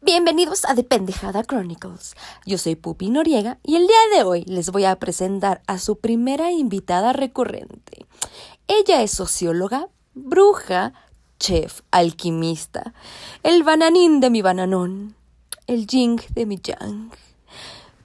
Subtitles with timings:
[0.00, 2.14] Bienvenidos a Dependejada Chronicles.
[2.46, 5.98] Yo soy Pupi Noriega y el día de hoy les voy a presentar a su
[5.98, 8.06] primera invitada recurrente.
[8.68, 10.92] Ella es socióloga, bruja,
[11.40, 12.94] chef, alquimista,
[13.42, 15.16] el bananín de mi bananón,
[15.66, 17.10] el jing de mi yang,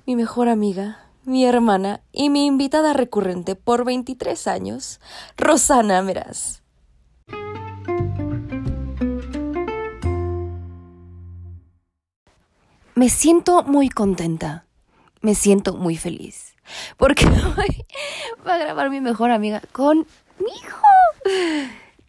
[0.08, 5.00] mi mejor amiga, mi hermana y mi invitada recurrente por 23 años,
[5.38, 6.63] Rosana Meraz.
[12.96, 14.66] Me siento muy contenta,
[15.22, 16.54] me siento muy feliz,
[16.98, 17.26] porque
[17.58, 17.86] hoy
[18.48, 20.06] va a grabar mi mejor amiga con
[20.40, 20.82] mi hijo.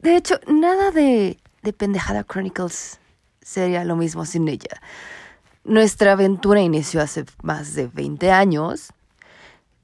[0.00, 3.00] De hecho, nada de, de Pendejada Chronicles
[3.40, 4.80] sería lo mismo sin ella.
[5.64, 8.92] Nuestra aventura inició hace más de 20 años.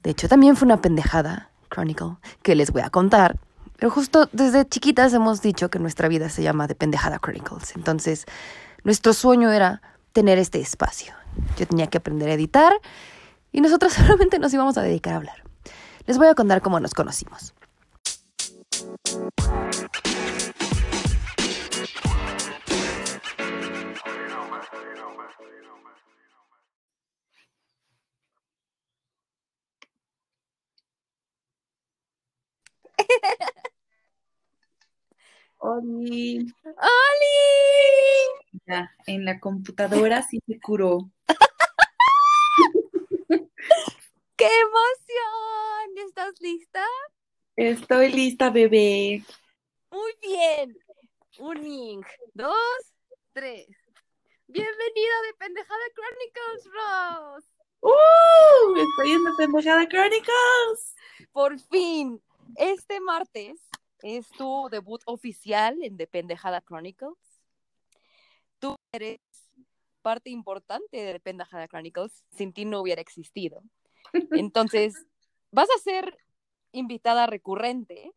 [0.03, 3.39] De hecho, también fue una pendejada Chronicle que les voy a contar.
[3.77, 7.75] Pero justo desde chiquitas hemos dicho que nuestra vida se llama de Pendejada Chronicles.
[7.75, 8.25] Entonces,
[8.83, 11.13] nuestro sueño era tener este espacio.
[11.57, 12.73] Yo tenía que aprender a editar
[13.51, 15.43] y nosotros solamente nos íbamos a dedicar a hablar.
[16.05, 17.53] Les voy a contar cómo nos conocimos.
[35.63, 36.39] Oli.
[36.65, 37.37] ¡Oli!
[38.65, 41.11] Ya, en la computadora sí se curó.
[44.35, 45.97] ¡Qué emoción!
[46.07, 46.83] ¿Estás lista?
[47.55, 49.23] Estoy lista, bebé.
[49.91, 50.75] Muy bien.
[51.37, 52.01] Un ing,
[52.33, 52.55] dos,
[53.31, 53.67] tres.
[54.47, 57.47] Bienvenida de Pendejada Chronicles, Rose.
[57.81, 58.77] ¡Uh!
[58.77, 60.95] Estoy en la pendejada Chronicles.
[61.31, 62.19] Por fin,
[62.55, 63.61] este martes
[64.03, 67.17] es tu debut oficial en The Pendejada Chronicles.
[68.59, 69.19] Tú eres
[70.01, 72.23] parte importante de The Pendejada Chronicles.
[72.31, 73.63] Sin ti no hubiera existido.
[74.31, 74.93] Entonces,
[75.51, 76.17] vas a ser
[76.71, 78.11] invitada recurrente.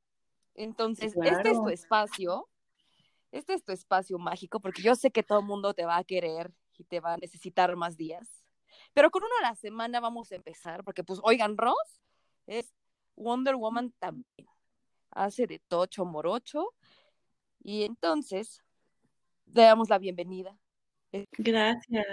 [0.54, 2.48] Entonces, este es tu espacio.
[3.32, 6.04] Este es tu espacio mágico, porque yo sé que todo el mundo te va a
[6.04, 8.44] querer y te va a necesitar más días.
[8.92, 12.00] Pero con uno a la semana vamos a empezar, porque pues, oigan, Ross
[12.46, 12.72] es
[13.16, 14.53] Wonder Woman también.
[15.14, 16.74] Hace de tocho morocho.
[17.62, 18.60] Y entonces,
[19.52, 20.56] le damos la bienvenida.
[21.38, 22.04] Gracias.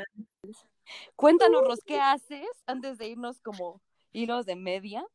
[1.15, 3.81] Cuéntanos, Ros, ¿qué haces antes de irnos como
[4.11, 5.05] hilos de media?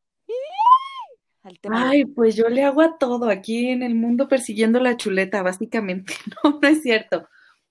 [1.43, 1.89] Al tema.
[1.89, 6.13] Ay, pues yo le hago a todo aquí en el mundo persiguiendo la chuleta, básicamente.
[6.43, 7.27] No, no es cierto.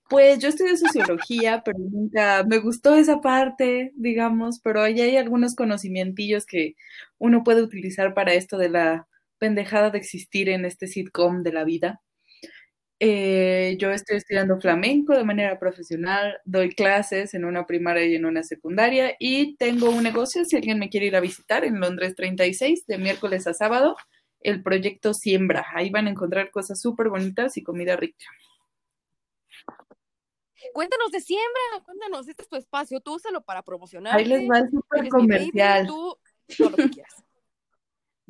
[0.09, 5.53] Pues yo estudié sociología, pero nunca me gustó esa parte, digamos, pero ahí hay algunos
[5.53, 6.75] conocimientillos que
[7.17, 11.63] uno puede utilizar para esto de la pendejada de existir en este sitcom de la
[11.63, 12.01] vida.
[12.99, 18.25] Eh, yo estoy estudiando flamenco de manera profesional, doy clases en una primaria y en
[18.25, 22.15] una secundaria y tengo un negocio, si alguien me quiere ir a visitar, en Londres
[22.15, 23.95] 36, de miércoles a sábado,
[24.39, 25.65] el proyecto Siembra.
[25.75, 28.25] Ahí van a encontrar cosas súper bonitas y comida rica.
[30.73, 34.17] Cuéntanos de siembra, cuéntanos, este es tu espacio, tú úsalo para promocionar.
[34.17, 35.87] Ahí les va el súper baby, comercial.
[35.87, 36.17] tú
[36.57, 37.23] todo lo que quieras.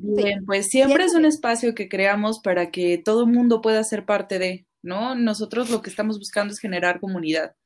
[0.00, 4.04] Bien, pues siempre es un espacio que creamos para que todo el mundo pueda ser
[4.06, 5.16] parte de, ¿no?
[5.16, 7.56] Nosotros lo que estamos buscando es generar comunidad.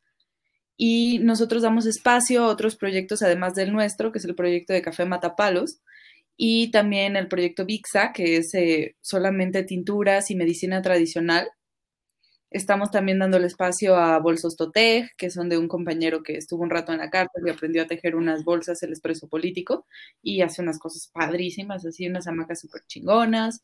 [0.78, 4.81] Y nosotros damos espacio a otros proyectos además del nuestro, que es el proyecto de
[4.81, 5.81] Café Matapalos,
[6.37, 11.50] y también el proyecto Vixa, que es eh, solamente tinturas y medicina tradicional.
[12.53, 16.63] Estamos también dando el espacio a Bolsos Totej, que son de un compañero que estuvo
[16.63, 19.87] un rato en la cárcel y aprendió a tejer unas bolsas, el expreso político,
[20.23, 23.63] y hace unas cosas padrísimas, así unas hamacas súper chingonas.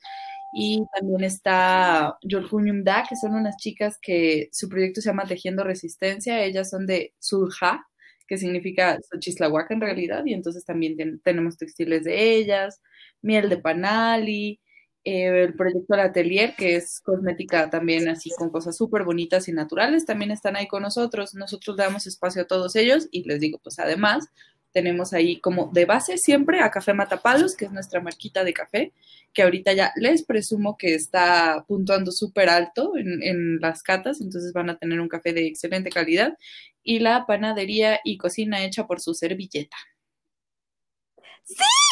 [0.55, 5.65] Y también está Yolkunyum Da, que son unas chicas que su proyecto se llama Tejiendo
[5.65, 6.43] Resistencia.
[6.43, 7.87] Ellas son de Sulja,
[8.27, 12.81] que significa Xochislahuaca en realidad, y entonces también ten- tenemos textiles de ellas,
[13.23, 14.61] miel de panali,
[15.05, 19.53] eh, el proyecto El Atelier, que es cosmética también así con cosas súper bonitas y
[19.53, 21.35] naturales, también están ahí con nosotros.
[21.35, 24.29] Nosotros damos espacio a todos ellos y les digo, pues además
[24.73, 28.93] tenemos ahí como de base siempre a Café Matapalos, que es nuestra marquita de café,
[29.33, 34.53] que ahorita ya les presumo que está puntuando súper alto en, en las catas, entonces
[34.53, 36.37] van a tener un café de excelente calidad,
[36.83, 39.77] y la panadería y cocina hecha por su servilleta.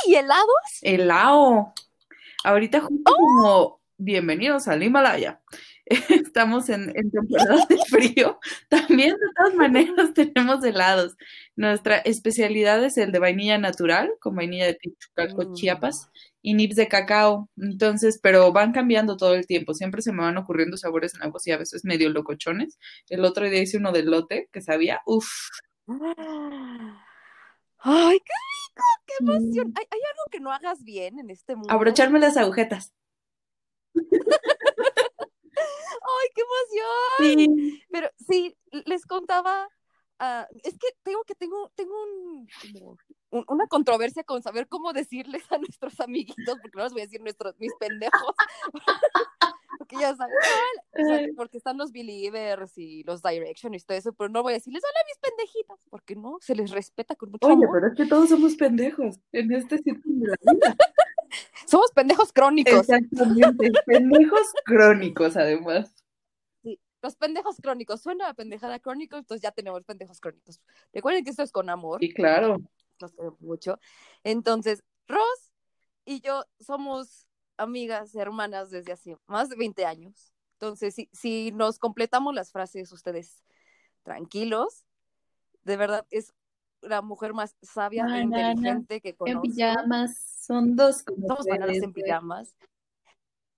[0.06, 0.46] ¿Y helados?
[0.82, 1.72] El Lao.
[2.46, 5.40] Ahorita justo como bienvenidos al Himalaya.
[5.86, 8.38] estamos en, temporada de frío,
[8.68, 11.16] también de todas maneras tenemos helados.
[11.56, 15.54] Nuestra especialidad es el de vainilla natural, con vainilla de Tichucaco, mm.
[15.54, 16.08] Chiapas,
[16.40, 17.50] y nips de cacao.
[17.56, 19.74] Entonces, pero van cambiando todo el tiempo.
[19.74, 22.78] Siempre se me van ocurriendo sabores nuevos y a veces medio locochones.
[23.08, 25.26] El otro día hice uno de lote que sabía, uff.
[27.78, 28.55] ¡Ay, qué!
[29.06, 29.72] ¡Qué emoción!
[29.76, 31.72] ¿Hay, ¿Hay, algo que no hagas bien en este mundo?
[31.72, 32.92] Abrocharme las agujetas.
[33.94, 34.04] ¡Ay,
[36.34, 37.80] qué emoción!
[37.90, 39.66] Pero sí, les contaba,
[40.20, 42.46] uh, es que tengo que tengo, tengo un,
[43.48, 47.20] una controversia con saber cómo decirles a nuestros amiguitos, porque no les voy a decir
[47.20, 48.34] nuestros, mis pendejos.
[49.86, 54.42] porque ya saben, porque están los Believers y los Direction y todo eso, pero no
[54.42, 57.88] voy a decirles, hola mis pendejitos, porque no, se les respeta con mucho Oye, pero
[57.88, 60.76] es que todos somos pendejos en este círculo de la vida.
[61.66, 62.88] Somos pendejos crónicos.
[62.88, 65.92] Exactamente, pendejos crónicos además.
[66.62, 68.00] Sí, los pendejos crónicos.
[68.00, 70.60] Suena a pendejada crónico, entonces ya tenemos pendejos crónicos.
[70.94, 71.98] Recuerden que esto es con amor.
[72.00, 72.58] Sí, claro.
[73.00, 73.80] Los quiero mucho.
[74.22, 75.52] Entonces, Ross
[76.04, 80.32] y yo somos amigas, hermanas desde hace más de 20 años.
[80.54, 83.42] Entonces, si, si nos completamos las frases, ustedes
[84.02, 84.84] tranquilos,
[85.64, 86.32] de verdad es
[86.80, 89.44] la mujer más sabia e inteligente que conozco.
[89.44, 91.04] En pijamas, son dos.
[91.04, 92.56] Somos bananas en pijamas.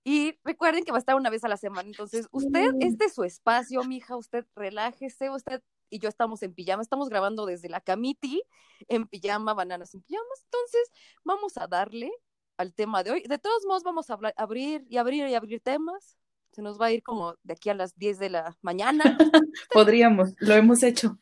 [0.03, 1.87] Y recuerden que va a estar una vez a la semana.
[1.87, 6.81] Entonces, usted, este es su espacio, mija, usted relájese, usted y yo estamos en pijama,
[6.81, 8.43] estamos grabando desde la camiti,
[8.87, 10.43] en pijama, bananas en pijamas.
[10.45, 10.91] Entonces,
[11.23, 12.11] vamos a darle
[12.59, 13.23] al tema de hoy.
[13.23, 16.17] De todos modos, vamos a hablar, abrir y abrir y abrir temas.
[16.51, 19.03] Se nos va a ir como de aquí a las 10 de la mañana.
[19.73, 21.17] Podríamos, lo hemos hecho.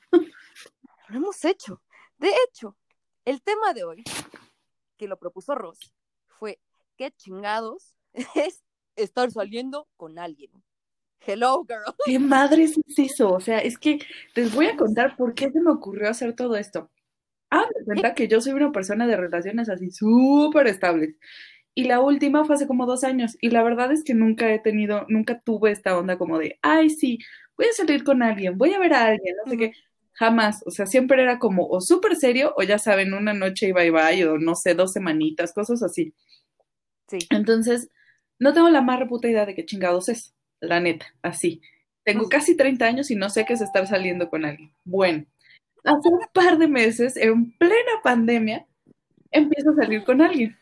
[1.10, 1.84] Lo hemos hecho.
[2.18, 2.76] De hecho,
[3.24, 4.04] el tema de hoy,
[4.98, 5.94] que lo propuso Ross,
[6.26, 6.60] fue
[6.98, 8.00] qué chingados
[8.36, 8.64] es
[8.96, 10.52] estar saliendo con alguien.
[11.20, 11.94] Hello, girl.
[12.06, 13.32] ¿Qué madre es eso?
[13.32, 14.00] O sea, es que
[14.34, 16.90] les voy a contar por qué se me ocurrió hacer todo esto.
[17.50, 21.16] Ah, me cuenta que yo soy una persona de relaciones así súper estables.
[21.74, 23.38] Y la última fue hace como dos años.
[23.40, 26.90] Y la verdad es que nunca he tenido, nunca tuve esta onda como de, ay,
[26.90, 27.20] sí,
[27.56, 29.72] voy a salir con alguien, voy a ver a alguien, no sé qué
[30.18, 33.72] jamás, o sea, siempre era como o súper serio o ya saben, una noche y
[33.72, 36.16] bye bye o no sé, dos semanitas, cosas así.
[37.08, 37.20] Sí.
[37.30, 37.92] Entonces,
[38.40, 41.62] no tengo la más reputa idea de qué chingados es, la neta, así.
[42.04, 42.30] Tengo mm.
[42.30, 44.74] casi 30 años y no sé qué es estar saliendo con alguien.
[44.84, 45.26] Bueno,
[45.88, 48.66] hace un par de meses, en plena pandemia,
[49.32, 50.58] empiezo a salir con alguien.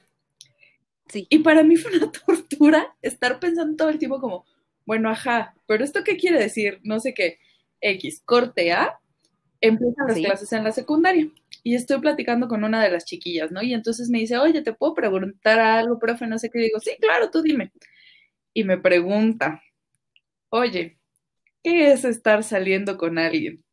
[1.08, 1.28] Sí.
[1.30, 4.46] Y para mí fue una tortura estar pensando todo el tiempo como,
[4.86, 7.40] bueno, ajá, pero esto qué quiere decir, no sé qué,
[7.82, 9.00] X, corte A,
[9.62, 11.30] empiezan las clases en la secundaria
[11.64, 13.64] y estoy platicando con una de las chiquillas, ¿no?
[13.64, 16.28] Y entonces me dice, oye, ¿te puedo preguntar algo, profe?
[16.28, 16.60] No sé qué.
[16.60, 17.72] digo, sí, claro, tú dime.
[18.54, 19.62] Y me pregunta,
[20.50, 21.00] oye,
[21.64, 23.65] ¿qué es estar saliendo con alguien?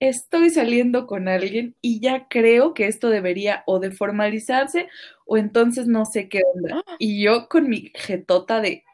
[0.00, 4.88] Estoy saliendo con alguien y ya creo que esto debería o de formalizarse
[5.26, 6.82] o entonces no sé qué onda.
[6.86, 6.96] ¡Ah!
[7.00, 8.84] Y yo con mi jetota de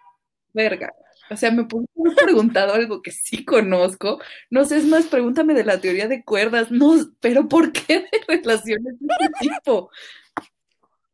[0.55, 0.95] verga,
[1.31, 1.87] o sea, me pudo
[2.17, 4.21] preguntado algo que sí conozco.
[4.51, 6.71] No sé, es más, pregúntame de la teoría de cuerdas.
[6.71, 9.91] No, pero ¿por qué de relaciones de este tipo?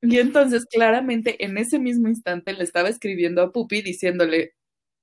[0.03, 4.55] Y entonces, claramente, en ese mismo instante le estaba escribiendo a Pupi diciéndole,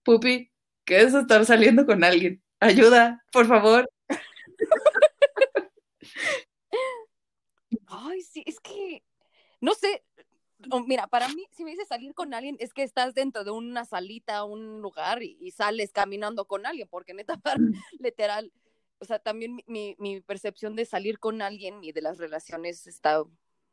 [0.03, 0.51] Pupi,
[0.85, 2.41] ¿qué es estar saliendo con alguien?
[2.59, 3.89] Ayuda, por favor.
[7.87, 9.03] Ay, sí, es que,
[9.61, 10.03] no sé,
[10.85, 13.85] mira, para mí, si me dices salir con alguien, es que estás dentro de una
[13.85, 17.73] salita, un lugar y, sales caminando con alguien, porque neta, mm.
[17.99, 18.51] literal,
[18.99, 23.23] o sea, también mi, mi, percepción de salir con alguien y de las relaciones está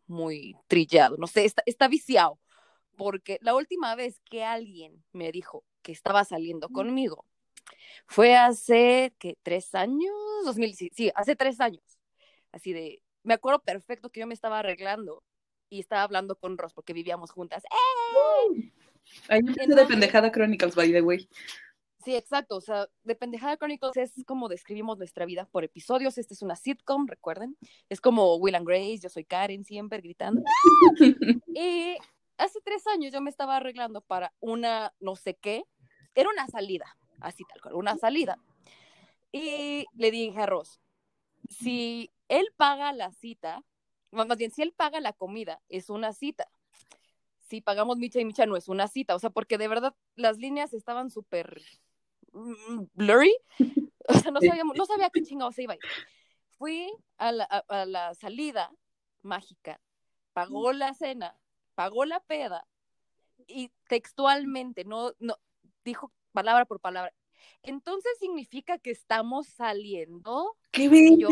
[0.06, 2.38] muy trillado, no sé, está, está viciado,
[2.96, 7.24] porque la última vez que alguien me dijo que estaba saliendo conmigo
[8.06, 9.36] fue hace, ¿qué?
[9.42, 10.12] ¿Tres años?
[10.44, 11.82] 2000, sí, hace tres años.
[12.52, 15.22] Así de, me acuerdo perfecto que yo me estaba arreglando
[15.68, 17.64] y estaba hablando con Ross porque vivíamos juntas.
[17.64, 18.72] ¡Eh!
[19.28, 21.28] Ahí de Pendejada Chronicles, by the way.
[22.04, 22.56] Sí, exacto.
[22.56, 26.18] O sea, de Pendejada Chronicles es como describimos nuestra vida por episodios.
[26.18, 27.56] Este es una sitcom, recuerden.
[27.88, 30.42] Es como Will and Grace, yo soy Karen siempre gritando.
[31.54, 31.96] y
[32.36, 35.64] hace tres años yo me estaba arreglando para una no sé qué.
[36.14, 38.38] Era una salida, así tal cual, una salida.
[39.32, 40.80] Y le dije a Ross,
[41.48, 43.64] si él paga la cita,
[44.10, 46.48] más bien, si él paga la comida, es una cita.
[47.40, 49.14] Si pagamos micha y micha, no es una cita.
[49.14, 51.60] O sea, porque de verdad las líneas estaban súper
[52.32, 53.34] mm, blurry.
[54.06, 55.82] O sea, no, sabíamos, no sabía qué chingados se iba a ir.
[56.58, 58.70] Fui a la, a, la salida
[59.22, 59.80] mágica,
[60.32, 61.38] pagó la cena,
[61.74, 62.66] pagó la peda
[63.46, 65.38] y textualmente, no, no,
[65.84, 67.14] dijo palabra por palabra,
[67.62, 70.56] entonces significa que estamos saliendo.
[70.70, 71.28] ¡Qué Y yo,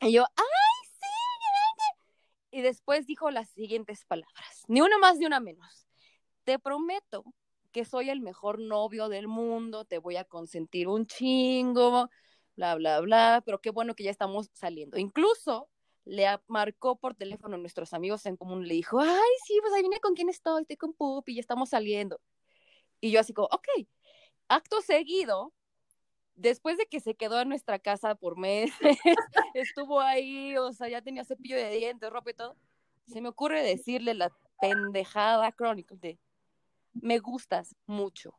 [0.00, 1.06] y yo, ¡ay, sí!
[2.50, 5.88] Y después dijo las siguientes palabras, ni una más ni una menos.
[6.44, 7.24] Te prometo
[7.72, 12.10] que soy el mejor novio del mundo, te voy a consentir un chingo,
[12.56, 14.98] bla, bla, bla, pero qué bueno que ya estamos saliendo.
[14.98, 15.70] Incluso
[16.04, 19.82] le marcó por teléfono a nuestros amigos en común, le dijo, ay, sí, pues ahí
[19.82, 22.20] viene con quién estoy, estoy con Pupi, ya estamos saliendo.
[23.02, 23.66] Y yo así como, ok,
[24.48, 25.52] acto seguido,
[26.36, 28.72] después de que se quedó en nuestra casa por meses,
[29.54, 32.56] estuvo ahí, o sea, ya tenía cepillo de dientes, ropa y todo,
[33.08, 34.30] se me ocurre decirle la
[34.60, 36.16] pendejada crónica de,
[36.94, 38.32] me gustas mucho.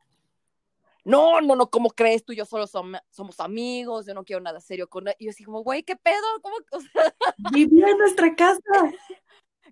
[1.03, 2.31] No, no, no, ¿cómo crees tú?
[2.31, 5.15] y Yo solo som- somos amigos, yo no quiero nada serio con él.
[5.19, 6.23] Y yo así como, güey, ¿qué pedo?
[6.41, 6.55] ¿Cómo?
[6.71, 7.13] O sea,
[7.51, 8.61] ¡Vivía en nuestra casa!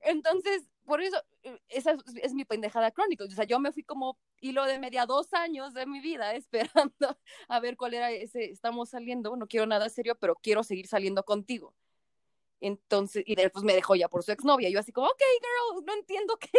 [0.01, 3.23] entonces, por eso, eh, esa es, mi pendejada crónica.
[3.23, 7.17] O sea, yo me fui como hilo de media dos años de mi vida esperando
[7.47, 11.23] a ver cuál era ese, estamos saliendo, no quiero nada serio, pero quiero seguir saliendo
[11.23, 11.73] contigo.
[12.59, 14.69] Entonces, y después me dejó ya por su exnovia.
[14.69, 16.51] Yo así como, ok, girl, no entiendo qué,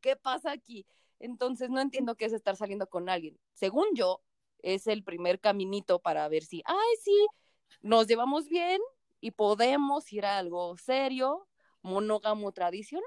[0.00, 0.86] qué pasa aquí.
[1.18, 3.38] Entonces, no entiendo qué es estar saliendo con alguien.
[3.52, 4.22] Según yo,
[4.62, 7.26] es el primer caminito para ver si, ay, sí,
[7.82, 8.80] nos llevamos bien
[9.20, 11.46] y podemos ir a algo serio,
[11.82, 13.04] monógamo tradicional.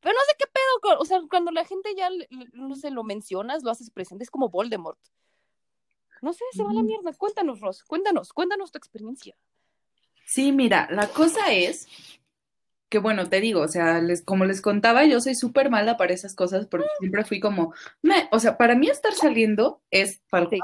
[0.00, 2.08] Pero no sé qué pedo, o sea, cuando la gente ya,
[2.52, 4.98] no sé, lo mencionas, lo haces presente, es como Voldemort.
[6.22, 6.86] No sé, se va a la Mm.
[6.86, 7.12] mierda.
[7.14, 9.36] Cuéntanos, Ross, cuéntanos, cuéntanos tu experiencia.
[10.26, 11.86] Sí, mira, la cosa es
[12.88, 16.12] que, bueno, te digo, o sea, les, como les contaba, yo soy súper mala para
[16.12, 20.48] esas cosas porque siempre fui como, "Me", o sea, para mí estar saliendo es tal
[20.50, 20.60] Sí.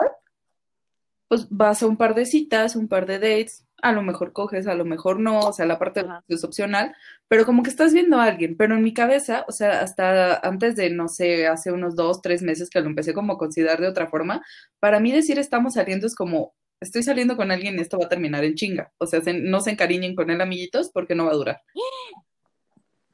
[1.29, 4.67] pues vas a un par de citas, un par de dates, a lo mejor coges,
[4.67, 6.23] a lo mejor no, o sea, la parte Ajá.
[6.29, 6.95] es opcional,
[7.29, 10.77] pero como que estás viendo a alguien, pero en mi cabeza, o sea, hasta antes
[10.77, 13.89] de, no sé, hace unos dos, tres meses que lo empecé como a considerar de
[13.89, 14.43] otra forma,
[14.81, 18.09] para mí decir estamos saliendo es como, estoy saliendo con alguien y esto va a
[18.09, 21.33] terminar en chinga, o sea, se- no se encariñen con él, amiguitos, porque no va
[21.33, 21.63] a durar.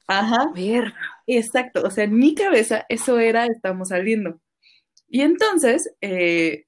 [0.06, 0.50] Ajá.
[1.26, 4.40] Exacto, o sea, en mi cabeza eso era estamos saliendo.
[5.08, 6.64] Y entonces, eh,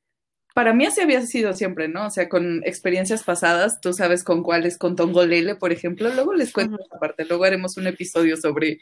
[0.54, 2.06] para mí así había sido siempre, ¿no?
[2.06, 6.52] O sea, con experiencias pasadas, tú sabes con cuáles, con Tongolele, por ejemplo, luego les
[6.52, 8.80] cuento esa parte, luego haremos un episodio sobre,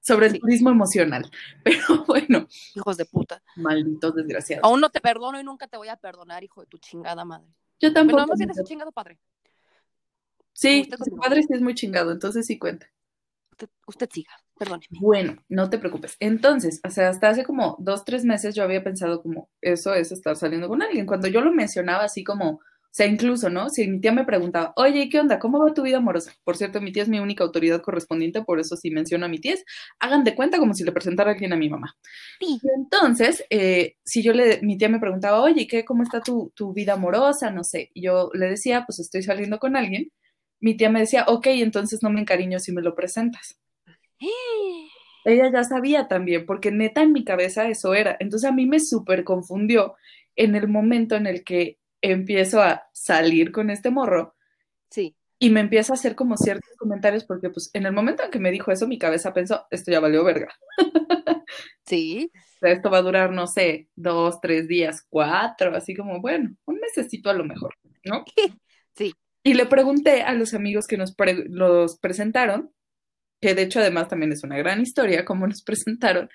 [0.00, 0.38] sobre el Sí.
[0.40, 1.30] turismo emocional.
[1.64, 3.42] Pero bueno, Hijos de puta.
[3.56, 4.64] malditos desgraciados.
[4.64, 7.48] Aún no te perdono y nunca te voy a perdonar, hijo de tu chingada madre.
[7.80, 8.16] Yo tampoco.
[8.18, 9.18] Bueno, más bien es un chingado padre.
[10.52, 11.20] Sí, continúa.
[11.22, 12.86] padre sí es muy chingado, entonces sí cuenta.
[13.60, 14.86] Usted, usted siga, perdóneme.
[15.00, 16.16] Bueno, no te preocupes.
[16.18, 20.12] Entonces, o sea, hasta hace como dos, tres meses yo había pensado como, eso es
[20.12, 21.04] estar saliendo con alguien.
[21.04, 23.68] Cuando yo lo mencionaba así como, o sea, incluso, ¿no?
[23.68, 25.38] Si mi tía me preguntaba, oye, ¿qué onda?
[25.38, 26.32] ¿Cómo va tu vida amorosa?
[26.42, 29.38] Por cierto, mi tía es mi única autoridad correspondiente, por eso si menciono a mi
[29.38, 29.56] tía,
[29.98, 31.94] hagan de cuenta como si le presentara a alguien a mi mamá.
[32.40, 32.58] Sí.
[32.62, 36.50] Y entonces, eh, si yo le, mi tía me preguntaba, oye, ¿qué, cómo está tu,
[36.56, 37.50] tu vida amorosa?
[37.50, 37.90] No sé.
[37.92, 40.10] Y yo le decía, pues estoy saliendo con alguien.
[40.60, 43.58] Mi tía me decía, ok, entonces no me encariño si me lo presentas
[45.24, 48.16] ella ya sabía también, porque neta en mi cabeza eso era.
[48.20, 49.94] Entonces a mí me súper confundió
[50.36, 54.34] en el momento en el que empiezo a salir con este morro
[54.90, 55.14] Sí.
[55.38, 58.38] y me empieza a hacer como ciertos comentarios, porque pues en el momento en que
[58.38, 60.48] me dijo eso, mi cabeza pensó, esto ya valió verga.
[61.86, 62.30] Sí.
[62.62, 67.28] Esto va a durar, no sé, dos, tres días, cuatro, así como, bueno, un mesecito
[67.30, 67.74] a lo mejor,
[68.04, 68.24] ¿no?
[68.94, 69.12] Sí.
[69.42, 72.72] Y le pregunté a los amigos que nos pre- los presentaron,
[73.40, 76.30] que de hecho además también es una gran historia cómo nos presentaron,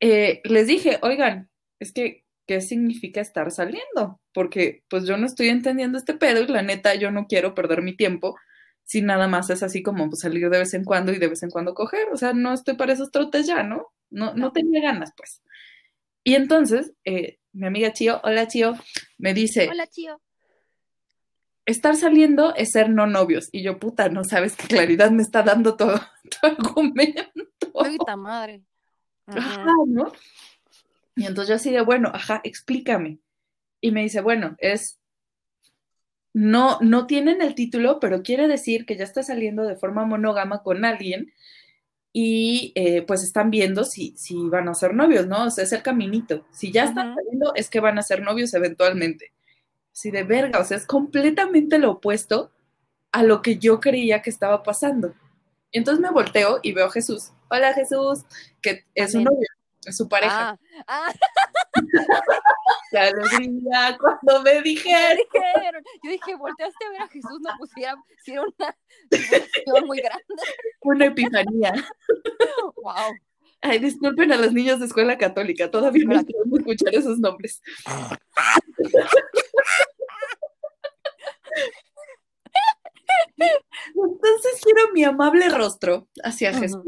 [0.00, 4.20] eh, les dije, oigan, es que, ¿qué significa estar saliendo?
[4.32, 7.82] Porque pues yo no estoy entendiendo este pedo y la neta yo no quiero perder
[7.82, 8.36] mi tiempo
[8.84, 11.42] si nada más es así como pues, salir de vez en cuando y de vez
[11.42, 13.88] en cuando coger, o sea, no estoy para esos trotes ya, ¿no?
[14.10, 15.42] No, no tenía ganas, pues.
[16.24, 18.74] Y entonces, eh, mi amiga Chio, hola Chio,
[19.18, 20.20] me dice, Hola, tío.
[21.66, 23.48] Estar saliendo es ser no novios.
[23.52, 27.22] Y yo, puta, no sabes qué claridad me está dando todo tu argumento.
[27.72, 28.62] Puta madre.
[29.26, 30.12] Ajá, ¿no?
[31.16, 33.18] Y entonces yo así de, bueno, ajá, explícame.
[33.80, 35.00] Y me dice, bueno, es,
[36.32, 40.62] no, no tienen el título, pero quiere decir que ya está saliendo de forma monógama
[40.62, 41.32] con alguien
[42.12, 45.44] y eh, pues están viendo si, si van a ser novios, ¿no?
[45.44, 46.46] O sea, es el caminito.
[46.50, 49.32] Si ya están saliendo, es que van a ser novios eventualmente.
[49.96, 52.52] Así de verga, o sea, es completamente lo opuesto
[53.12, 55.14] a lo que yo creía que estaba pasando.
[55.70, 57.32] Y entonces me volteo y veo a Jesús.
[57.48, 58.26] Hola Jesús,
[58.60, 59.48] que es su novio,
[59.86, 60.50] es su pareja.
[60.50, 61.12] Ah, ah,
[62.90, 65.16] ¡Qué alegría cuando me me dijeron!
[65.32, 65.82] dijeron.
[66.02, 68.76] Yo dije, volteaste a ver a Jesús, no pusiera, si era una
[69.10, 70.24] situación muy grande.
[70.82, 71.72] Una epifanía.
[72.76, 73.14] Wow.
[73.62, 77.62] Ay, disculpen a los niños de escuela católica, todavía no podemos escuchar esos nombres.
[83.94, 86.82] Entonces quiero mi amable rostro hacia Jesús.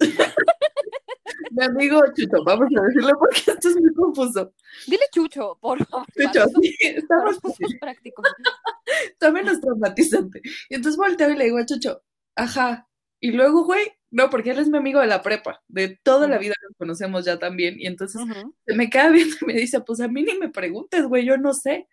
[1.50, 4.52] mi amigo Chucho, vamos a decirlo porque esto es muy confuso.
[4.86, 6.06] Dile Chucho, por favor.
[6.16, 7.38] Chucho, sí, estamos
[7.80, 8.26] prácticos.
[9.18, 10.40] También es traumatizante.
[10.68, 12.02] Y entonces volteo y le digo a Chucho,
[12.34, 12.88] ajá.
[13.20, 16.38] Y luego, güey, no, porque él es mi amigo de la prepa, de toda la
[16.38, 17.80] vida nos conocemos ya también.
[17.80, 18.22] Y entonces
[18.66, 21.36] se me queda viendo y me dice, pues a mí ni me preguntes, güey, yo
[21.36, 21.88] no sé.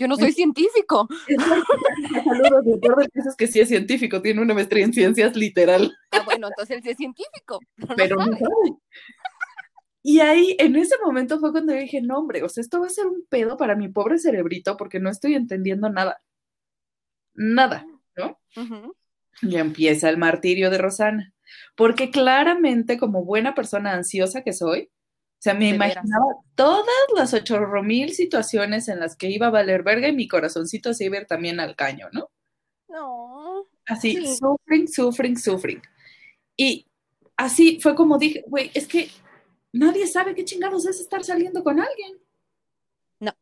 [0.00, 1.06] Yo no soy científico.
[2.24, 2.64] Saludos,
[3.12, 5.94] que es que sí es científico, tiene una maestría en ciencias literal.
[6.10, 7.60] Ah, bueno, entonces él sí es científico.
[7.96, 8.78] Pero, no, sabe.
[10.02, 12.90] Y ahí, en ese momento fue cuando dije, no, hombre, o sea, esto va a
[12.90, 16.22] ser un pedo para mi pobre cerebrito porque no estoy entendiendo nada.
[17.34, 18.40] Nada, ¿no?
[19.42, 21.34] Y empieza el martirio de Rosana.
[21.76, 24.88] Porque claramente, como buena persona ansiosa que soy,
[25.40, 26.84] o sea, me imaginaba todas
[27.16, 31.06] las ocho mil situaciones en las que iba a valer verga y mi corazoncito se
[31.06, 32.30] iba a ir también al caño, ¿no?
[32.88, 33.66] No.
[33.86, 35.80] Así, sufring, sufring, sufring.
[36.58, 36.86] Y
[37.38, 39.08] así fue como dije, güey, es que
[39.72, 42.20] nadie sabe qué chingados es estar saliendo con alguien.
[43.18, 43.32] No.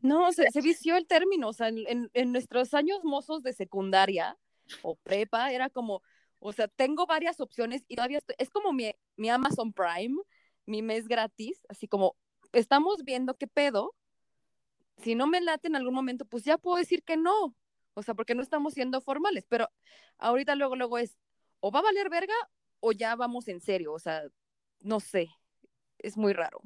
[0.00, 1.48] No, se, vició el término.
[1.48, 4.38] O sea, en, en nuestros años mozos de secundaria
[4.80, 6.00] o prepa, era como,
[6.46, 10.14] o sea, tengo varias opciones y todavía estoy, es como mi, mi Amazon Prime,
[10.66, 12.16] mi mes gratis, así como
[12.52, 13.94] estamos viendo qué pedo.
[14.98, 17.56] Si no me late en algún momento, pues ya puedo decir que no.
[17.94, 19.70] O sea, porque no estamos siendo formales, pero
[20.18, 21.16] ahorita luego, luego es,
[21.60, 22.34] o va a valer verga
[22.80, 23.94] o ya vamos en serio.
[23.94, 24.22] O sea,
[24.80, 25.30] no sé,
[25.98, 26.60] es muy raro.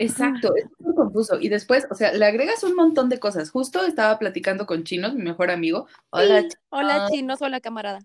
[0.00, 1.38] Exacto, es muy confuso.
[1.38, 3.48] Y después, o sea, le agregas un montón de cosas.
[3.52, 5.86] Justo estaba platicando con Chinos, mi mejor amigo.
[6.10, 8.00] Hola, hola Chinos, hola camarada.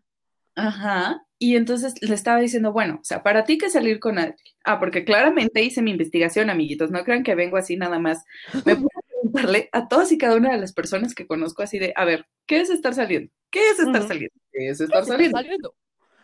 [0.55, 1.21] Ajá.
[1.38, 4.38] Y entonces le estaba diciendo, bueno, o sea, para ti que salir con alguien.
[4.63, 6.91] Ah, porque claramente hice mi investigación, amiguitos.
[6.91, 8.24] No crean que vengo así nada más.
[8.65, 11.93] Me puedo preguntarle a todas y cada una de las personas que conozco así de,
[11.95, 13.31] a ver, ¿qué es estar saliendo?
[13.51, 14.35] ¿Qué es estar saliendo?
[14.51, 15.39] ¿Qué es estar saliendo?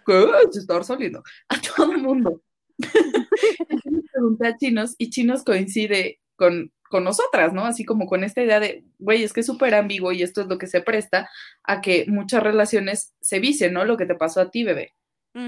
[0.05, 1.23] ¿Qué es estar saliendo?
[1.49, 2.41] A todo el mundo.
[4.11, 7.65] pregunté a chinos y chinos coincide con con nosotras, ¿no?
[7.65, 10.47] Así como con esta idea de, güey, es que es súper ambiguo y esto es
[10.47, 11.29] lo que se presta
[11.63, 13.85] a que muchas relaciones se vicien, ¿no?
[13.85, 14.93] Lo que te pasó a ti, bebé.
[15.33, 15.39] O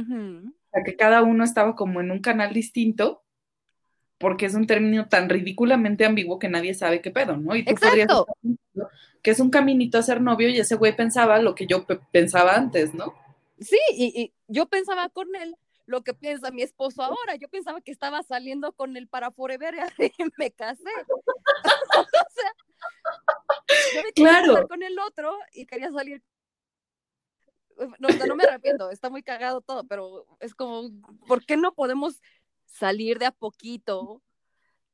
[0.72, 3.24] sea, que cada uno estaba como en un canal distinto
[4.18, 7.56] porque es un término tan ridículamente ambiguo que nadie sabe qué pedo, ¿no?
[7.56, 8.26] Y tú Exacto.
[8.26, 8.90] podrías
[9.22, 12.56] que es un caminito a ser novio y ese güey pensaba lo que yo pensaba
[12.56, 13.14] antes, ¿no?
[13.60, 17.36] Sí, y, y, yo pensaba con él lo que piensa mi esposo ahora.
[17.36, 19.76] Yo pensaba que estaba saliendo con él para forever
[20.18, 20.84] y me casé.
[21.08, 22.54] o sea,
[23.96, 24.68] yo me claro.
[24.68, 26.24] con el otro y quería salir.
[27.98, 30.92] No, no me arrepiento, está muy cagado todo, pero es como,
[31.28, 32.22] ¿por qué no podemos
[32.66, 34.22] salir de a poquito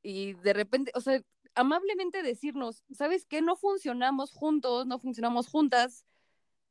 [0.01, 1.21] y de repente, o sea,
[1.55, 3.41] amablemente decirnos, ¿sabes qué?
[3.41, 6.05] No funcionamos juntos, no funcionamos juntas,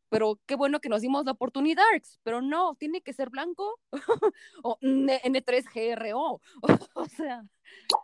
[0.08, 1.84] pero qué bueno que nos dimos la oportunidad,
[2.22, 3.80] pero no, tiene que ser blanco
[4.62, 6.40] o N3GRO,
[6.94, 7.44] o sea.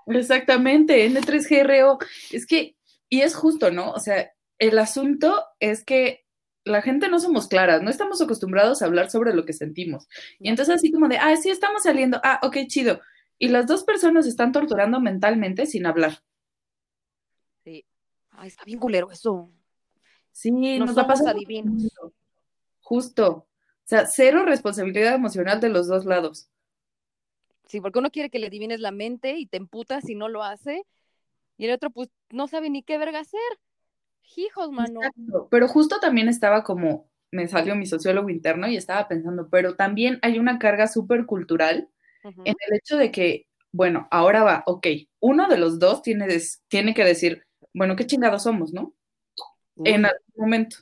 [0.07, 1.99] Exactamente, N3GRO.
[2.31, 2.77] Es que,
[3.09, 3.93] y es justo, ¿no?
[3.93, 6.25] O sea, el asunto es que
[6.65, 10.09] la gente no somos claras, no estamos acostumbrados a hablar sobre lo que sentimos.
[10.39, 13.01] Y entonces así como de, ah, sí, estamos saliendo, ah, ok, chido.
[13.39, 16.21] Y las dos personas están torturando mentalmente sin hablar.
[17.65, 17.85] Sí.
[18.31, 19.51] Ay, está bien culero eso.
[20.35, 21.37] Sí, nos va a pasar.
[21.37, 21.89] adivinos.
[22.81, 23.29] Justo.
[23.31, 26.49] O sea, cero responsabilidad emocional de los dos lados.
[27.67, 30.43] Sí, porque uno quiere que le adivines la mente y te emputa si no lo
[30.43, 30.83] hace.
[31.57, 33.41] Y el otro, pues, no sabe ni qué verga hacer.
[34.37, 35.01] Hijos, mano.
[35.51, 40.19] Pero justo también estaba como, me salió mi sociólogo interno y estaba pensando, pero también
[40.23, 41.89] hay una carga súper cultural
[42.25, 44.87] en el hecho de que, bueno, ahora va, ok,
[45.21, 46.27] uno de los dos tiene,
[46.69, 48.95] tiene que decir, bueno, qué chingados somos, ¿no?
[49.77, 50.77] En algún momento.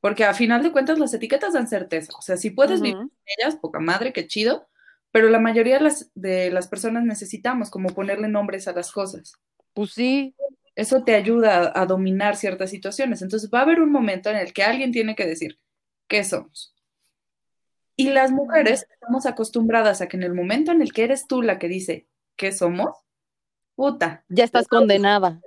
[0.00, 2.12] Porque a final de cuentas las etiquetas dan certeza.
[2.18, 4.68] O sea, si puedes vivir con ellas, poca madre, qué chido,
[5.10, 9.34] pero la mayoría de las, de las personas necesitamos como ponerle nombres a las cosas.
[9.72, 10.34] Pues sí.
[10.76, 13.22] Eso te ayuda a, dominar ciertas situaciones.
[13.22, 15.60] Entonces va a haber un momento en el que alguien tiene que decir,
[16.08, 16.74] ¿qué somos?
[17.96, 21.42] Y las mujeres estamos acostumbradas a que en el momento en el que eres tú
[21.42, 22.90] la que dice, ¿qué somos?
[23.76, 24.24] Puta.
[24.28, 25.40] Ya estás condenada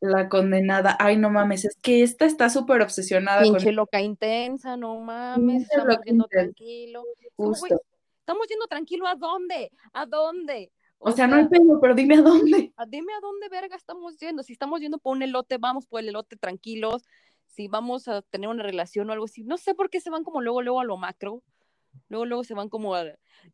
[0.00, 3.76] la condenada, ay no mames, es que esta está súper obsesionada Pinche con...
[3.76, 7.04] loca intensa, no mames, estamos yendo tranquilo.
[8.18, 9.70] estamos yendo tranquilo, ¿a dónde?
[9.92, 10.72] ¿A dónde?
[11.02, 11.46] O, sea, no hay
[11.80, 12.72] pero dime a dónde.
[12.88, 14.42] dime a dónde verga estamos yendo.
[14.42, 17.04] Si estamos yendo por un elote, vamos por el elote tranquilos.
[17.46, 19.42] Si vamos a tener una relación o algo así.
[19.42, 21.42] No sé por qué se van como luego, luego a lo macro.
[22.08, 23.04] Luego, luego se van como a,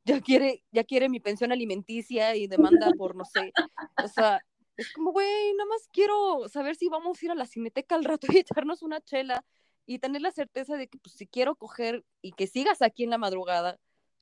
[0.04, 3.52] ya quiere, ya quiere mi pensión alimenticia y demanda por, no sé,
[4.02, 4.42] o sea,
[4.76, 8.04] es como, güey, nada más quiero saber si vamos a ir a la cineteca al
[8.04, 9.44] rato y echarnos una chela
[9.86, 13.10] y tener la certeza de que, pues, si quiero coger y que sigas aquí en
[13.10, 13.78] la madrugada,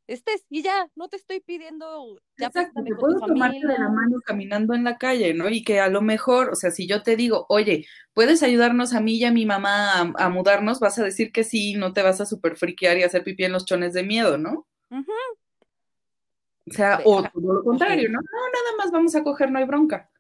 [0.07, 4.21] estés y ya, no te estoy pidiendo, ya Exacto, te puedo tomarte de la mano
[4.25, 5.49] caminando en la calle, ¿no?
[5.49, 9.01] Y que a lo mejor, o sea, si yo te digo, oye, ¿puedes ayudarnos a
[9.01, 10.81] mí y a mi mamá a, mudarnos?
[10.81, 13.53] Vas a decir que sí, no te vas a super friquear y hacer pipí en
[13.53, 14.67] los chones de miedo, ¿no?
[14.90, 18.19] O sea, o todo lo contrario, ¿no?
[18.19, 20.11] No, nada más vamos a coger, no hay bronca.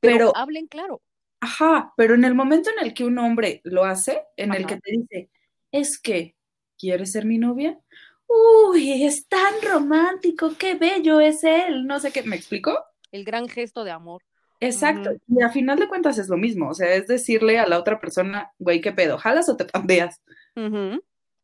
[0.00, 1.02] Pero, hablen claro.
[1.40, 4.76] Ajá, pero en el momento en el que un hombre lo hace, en el que
[4.80, 5.30] te dice,
[5.70, 6.34] es que,
[6.78, 7.78] ¿quieres ser mi novia?
[8.26, 12.76] Uy, es tan romántico, qué bello es él, no sé qué, ¿me explico?
[13.12, 14.22] El gran gesto de amor.
[14.58, 17.78] Exacto, y a final de cuentas es lo mismo, o sea, es decirle a la
[17.78, 19.18] otra persona, güey, ¿qué pedo?
[19.18, 20.22] ¿Jalas o te pandeas?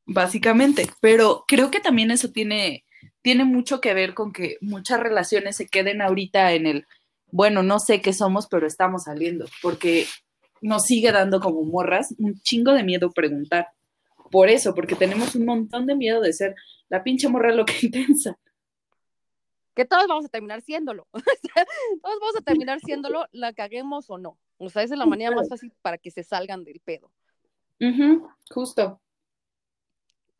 [0.06, 2.86] Básicamente, pero creo que también eso tiene,
[3.20, 6.86] tiene mucho que ver con que muchas relaciones se queden ahorita en el,
[7.32, 10.06] bueno, no sé qué somos, pero estamos saliendo, porque
[10.60, 13.68] nos sigue dando como morras un chingo de miedo preguntar.
[14.30, 16.54] Por eso, porque tenemos un montón de miedo de ser
[16.88, 18.38] la pinche morra lo que intensa.
[19.74, 21.08] Que todos vamos a terminar siéndolo.
[22.02, 24.38] todos vamos a terminar siéndolo, la caguemos o no.
[24.58, 27.10] O sea, esa es la manera más fácil para que se salgan del pedo.
[28.50, 29.00] justo.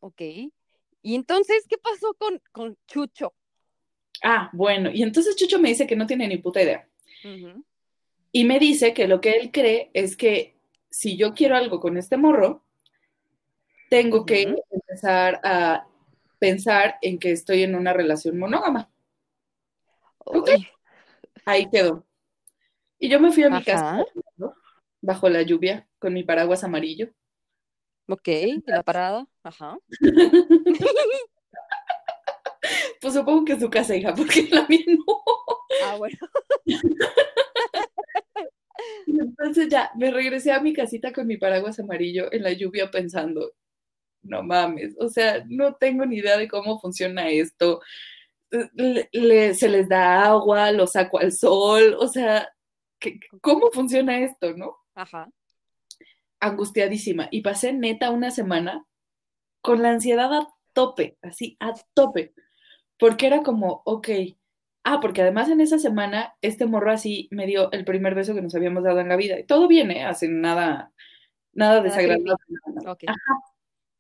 [0.01, 0.21] Ok.
[0.21, 3.33] Y entonces, ¿qué pasó con, con Chucho?
[4.23, 6.89] Ah, bueno, y entonces Chucho me dice que no tiene ni puta idea.
[8.31, 10.57] Y me dice que lo que él cree es que
[10.91, 12.65] si yo quiero algo con este morro,
[13.91, 15.87] tengo que empezar a
[16.39, 18.91] pensar en que estoy en una relación monógama.
[20.19, 20.51] Ok.
[21.45, 22.07] Ahí quedó.
[22.99, 24.05] Y yo me fui a mi casa
[25.01, 27.11] bajo la lluvia con mi paraguas amarillo.
[28.07, 28.29] Ok,
[28.67, 29.27] la parada.
[29.43, 29.79] Ajá.
[33.03, 35.05] Pues supongo que es su casa, hija, porque la mía no.
[35.85, 36.17] Ah, bueno.
[39.07, 43.55] entonces ya, me regresé a mi casita con mi paraguas amarillo en la lluvia pensando,
[44.23, 47.81] no mames, o sea, no tengo ni idea de cómo funciona esto.
[48.51, 52.55] se les da agua, lo saco al sol, o sea,
[53.41, 54.77] ¿cómo funciona esto, no?
[54.95, 55.29] Ajá.
[56.39, 57.29] Angustiadísima.
[57.33, 58.87] Y pasé neta una semana
[59.61, 62.33] con la ansiedad a tope, así, a tope
[63.03, 64.09] porque era como, ok,
[64.85, 68.43] ah, porque además en esa semana este morro así me dio el primer beso que
[68.43, 69.41] nos habíamos dado en la vida.
[69.41, 70.05] Y todo viene, ¿eh?
[70.05, 70.93] hace nada,
[71.53, 72.35] nada desagradable.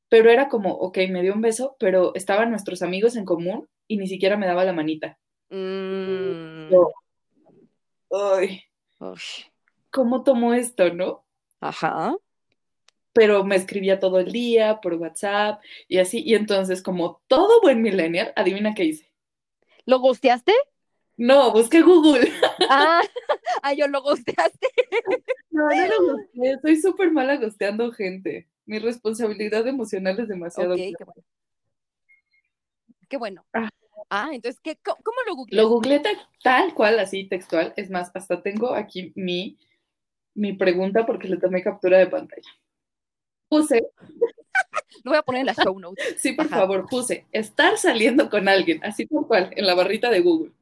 [0.08, 3.96] Pero era como, ok, me dio un beso, pero estaban nuestros amigos en común y
[3.96, 5.18] ni siquiera me daba la manita.
[5.50, 6.72] Mm.
[8.12, 8.62] ay,
[9.90, 11.24] ¿cómo tomó esto, no?
[11.60, 12.14] Ajá
[13.12, 16.22] pero me escribía todo el día por WhatsApp y así.
[16.24, 19.12] Y entonces, como todo buen millennial, adivina qué hice.
[19.84, 20.52] ¿Lo gosteaste?
[21.16, 22.30] No, busqué Google.
[22.68, 23.02] Ah,
[23.62, 24.68] ah yo lo gosteaste.
[25.50, 26.58] No, no lo gosteé.
[26.60, 28.48] Soy súper mala gosteando gente.
[28.64, 30.74] Mi responsabilidad emocional es demasiado.
[30.74, 31.24] Ok, qué bueno.
[33.08, 33.46] Qué bueno.
[33.52, 33.68] Ah,
[34.08, 35.60] ah entonces, ¿qué, ¿cómo lo googleé?
[35.60, 36.02] Lo googleé
[36.42, 37.74] tal cual, así textual.
[37.76, 39.58] Es más, hasta tengo aquí mi,
[40.34, 42.48] mi pregunta porque le tomé captura de pantalla
[43.52, 43.86] puse.
[45.04, 46.16] Lo voy a poner en la show notes.
[46.18, 50.20] Sí, por favor, puse estar saliendo con alguien, así por cual, en la barrita de
[50.20, 50.52] Google.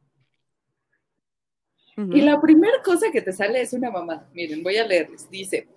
[1.97, 4.27] Y la primera cosa que te sale es una mamá.
[4.33, 5.29] Miren, voy a leerles.
[5.29, 5.69] Dice,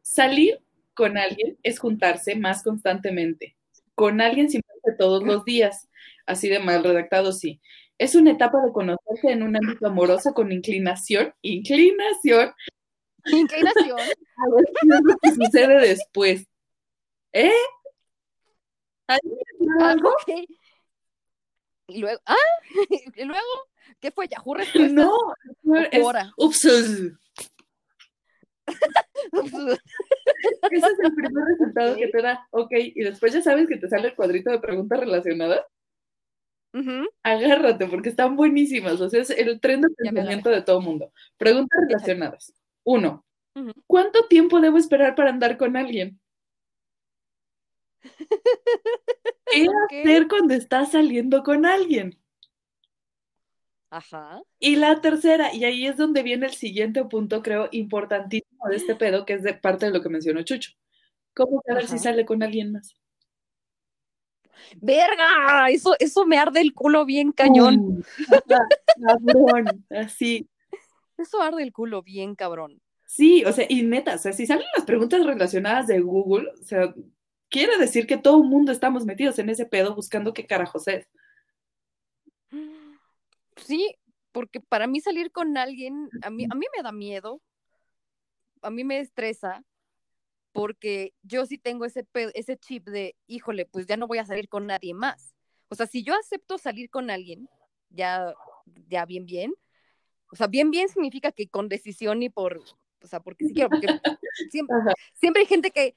[0.00, 0.60] salir
[0.94, 3.56] con alguien es juntarse más constantemente.
[3.96, 5.88] Con alguien simplemente todos los días.
[6.24, 7.60] Así de mal redactado, sí.
[7.98, 12.52] Es una etapa de conocerse en un ámbito amoroso con inclinación, inclinación.
[13.24, 13.98] Inclinación.
[14.36, 16.46] A ver qué es lo que sucede después.
[17.32, 17.52] ¿Eh?
[19.80, 20.14] ¿Algo?
[21.88, 22.36] Y luego, ah,
[23.16, 23.68] y luego,
[24.00, 24.28] ¿qué fue?
[24.28, 24.56] ¿Yahoo
[24.90, 25.16] No,
[25.90, 26.04] es,
[26.36, 26.64] ups.
[26.64, 27.16] Ese
[30.70, 32.46] es el primer resultado que te da.
[32.50, 35.60] Ok, y después ya sabes que te sale el cuadrito de preguntas relacionadas.
[37.22, 39.00] Agárrate, porque están buenísimas.
[39.00, 41.12] O sea, es el tren de pensamiento de todo mundo.
[41.36, 42.54] Preguntas relacionadas.
[42.84, 43.26] Uno,
[43.86, 46.18] ¿cuánto tiempo debo esperar para andar con alguien?
[49.50, 52.18] ¿Qué hacer cuando estás saliendo con alguien?
[53.90, 54.42] Ajá.
[54.58, 58.94] Y la tercera, y ahí es donde viene el siguiente punto, creo, importantísimo de este
[58.94, 60.72] pedo, que es de parte de lo que mencionó Chucho.
[61.34, 62.94] ¿Cómo saber si sale con alguien más?
[64.80, 65.68] ¡Verga!
[65.70, 68.04] Eso, eso me arde el culo bien cañón.
[69.06, 70.48] cabrón, así.
[71.18, 72.80] Eso arde el culo bien cabrón.
[73.06, 76.64] Sí, o sea, y neta, o sea, si salen las preguntas relacionadas de Google, o
[76.64, 76.94] sea,
[77.52, 81.06] quiere decir que todo el mundo estamos metidos en ese pedo buscando qué carajos es.
[83.56, 83.94] Sí,
[84.32, 87.42] porque para mí salir con alguien, a mí, a mí me da miedo,
[88.62, 89.62] a mí me estresa,
[90.52, 94.48] porque yo sí tengo ese, ese chip de, híjole, pues ya no voy a salir
[94.48, 95.34] con nadie más.
[95.68, 97.48] O sea, si yo acepto salir con alguien,
[97.90, 98.34] ya,
[98.88, 99.52] ya bien, bien,
[100.30, 102.62] o sea, bien, bien significa que con decisión y por,
[103.02, 103.86] o sea, porque sí quiero, porque
[104.50, 104.76] siempre,
[105.14, 105.96] siempre hay gente que,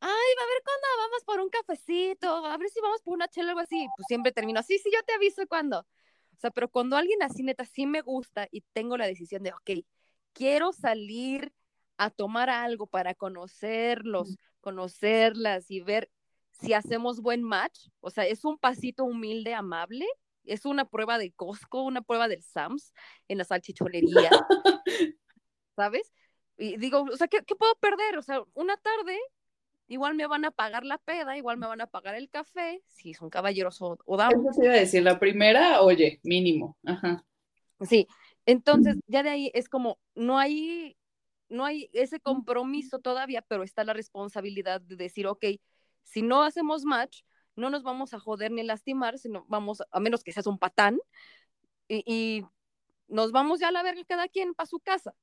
[0.00, 3.28] ay, va a ver cuándo vamos por un cafecito, a ver si vamos por una
[3.28, 5.80] chela o algo así, pues siempre termino, sí, sí, yo te aviso cuando.
[5.80, 9.52] O sea, pero cuando alguien así neta sí me gusta y tengo la decisión de,
[9.52, 9.86] ok,
[10.32, 11.52] quiero salir
[11.96, 16.10] a tomar algo para conocerlos, conocerlas y ver
[16.50, 17.88] si hacemos buen match.
[18.00, 20.06] O sea, es un pasito humilde, amable.
[20.44, 22.92] Es una prueba de Costco, una prueba del Sams
[23.28, 24.30] en la salchichonería.
[25.76, 26.12] ¿Sabes?
[26.56, 28.16] Y digo, o sea, ¿qué, ¿qué, puedo perder?
[28.18, 29.18] O sea, una tarde,
[29.88, 33.14] igual me van a pagar la peda, igual me van a pagar el café, si
[33.14, 34.36] son caballeros o, o damas.
[34.50, 36.76] Eso iba a decir, la primera, oye, mínimo.
[36.84, 37.24] Ajá.
[37.80, 38.08] Sí,
[38.46, 40.96] entonces ya de ahí es como, no hay
[41.48, 45.44] no hay ese compromiso todavía, pero está la responsabilidad de decir, ok,
[46.02, 47.22] si no hacemos match,
[47.54, 50.98] no nos vamos a joder ni lastimar, sino vamos, a menos que seas un patán,
[51.88, 52.44] y,
[53.08, 55.14] nos vamos ya a la verga cada quien para su casa.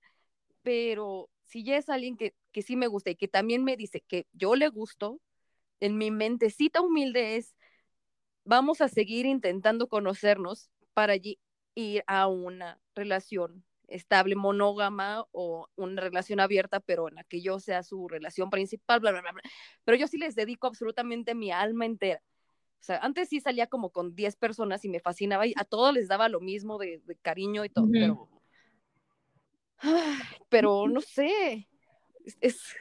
[0.61, 4.01] Pero si ya es alguien que, que sí me gusta y que también me dice
[4.01, 5.19] que yo le gusto,
[5.79, 7.55] en mi mentecita humilde es,
[8.45, 16.39] vamos a seguir intentando conocernos para ir a una relación estable, monógama o una relación
[16.39, 19.41] abierta, pero en la que yo sea su relación principal, bla, bla, bla, bla.
[19.83, 22.21] Pero yo sí les dedico absolutamente mi alma entera.
[22.79, 25.93] O sea, antes sí salía como con 10 personas y me fascinaba y a todos
[25.93, 28.29] les daba lo mismo de, de cariño y todo, pero...
[30.49, 31.67] pero no sé,
[32.41, 32.75] es,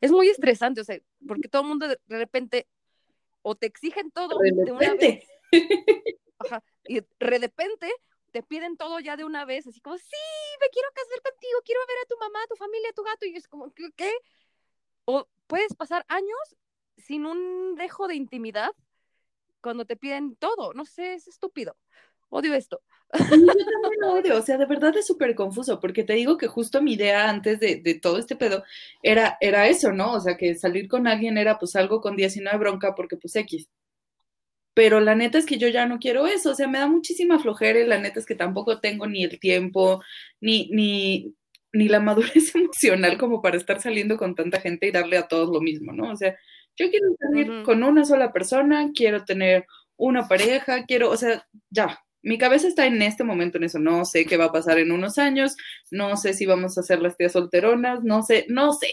[0.00, 2.68] es, muy estresante, o sea, porque todo el mundo de, repente
[3.42, 5.26] o te exigen todo de, de una vez.
[6.38, 7.92] Ajá, y de repente
[8.30, 10.16] te piden todo ya de una vez, así como, sí,
[10.60, 13.26] me quiero casar contigo, quiero ver a tu mamá, a tu familia, a tu gato,
[13.26, 14.12] y es como, ¿qué?
[15.04, 16.56] O puedes pasar años
[16.96, 18.72] sin un dejo de intimidad
[19.60, 21.76] cuando te piden todo, no sé, es estúpido.
[22.30, 22.80] Odio esto.
[23.12, 26.80] yo también odio, o sea, de verdad es súper confuso, porque te digo que justo
[26.80, 28.64] mi idea antes de, de, todo este pedo
[29.02, 30.12] era, era eso, ¿no?
[30.12, 33.68] O sea, que salir con alguien era pues algo con 19 bronca, porque pues X
[34.74, 37.38] pero la neta es que yo ya no quiero eso, o sea, me da muchísima
[37.38, 40.02] flojera y la neta es que tampoco tengo ni el tiempo,
[40.40, 41.34] ni, ni,
[41.72, 45.50] ni la madurez emocional como para estar saliendo con tanta gente y darle a todos
[45.50, 46.10] lo mismo, ¿no?
[46.10, 46.36] O sea,
[46.76, 49.66] yo quiero salir con una sola persona, quiero tener
[49.96, 54.04] una pareja, quiero, o sea, ya, mi cabeza está en este momento en eso, no
[54.04, 55.56] sé qué va a pasar en unos años,
[55.90, 58.88] no sé si vamos a hacer las tías solteronas, no sé, no sé,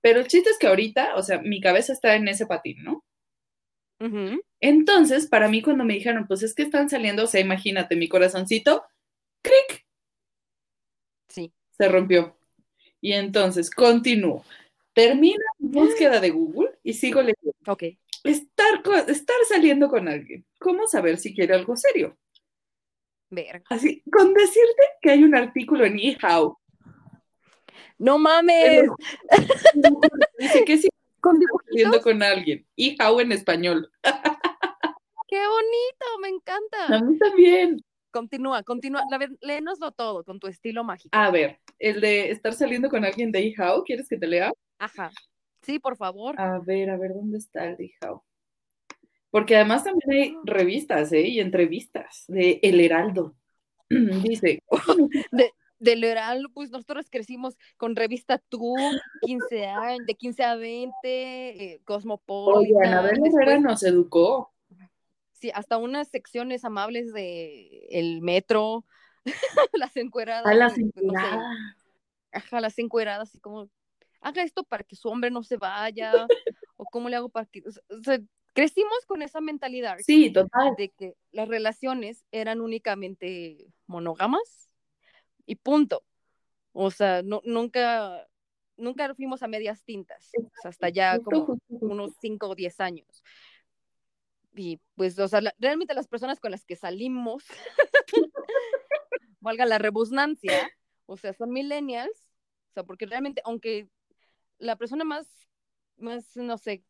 [0.00, 3.04] pero el chiste es que ahorita, o sea, mi cabeza está en ese patín, ¿no?
[4.60, 8.08] Entonces, para mí cuando me dijeron, pues es que están saliendo, o sea, imagínate, mi
[8.08, 8.84] corazoncito,
[9.42, 9.84] cric,
[11.28, 11.52] sí.
[11.76, 12.36] se rompió.
[13.02, 14.44] Y entonces, continúo.
[14.94, 17.54] Termino mi búsqueda de Google y sigo leyendo.
[17.66, 17.84] Ok.
[18.24, 20.44] Estar, estar saliendo con alguien.
[20.58, 22.16] ¿Cómo saber si quiere algo serio?
[23.30, 23.64] Verga.
[23.70, 26.58] Así, con decirte que hay un artículo en eHow.
[27.98, 28.88] No mames.
[30.38, 30.88] Dice que sí
[31.20, 32.02] con dibujitos.
[32.02, 32.66] con alguien.
[32.74, 33.90] Y how en español.
[34.02, 36.18] ¡Qué bonito!
[36.20, 36.86] Me encanta.
[36.96, 37.80] A mí también.
[38.10, 39.02] Continúa, continúa.
[39.10, 41.16] La léenoslo todo con tu estilo mágico.
[41.16, 44.52] A ver, el de estar saliendo con alguien de How, ¿quieres que te lea?
[44.78, 45.10] Ajá.
[45.62, 46.34] Sí, por favor.
[46.40, 48.22] A ver, a ver, ¿dónde está el de How?
[49.30, 51.28] Porque además también hay revistas, ¿eh?
[51.28, 53.36] Y entrevistas de El Heraldo.
[53.88, 54.62] Dice.
[55.32, 58.76] de, del Heraldo, pues nosotros crecimos con revista Tú,
[59.22, 63.06] 15 años, de 15 a 20, eh, Cosmopolitan.
[63.06, 64.52] Oye, nos educó.
[65.32, 68.84] Sí, hasta unas secciones amables de el metro,
[69.72, 70.46] las encueradas.
[70.46, 71.56] A las encueradas.
[72.30, 73.70] ajá, las encueradas, así como,
[74.20, 76.12] haga esto para que su hombre no se vaya,
[76.76, 78.20] o cómo le hago para que, o sea,
[78.52, 79.96] crecimos con esa mentalidad.
[80.00, 80.74] Sí, total.
[80.76, 84.70] De que las relaciones eran únicamente monógamas
[85.46, 86.04] y punto.
[86.72, 88.28] O sea, no, nunca,
[88.76, 90.30] nunca fuimos a medias tintas,
[90.64, 93.22] hasta ya como unos 5 o 10 años.
[94.54, 97.44] Y pues, o sea, realmente las personas con las que salimos,
[99.40, 100.70] valga la rebusnancia,
[101.06, 102.30] o sea, son millennials,
[102.70, 103.88] o sea, porque realmente, aunque
[104.58, 105.26] la persona más,
[105.96, 106.84] más, no sé,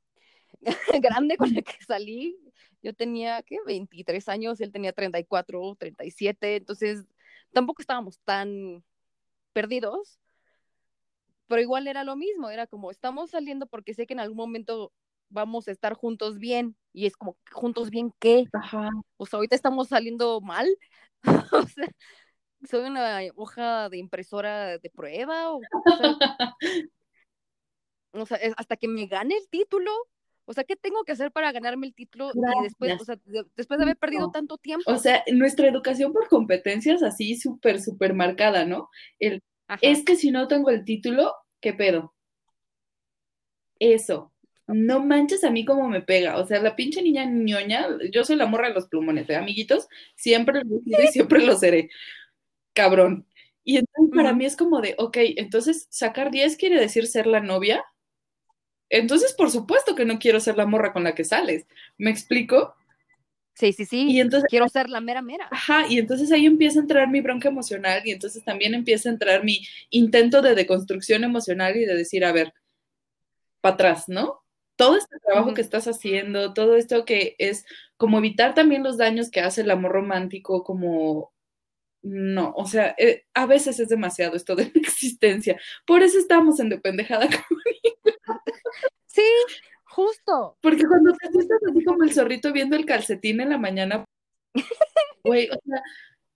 [1.02, 2.36] grande con la que salí,
[2.82, 3.58] yo tenía, ¿qué?
[3.66, 7.04] 23 años, él tenía 34, 37, entonces
[7.52, 8.84] tampoco estábamos tan
[9.52, 10.18] perdidos,
[11.46, 14.92] pero igual era lo mismo, era como estamos saliendo porque sé que en algún momento
[15.30, 16.76] vamos a estar juntos bien.
[16.92, 18.44] Y es como, ¿juntos bien qué?
[18.52, 18.90] Ajá.
[19.16, 20.68] O sea, ahorita estamos saliendo mal.
[21.52, 21.88] o sea,
[22.68, 25.50] soy una hoja de impresora de prueba.
[25.50, 25.62] O, o
[25.96, 26.16] sea,
[28.12, 29.90] o sea, hasta que me gane el título.
[30.50, 33.44] O sea, ¿qué tengo que hacer para ganarme el título y después, o sea, de-
[33.54, 34.32] después de haber perdido No.
[34.32, 34.90] tanto tiempo?
[34.90, 38.88] O sea, nuestra educación por competencias así súper, súper marcada, ¿no?
[39.20, 39.78] El, Ajá.
[39.80, 42.14] es que si no tengo el título, ¿qué pedo?
[43.78, 44.32] Eso.
[44.66, 46.36] No manches a mí como me pega.
[46.38, 49.86] O sea, la pinche niña ñoña, yo soy la morra de los plumones, ¿eh, amiguitos?
[50.16, 51.90] Siempre lo y siempre lo seré.
[52.72, 53.24] Cabrón.
[53.62, 57.38] Y entonces para mí es como de, ok, entonces sacar 10 quiere decir ser la
[57.40, 57.84] novia.
[58.90, 61.64] Entonces, por supuesto que no quiero ser la morra con la que sales.
[61.96, 62.74] ¿Me explico?
[63.54, 64.10] Sí, sí, sí.
[64.10, 65.46] Y entonces Quiero ser la mera mera.
[65.50, 69.12] Ajá, y entonces ahí empieza a entrar mi bronca emocional y entonces también empieza a
[69.12, 72.52] entrar mi intento de deconstrucción emocional y de decir, a ver,
[73.60, 74.42] para atrás, ¿no?
[74.76, 79.30] Todo este trabajo que estás haciendo, todo esto que es como evitar también los daños
[79.30, 81.34] que hace el amor romántico, como,
[82.02, 85.60] no, o sea, eh, a veces es demasiado esto de la existencia.
[85.86, 87.28] Por eso estamos en dependejada,
[89.12, 89.22] Sí,
[89.84, 90.56] justo.
[90.60, 94.04] porque cuando te sientas así como el zorrito viendo el calcetín en la mañana,
[95.24, 95.82] güey, o sea,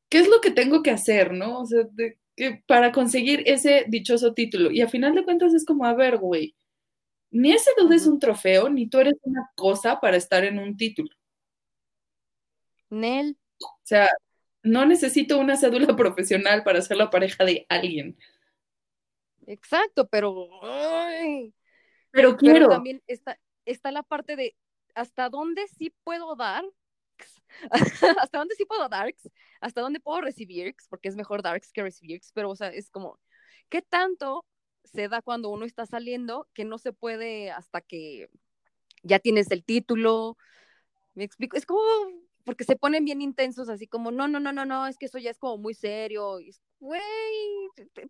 [0.08, 1.60] ¿qué es lo que tengo que hacer, no?
[1.60, 2.18] O sea, de-
[2.66, 4.70] para conseguir ese dichoso título.
[4.72, 6.56] Y a final de cuentas es como, a ver, güey,
[7.30, 10.76] ni ese dude es un trofeo, ni tú eres una cosa para estar en un
[10.76, 11.10] título.
[12.90, 13.36] Nel.
[13.60, 14.08] O sea,
[14.62, 18.16] no necesito una cédula profesional para ser la pareja de alguien.
[19.46, 20.48] Exacto, pero.
[20.62, 21.52] ay,
[22.14, 22.68] Pero Pero quiero.
[22.68, 24.56] también está, está la parte de
[24.94, 26.64] hasta dónde sí puedo dar,
[28.20, 29.12] hasta dónde sí puedo dar,
[29.60, 33.18] hasta dónde puedo recibir, porque es mejor dar que recibir, pero o sea, es como,
[33.68, 34.46] ¿qué tanto
[34.84, 38.28] se da cuando uno está saliendo que no se puede hasta que
[39.02, 40.36] ya tienes el título?
[41.14, 41.80] Me explico, es como,
[42.44, 45.18] porque se ponen bien intensos, así como, no, no, no, no, no, es que eso
[45.18, 46.38] ya es como muy serio,
[46.78, 47.02] güey,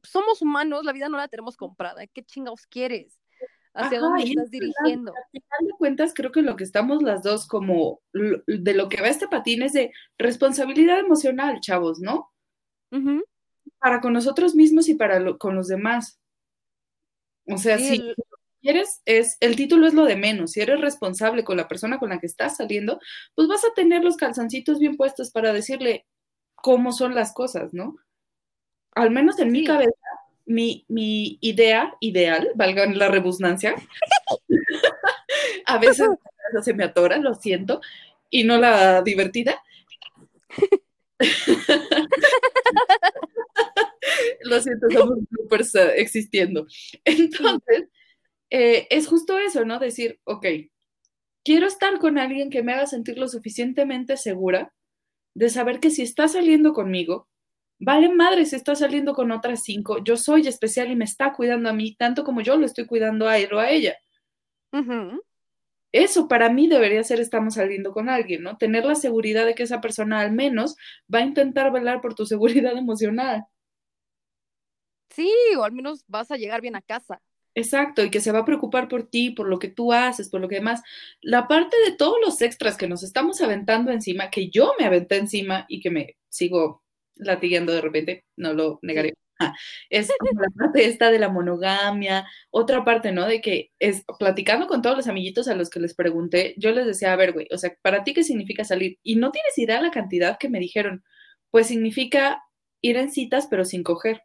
[0.03, 3.19] somos humanos, la vida no la tenemos comprada, ¿qué chingados quieres?
[3.75, 5.13] ¿Hacia Ajá, dónde estás dirigiendo?
[5.13, 9.01] Al final de cuentas, creo que lo que estamos las dos como de lo que
[9.03, 12.33] va este patín es de responsabilidad emocional, chavos, ¿no?
[13.79, 16.21] Para con nosotros mismos y para lo- con los demás.
[17.47, 18.15] O sea, Sí, si el-
[18.61, 20.53] quieres, es, el título es lo de menos.
[20.53, 23.01] Si eres responsable con la persona con la que estás saliendo,
[23.35, 26.07] pues vas a tener los calzoncitos bien puestos para decirle
[26.55, 27.97] cómo son las cosas, ¿no?
[28.95, 29.91] Al menos en mi cabeza,
[30.47, 33.75] mi, mi idea ideal, valga la rebusnancia,
[35.67, 36.09] a veces
[36.63, 37.81] se me atora, lo siento,
[38.31, 39.63] y no la divertida.
[44.43, 46.67] lo siento, somos bloopers existiendo.
[47.05, 47.85] Entonces,
[48.51, 49.79] eh, es justo eso, ¿no?
[49.79, 50.47] Decir, ok,
[51.45, 54.73] quiero estar con alguien que me haga sentir lo suficientemente segura
[55.35, 57.29] de saber que si está saliendo conmigo,
[57.85, 61.69] vale madre si está saliendo con otras cinco, yo soy especial y me está cuidando
[61.69, 63.97] a mí tanto como yo lo estoy cuidando a él o a ella.
[65.93, 68.57] Eso para mí debería ser estamos saliendo con alguien, ¿no?
[68.57, 70.77] Tener la seguridad de que esa persona al menos
[71.13, 73.45] va a intentar velar por tu seguridad emocional.
[75.11, 77.23] Sí, o al menos vas a llegar bien a casa.
[77.57, 80.41] Exacto, y que se va a preocupar por ti, por lo que tú haces, por
[80.41, 80.83] lo que demás.
[81.21, 85.19] La parte de todos los extras que nos estamos aventando encima, que yo me aventé
[85.19, 86.84] encima y que me sigo
[87.17, 89.15] latigueando de repente, no lo negaré.
[89.41, 89.53] Ah,
[89.91, 93.27] Es como la parte esta de la monogamia, otra parte, ¿no?
[93.27, 96.87] De que es platicando con todos los amiguitos a los que les pregunté, yo les
[96.87, 98.99] decía, a ver, güey, o sea, ¿para ti qué significa salir?
[99.03, 101.03] Y no tienes idea la cantidad que me dijeron,
[101.51, 102.43] pues significa
[102.81, 104.23] ir en citas pero sin coger.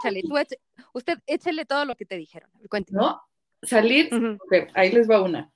[0.00, 0.58] Échale, tú eche-
[0.92, 2.50] usted échele todo lo que te dijeron.
[2.90, 3.20] ¿no?
[3.62, 4.68] Salir, coger.
[4.74, 5.52] ahí les va una.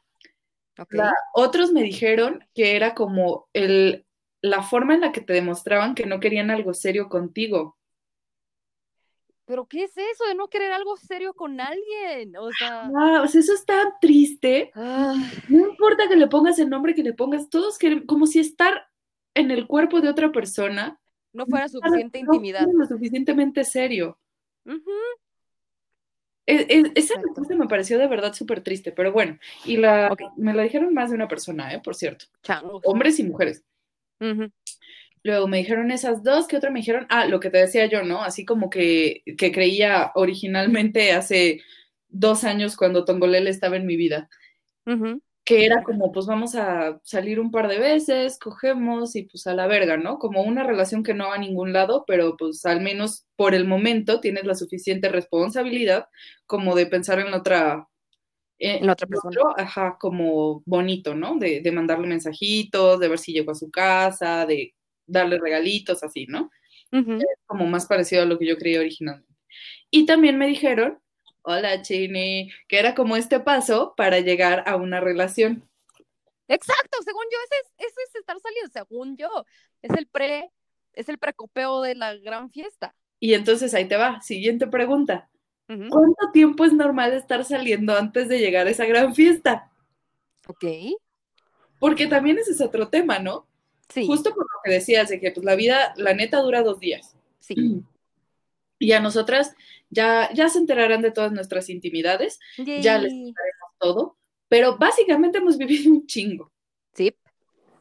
[1.04, 4.05] La- otros me dijeron que era como el,
[4.46, 7.76] la forma en la que te demostraban que no querían algo serio contigo.
[9.44, 12.36] Pero ¿qué es eso de no querer algo serio con alguien?
[12.36, 14.72] O sea, Ah, o sea, eso es tan triste.
[14.74, 15.14] ah,
[15.48, 18.88] No importa que le pongas el nombre que le pongas, todos quieren, como si estar
[19.34, 20.98] en el cuerpo de otra persona
[21.32, 22.64] no fuera suficiente no intimidad.
[22.64, 24.18] fuera lo suficientemente serio.
[24.64, 24.90] Ujú.
[26.46, 30.54] E- e- esa respuesta me pareció de verdad súper triste, pero bueno, y la, me
[30.54, 31.80] la dijeron más de una persona, ¿eh?
[31.80, 32.26] Por cierto,
[32.84, 33.64] hombres y mujeres.
[35.22, 38.02] Luego me dijeron esas dos, que otra me dijeron, ah, lo que te decía yo,
[38.04, 38.22] ¿no?
[38.22, 41.60] Así como que, que creía originalmente hace
[42.08, 44.28] dos años cuando Tongolele estaba en mi vida,
[45.44, 49.54] que era como, pues vamos a salir un par de veces, cogemos y pues a
[49.54, 50.18] la verga, ¿no?
[50.18, 53.64] Como una relación que no va a ningún lado, pero pues al menos por el
[53.66, 56.06] momento tienes la suficiente responsabilidad
[56.46, 57.88] como de pensar en la otra,
[58.58, 59.30] Eh, La otra persona.
[59.30, 61.36] otro, ajá, como bonito, ¿no?
[61.36, 64.74] De, de mandarle mensajitos, de ver si llegó a su casa, de
[65.06, 66.50] darle regalitos, así, ¿no?
[67.46, 69.34] Como más parecido a lo que yo creía originalmente.
[69.90, 70.98] Y también me dijeron,
[71.42, 75.68] hola Chini, que era como este paso para llegar a una relación.
[76.48, 79.28] Exacto, según yo, ese es, ese es estar saliendo, según yo.
[79.82, 80.50] Es el pre,
[80.92, 82.94] es el precopeo de la gran fiesta.
[83.20, 85.28] Y entonces ahí te va, siguiente pregunta.
[85.66, 89.70] ¿Cuánto tiempo es normal estar saliendo antes de llegar a esa gran fiesta?
[90.46, 90.64] Ok.
[91.78, 93.46] Porque también ese es otro tema, ¿no?
[93.88, 94.06] Sí.
[94.06, 97.16] Justo por lo que decías, de que pues, la vida, la neta, dura dos días.
[97.38, 97.54] Sí.
[98.78, 99.54] Y a nosotras
[99.88, 103.24] ya, ya se enterarán de todas nuestras intimidades, ya les Yay.
[103.24, 104.16] contaremos todo,
[104.48, 106.52] pero básicamente hemos vivido un chingo.
[106.92, 107.14] Sí.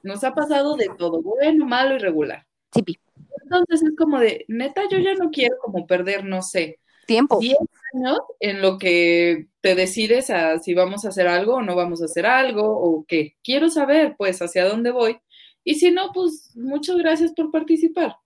[0.03, 2.47] Nos ha pasado de todo, bueno, malo y regular.
[2.73, 2.97] Sí.
[3.43, 7.39] Entonces es como de, neta, yo ya no quiero como perder, no sé, Tiempo.
[7.39, 7.55] 10
[7.93, 12.01] años en lo que te decides a si vamos a hacer algo o no vamos
[12.01, 13.35] a hacer algo o qué.
[13.43, 15.19] Quiero saber, pues, hacia dónde voy.
[15.63, 18.17] Y si no, pues, muchas gracias por participar.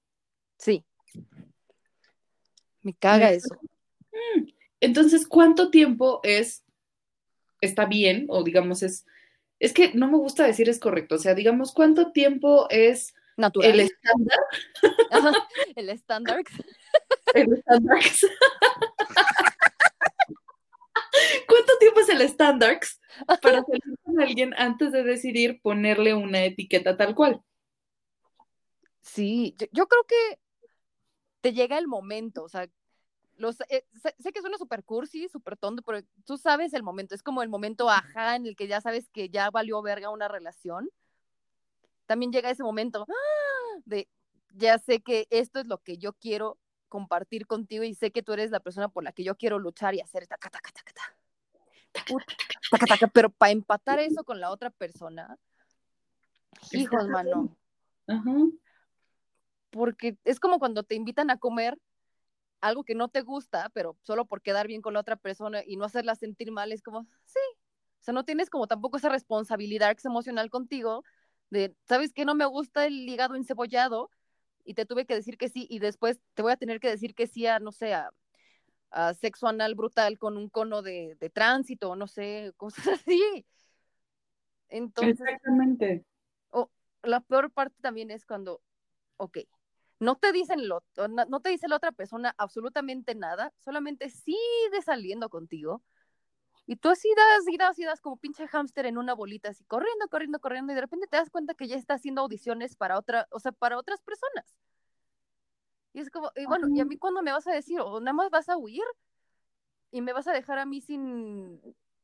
[0.58, 0.84] Sí.
[2.82, 3.56] Me caga eso.
[4.82, 6.64] Entonces, ¿cuánto tiempo es,
[7.62, 8.26] está bien?
[8.30, 9.06] O digamos, es,
[9.60, 11.16] es que no me gusta decir es correcto.
[11.16, 13.72] O sea, digamos, ¿cuánto tiempo es Natural.
[13.72, 14.40] el estándar?
[15.12, 15.32] Ajá,
[15.76, 16.44] el estándar.
[17.34, 18.00] El estándar.
[21.48, 22.80] ¿Cuánto tiempo es el estándar
[23.42, 27.42] para salir con alguien antes de decidir ponerle una etiqueta tal cual?
[29.02, 30.40] Sí, yo, yo creo que
[31.40, 32.68] te llega el momento, o sea,
[33.38, 37.16] los, eh, sé, sé que suena súper cursi, súper tonto, pero tú sabes el momento,
[37.16, 40.28] es como el momento ajá en el que ya sabes que ya valió verga una
[40.28, 40.90] relación.
[42.10, 43.82] También llega ese momento ¡ah!
[43.86, 44.10] de
[44.56, 46.58] ya sé que esto es lo que yo quiero
[46.88, 49.94] compartir contigo y sé que tú eres la persona por la que yo quiero luchar
[49.94, 52.26] y hacer taca, taca, taca, taca.
[52.72, 55.38] Taca, taca, pero para empatar eso con la otra persona,
[56.72, 57.56] hijos, mano
[58.08, 58.32] Ajá.
[59.70, 61.78] porque es como cuando te invitan a comer
[62.60, 65.78] algo que no te gusta, pero solo por quedar bien con la otra persona y
[65.78, 67.40] no hacerla sentir mal, es como, sí.
[68.00, 71.04] O sea, no tienes como tampoco esa responsabilidad emocional contigo
[71.50, 72.26] de, ¿sabes qué?
[72.26, 74.10] No me gusta el hígado encebollado
[74.64, 77.16] y te tuve que decir que sí y después te voy a tener que decir
[77.16, 78.12] que sí a, no sé, a,
[78.92, 83.46] a sexo anal brutal con un cono de, de tránsito, no sé, cosas así.
[84.70, 86.06] Entonces, Exactamente.
[87.04, 88.62] la peor parte también es cuando,
[89.18, 89.40] ok,
[90.00, 94.82] no te dicen lo, no, no te dice la otra persona absolutamente nada, solamente sigue
[94.84, 95.84] saliendo contigo.
[96.70, 99.64] Y tú así das y das y das como pinche hámster en una bolita, así
[99.64, 103.00] corriendo, corriendo, corriendo, y de repente te das cuenta que ya está haciendo audiciones para
[103.00, 104.56] otra, o sea, para otras personas.
[105.94, 107.80] Y es como, y bueno, ¿y a mí cuándo me vas a decir?
[107.82, 108.84] ¿O nada más vas a huir?
[109.90, 111.60] Y me vas a dejar a mí sin,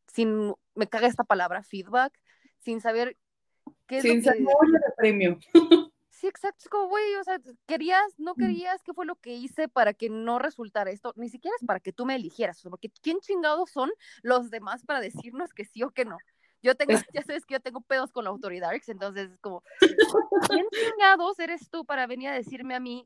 [0.08, 2.20] sin, me caga esta palabra, feedback,
[2.58, 3.16] sin saber
[3.86, 4.40] qué es Sin lo que...
[4.40, 5.40] de premio.
[6.16, 9.68] Sí, exacto, es como, güey, o sea, querías, no querías, ¿qué fue lo que hice
[9.68, 11.12] para que no resultara esto?
[11.18, 13.92] Ni siquiera es para que tú me eligieras, o sea, porque ¿quién chingados son
[14.22, 16.18] los demás para decirnos que sí o que no?
[16.64, 19.62] Yo tengo, ya sabes que yo tengo pedos con la autoridad, entonces es como,
[20.48, 23.06] ¿quién chingados eres tú para venir a decirme a mí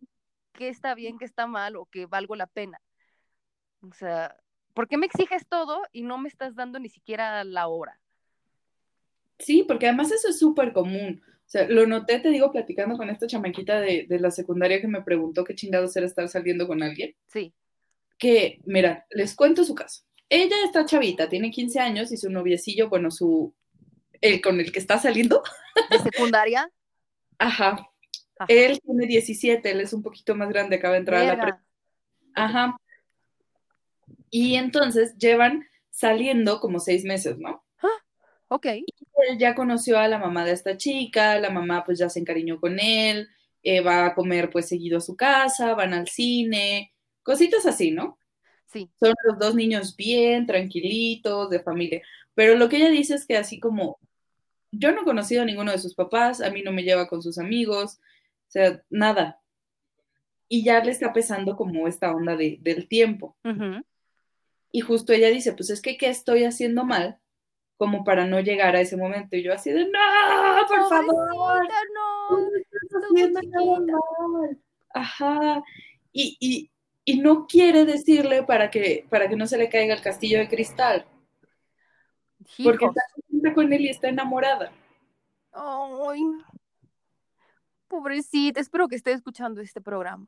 [0.54, 2.80] que está bien, que está mal o que valgo la pena?
[3.82, 4.38] O sea,
[4.76, 8.00] ¿por qué me exiges todo y no me estás dando ni siquiera la hora?
[9.40, 11.24] Sí, porque además eso es súper común.
[11.50, 14.88] O sea, lo noté, te digo, platicando con esta chamaquita de, de la secundaria que
[14.88, 17.16] me preguntó qué chingados era estar saliendo con alguien.
[17.26, 17.56] Sí,
[18.20, 20.04] Que, mira, les cuento su caso.
[20.30, 23.56] Ella está chavita, tiene 15 años y su noviecillo, bueno, su,
[24.22, 25.42] el con el que está saliendo,
[25.90, 26.72] de secundaria.
[27.40, 27.90] ajá,
[28.38, 28.46] Ajá.
[28.48, 31.64] él tiene 17, él es un poquito más grande, acaba de entrar a la prepa.
[32.36, 32.78] Ajá.
[34.30, 37.66] Y entonces llevan saliendo como seis meses, ¿no?
[38.50, 42.20] Ok, Él ya conoció a la mamá de esta chica, la mamá pues ya se
[42.20, 43.30] encariñó con él,
[43.64, 46.94] eh, va a comer pues seguido a su casa, van al cine,
[47.24, 48.18] cositas así, ¿no?
[48.72, 52.02] sí, Son los dos niños bien, tranquilitos, de familia.
[52.34, 54.00] Pero lo que ella dice es que así como
[54.72, 57.22] yo no he conocido a ninguno de sus papás, a mí no me lleva con
[57.22, 58.00] sus amigos,
[58.48, 59.42] o sea, nada.
[60.48, 63.36] Y ya le está pesando como esta onda de, del tiempo.
[64.72, 67.20] Y justo ella dice, pues es que, ¿qué estoy haciendo mal?
[67.80, 69.38] Como para no llegar a ese momento.
[69.38, 72.30] Y yo así de, no, por favor, no.
[72.30, 73.98] no estás estuvo haciendo nada chiquita".
[74.28, 74.60] mal.
[74.94, 75.64] Ajá.
[76.12, 76.72] Y, y,
[77.06, 80.50] y no quiere decirle para que, para que no se le caiga el castillo de
[80.50, 81.06] cristal.
[82.64, 84.72] Porque está con él y está enamorada.
[85.54, 86.22] Ay,
[87.88, 90.28] pobrecita, espero que esté escuchando este programa.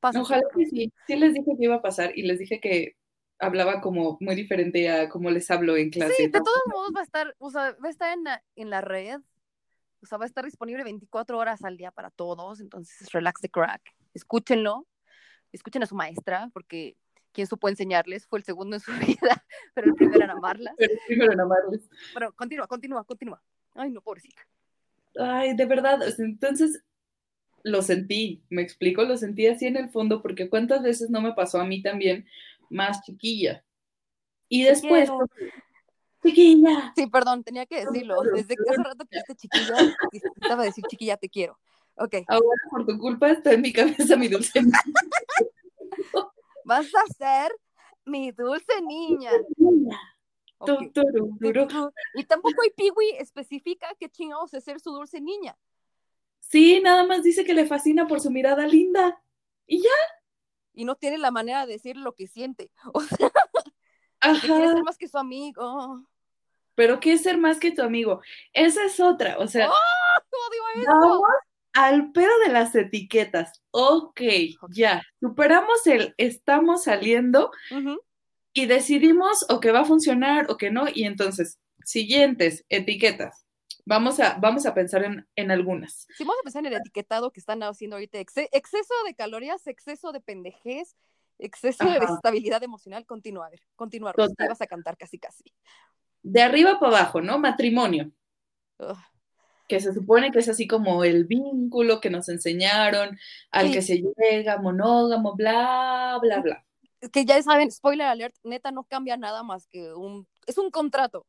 [0.00, 0.92] Ojalá que sí.
[1.06, 2.96] Sí les dije que iba a pasar y les dije que
[3.38, 6.14] hablaba como muy diferente a como les hablo en clase.
[6.14, 8.70] Sí, de todos modos va a estar, o sea, va a estar en la, en
[8.70, 9.20] la red,
[10.02, 13.48] o sea, va a estar disponible 24 horas al día para todos, entonces relax the
[13.48, 13.82] crack,
[14.14, 14.86] escúchenlo,
[15.52, 16.96] escuchen a su maestra, porque
[17.32, 20.74] quien supo enseñarles fue el segundo en su vida, pero el primero en amarlas.
[20.76, 21.88] Pero el primero en amarles.
[22.14, 23.42] Pero continúa, continúa, continúa.
[23.74, 24.42] Ay, no, pobrecita.
[25.18, 26.82] Ay, de verdad, entonces
[27.62, 31.32] lo sentí, me explico, lo sentí así en el fondo, porque cuántas veces no me
[31.32, 32.26] pasó a mí también
[32.70, 33.64] más chiquilla.
[34.48, 35.10] Y después,
[36.24, 36.92] chiquilla.
[36.96, 38.22] Sí, perdón, tenía que decirlo.
[38.22, 39.74] Desde que hace rato que dijiste chiquilla,
[40.12, 41.58] necesitaba decir chiquilla, te quiero.
[41.96, 42.14] Ok.
[42.28, 44.78] Ahora, por tu culpa, está en mi cabeza mi dulce niña.
[46.64, 47.52] Vas a ser
[48.04, 49.30] mi dulce niña.
[50.58, 50.90] Okay.
[52.14, 55.56] Y tampoco hay Piwi especifica qué chingados es ser su dulce niña.
[56.40, 59.22] Sí, nada más dice que le fascina por su mirada linda.
[59.66, 59.90] Y ya.
[60.78, 62.70] Y no tiene la manera de decir lo que siente.
[62.94, 63.32] O sea,
[64.20, 64.40] Ajá.
[64.40, 66.04] quiere ser más que su amigo.
[66.76, 68.20] Pero ¿qué es ser más que tu amigo?
[68.52, 69.38] Esa es otra.
[69.38, 71.20] O sea, ¡Oh, vamos
[71.72, 73.60] al pedo de las etiquetas.
[73.72, 74.20] Ok,
[74.70, 75.02] ya.
[75.20, 77.50] Superamos el estamos saliendo
[78.52, 80.86] y decidimos o que va a funcionar o que no.
[80.92, 83.44] Y entonces, siguientes etiquetas.
[83.88, 86.06] Vamos a, vamos a pensar en, en, algunas.
[86.14, 88.18] Sí, vamos a pensar en el etiquetado que están haciendo ahorita.
[88.18, 90.94] exceso de calorías, exceso de pendejez,
[91.38, 93.06] exceso de desestabilidad emocional.
[93.06, 94.12] Continúa, a ver, continúa.
[94.12, 95.42] Te vas a cantar casi, casi.
[96.22, 97.38] De arriba para abajo, ¿no?
[97.38, 98.12] Matrimonio.
[99.66, 103.18] Que se supone que es así como el vínculo que nos enseñaron,
[103.50, 106.66] al que se llega, monógamo, bla, bla, bla.
[107.10, 111.24] Que ya saben, spoiler alert, neta no cambia nada más que un, es un contrato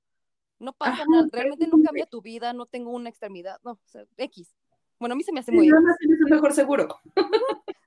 [0.59, 4.03] no pasa nada, realmente no cambia tu vida, no tengo una extremidad, no, o sea,
[4.17, 4.53] X.
[4.99, 5.67] Bueno, a mí se me hace muy...
[5.67, 6.99] No, tienes un mejor seguro.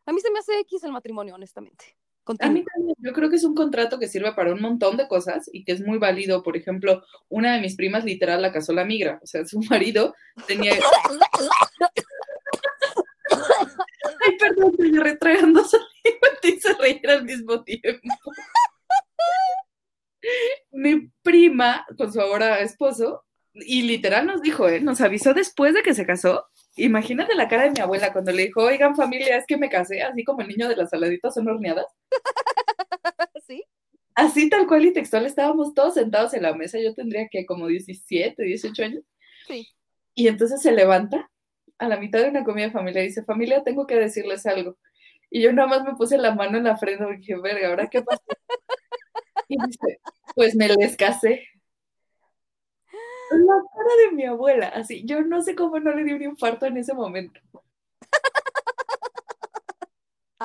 [0.06, 1.96] a mí se me hace X el matrimonio, honestamente.
[2.38, 5.08] A mí también, yo creo que es un contrato que sirve para un montón de
[5.08, 6.42] cosas y que es muy válido.
[6.42, 10.14] Por ejemplo, una de mis primas literal la casó la migra, o sea, su marido
[10.46, 10.72] tenía...
[14.24, 18.08] Ay, perdón, estoy retragando saliva y se reír al mismo tiempo
[20.70, 24.80] mi prima con su ahora esposo, y literal nos dijo, ¿eh?
[24.80, 26.46] nos avisó después de que se casó.
[26.76, 30.02] Imagínate la cara de mi abuela cuando le dijo, oigan familia, es que me casé,
[30.02, 31.86] así como el niño de las saladitas son horneadas.
[33.46, 33.62] ¿Sí?
[34.14, 37.66] Así tal cual y textual, estábamos todos sentados en la mesa, yo tendría que como
[37.66, 39.04] 17, 18 años.
[39.46, 39.68] Sí.
[40.14, 41.30] Y entonces se levanta
[41.78, 44.78] a la mitad de una comida familiar y dice, familia, tengo que decirles algo.
[45.30, 47.88] Y yo nada más me puse la mano en la frente y dije, verga, ¿ahora
[47.88, 48.22] qué pasa?
[49.52, 50.00] Y dice,
[50.34, 51.46] pues me les casé.
[53.30, 56.66] La cara de mi abuela, así, yo no sé cómo no le dio un infarto
[56.66, 57.40] en ese momento.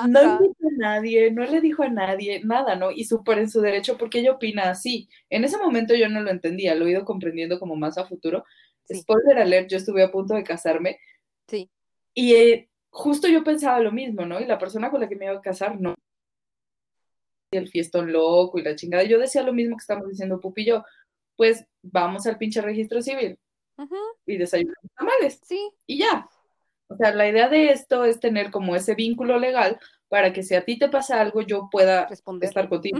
[0.06, 2.90] No invitó a nadie, no le dijo a nadie, nada, ¿no?
[2.90, 5.08] Y súper en su derecho porque ella opina así.
[5.28, 8.44] En ese momento yo no lo entendía, lo he ido comprendiendo como más a futuro.
[8.92, 11.00] Spoiler alert, yo estuve a punto de casarme.
[11.48, 11.68] Sí.
[12.14, 14.38] Y eh, justo yo pensaba lo mismo, ¿no?
[14.38, 15.94] Y la persona con la que me iba a casar, no
[17.50, 19.04] el fiestón loco y la chingada.
[19.04, 20.84] Yo decía lo mismo que estamos diciendo Pupi y yo,
[21.36, 23.38] pues vamos al pinche registro civil
[24.26, 25.40] y desayunamos tamales.
[25.44, 25.70] Sí.
[25.86, 26.28] Y ya.
[26.88, 29.78] O sea, la idea de esto es tener como ese vínculo legal
[30.08, 32.48] para que si a ti te pasa algo, yo pueda Responder.
[32.48, 32.98] estar contigo.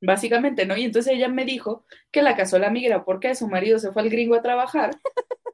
[0.00, 0.76] Básicamente, ¿no?
[0.76, 4.02] Y entonces ella me dijo que la casó la migra porque su marido se fue
[4.02, 4.90] al gringo a trabajar.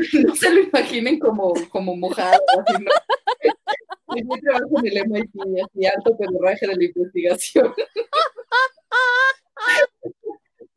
[0.26, 2.90] no se lo imaginen como, como mojado, así, ¿no?
[4.24, 5.30] Muy trabajo en el MIT,
[5.64, 7.72] así alto pedorraje de la investigación.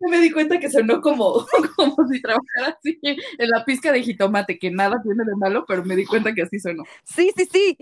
[0.09, 4.59] me di cuenta que sonó como, como si trabajara así en la pizca de jitomate,
[4.59, 6.83] que nada tiene de malo, pero me di cuenta que así sonó.
[7.03, 7.77] Sí, sí, sí.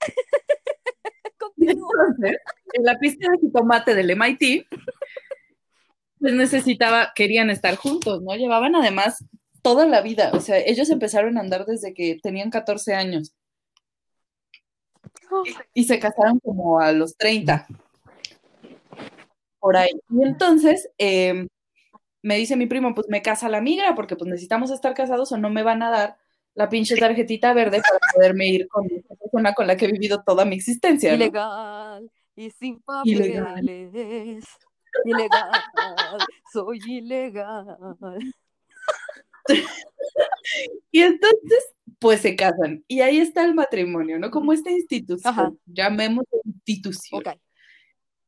[1.58, 2.36] Entonces,
[2.72, 4.66] en la pizca de jitomate del MIT,
[6.18, 8.34] pues necesitaba, querían estar juntos, ¿no?
[8.36, 9.24] Llevaban además
[9.62, 13.32] toda la vida, o sea, ellos empezaron a andar desde que tenían 14 años.
[15.74, 17.66] Y se casaron como a los 30.
[19.60, 19.90] Por ahí.
[20.10, 21.48] Y entonces em,
[22.22, 25.38] me dice mi primo, pues me casa la migra, porque pues necesitamos estar casados o
[25.38, 26.16] no me van a dar
[26.54, 30.22] la pinche tarjetita verde para poderme ir con esa persona con la que he vivido
[30.22, 31.14] toda mi existencia.
[31.14, 33.26] Ilegal y sin papeles.
[33.26, 33.68] Ilegal.
[35.04, 35.50] ilegal.
[36.52, 38.34] Soy ilegal.
[40.90, 42.84] y entonces pues se casan.
[42.88, 44.30] Y ahí está el matrimonio, ¿no?
[44.30, 47.22] Como esta institución, llamemos institución.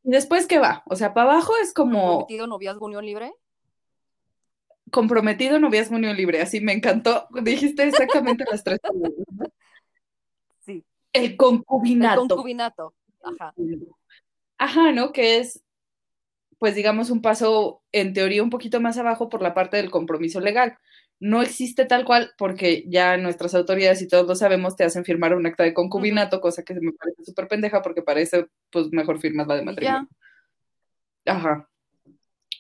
[0.05, 0.83] ¿Y después qué va?
[0.87, 2.19] O sea, para abajo es como...
[2.21, 3.33] ¿Comprometido noviazgo unión libre?
[4.91, 7.27] Comprometido noviazgo unión libre, así me encantó.
[7.43, 9.45] Dijiste exactamente las tres palabras, ¿no?
[10.61, 10.85] Sí.
[11.13, 12.23] El concubinato.
[12.23, 13.55] El concubinato, ajá.
[14.57, 15.13] Ajá, ¿no?
[15.13, 15.65] Que es
[16.65, 20.41] pues digamos, un paso en teoría un poquito más abajo por la parte del compromiso
[20.41, 20.79] legal.
[21.21, 25.35] No existe tal cual porque ya nuestras autoridades y todos lo sabemos te hacen firmar
[25.35, 29.47] un acta de concubinato, cosa que me parece súper pendeja porque parece, pues mejor firmas
[29.47, 30.09] la de matrimonio.
[31.25, 31.69] Ajá.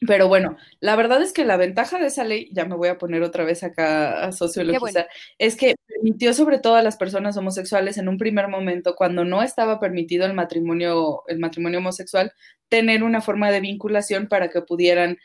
[0.07, 2.99] Pero bueno, la verdad es que la ventaja de esa ley, ya me voy a
[2.99, 7.97] poner otra vez acá a sociologizar, es que permitió sobre todo a las personas homosexuales
[7.97, 12.33] en un primer momento, cuando no estaba permitido el matrimonio, el matrimonio homosexual,
[12.69, 15.19] tener una forma de vinculación para que pudieran,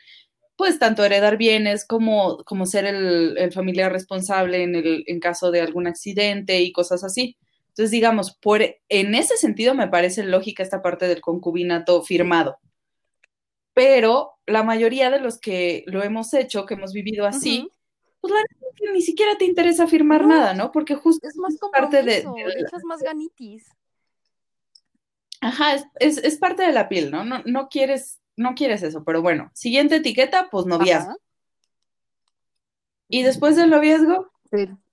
[0.60, 5.50] pues, tanto heredar bienes como, como ser el, el familiar responsable en, el, en caso
[5.50, 7.36] de algún accidente y cosas así.
[7.68, 12.58] Entonces, digamos, por, en ese sentido me parece lógica esta parte del concubinato firmado
[13.80, 17.70] pero la mayoría de los que lo hemos hecho, que hemos vivido así,
[18.20, 20.72] pues la verdad que ni siquiera te interesa firmar nada, ¿no?
[20.72, 23.66] Porque justo es más parte de, de, echas más ganitis.
[25.40, 27.24] Ajá, es, es, parte de la piel, ¿no?
[27.24, 27.42] ¿no?
[27.46, 31.16] No quieres, no quieres eso, pero bueno, siguiente etiqueta, pues noviazgo.
[33.08, 34.30] Y después del noviazgo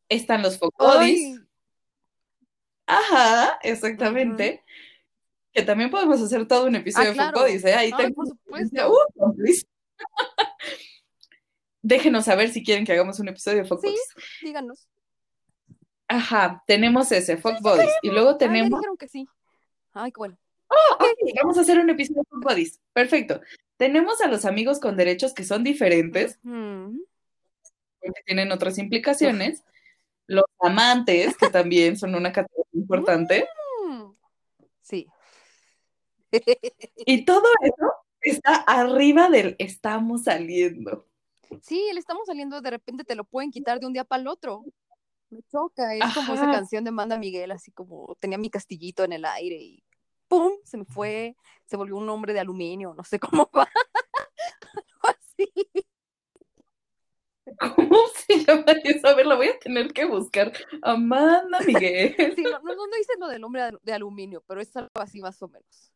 [0.09, 1.41] están los focodis.
[2.85, 4.63] Ajá, exactamente
[5.57, 7.73] que también podemos hacer todo un episodio ah, de Focodis, ¿eh?
[7.73, 8.13] Ahí tengo...
[8.13, 8.91] por supuesto.
[8.91, 9.33] Uh,
[11.81, 13.99] Déjenos saber si quieren que hagamos un episodio de Focodis.
[14.15, 14.87] Sí, díganos.
[16.07, 17.89] Ajá, tenemos ese, Fuck Bodies.
[18.03, 18.71] y luego tenemos.
[18.71, 19.27] Ah, dijeron que sí.
[19.93, 20.37] Ay, qué bueno.
[20.69, 20.97] Oh,
[21.41, 22.79] vamos a hacer un episodio Fuck Bodies.
[22.93, 23.41] Perfecto.
[23.77, 29.63] Tenemos a los amigos con derechos que son diferentes, porque tienen otras implicaciones.
[30.25, 33.47] Los amantes, que también son una categoría importante.
[34.81, 35.07] Sí.
[37.05, 41.07] y todo eso está arriba del estamos saliendo.
[41.61, 44.27] Sí, el estamos saliendo, de repente te lo pueden quitar de un día para el
[44.27, 44.65] otro.
[45.29, 49.13] Me choca, es como esa canción de Manda Miguel, así como tenía mi castillito en
[49.13, 49.83] el aire y
[50.27, 50.53] ¡pum!
[50.63, 53.69] se me fue, se volvió un hombre de aluminio, no sé cómo va.
[55.03, 55.47] así.
[57.75, 59.07] ¿Cómo se llama eso?
[59.07, 60.51] A ver, lo voy a tener que buscar.
[60.81, 62.15] Amanda Miguel.
[62.35, 65.41] Sí, no, no, no dice lo del hombre de aluminio, pero es algo así más
[65.41, 65.91] o menos.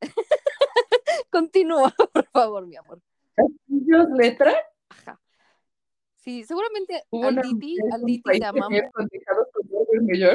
[1.30, 3.00] Continúa, por favor, mi amor.
[3.66, 4.54] ¿Dios letra?
[4.88, 5.20] Ajá.
[6.16, 8.80] Sí, seguramente Alditi, Alditi te amamos.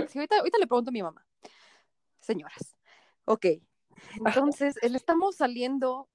[0.08, 1.26] Sí, ahorita, ahorita le pregunto a mi mamá.
[2.22, 2.78] Señoras.
[3.26, 3.46] Ok.
[4.26, 6.10] Entonces, el estamos saliendo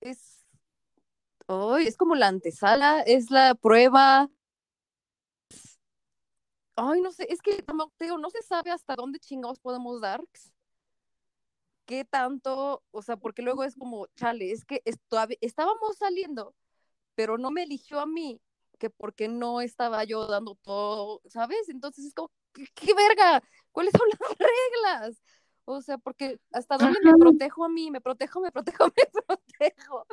[0.00, 0.46] es.
[1.46, 4.30] Hoy es como la antesala, es la prueba.
[6.76, 10.24] Ay, no sé, es que no se sabe hasta dónde chingados podemos dar
[11.86, 14.82] qué tanto, o sea, porque luego es como, chale, es que
[15.40, 16.54] estábamos saliendo,
[17.14, 18.40] pero no me eligió a mí,
[18.78, 21.68] que porque no estaba yo dando todo, ¿sabes?
[21.68, 23.42] Entonces es como, ¿qué, verga?
[23.72, 25.22] ¿Cuáles son las reglas?
[25.66, 30.06] O sea, porque hasta dónde me protejo a mí, me protejo, me protejo, me protejo.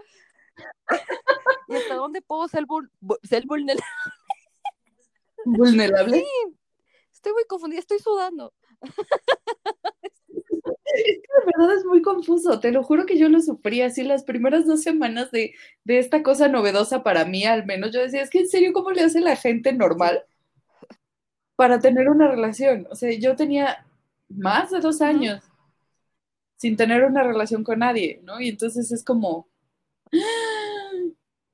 [1.67, 2.65] y hasta dónde puedo ser,
[3.23, 3.85] ser vulnerable.
[5.45, 6.19] ¿Vulnerable?
[6.19, 6.25] Sí,
[7.11, 8.53] estoy muy confundida, estoy sudando.
[10.93, 14.03] Es que de verdad es muy confuso, te lo juro que yo lo sufrí así
[14.03, 17.91] las primeras dos semanas de, de, esta cosa novedosa para mí, al menos.
[17.91, 20.25] Yo decía, es que en serio, ¿cómo le hace la gente normal
[21.55, 22.87] para tener una relación?
[22.91, 23.85] O sea, yo tenía
[24.35, 25.43] más de dos años
[26.61, 28.39] sin tener una relación con nadie, ¿no?
[28.39, 29.49] Y entonces es como,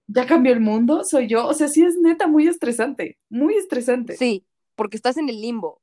[0.08, 1.06] ¿ya cambió el mundo?
[1.06, 1.48] ¿Soy yo?
[1.48, 4.18] O sea, sí es neta muy estresante, muy estresante.
[4.18, 5.82] Sí, porque estás en el limbo.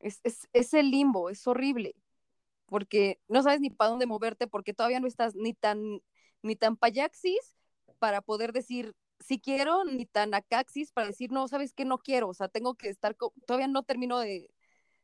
[0.00, 1.94] Es, es, el limbo, es horrible,
[2.66, 6.02] porque no sabes ni para dónde moverte, porque todavía no estás ni tan,
[6.42, 7.54] ni tan payaxis
[8.00, 12.28] para poder decir si quiero, ni tan acaxis para decir, no, sabes que no quiero,
[12.28, 14.48] o sea, tengo que estar, todavía no termino de,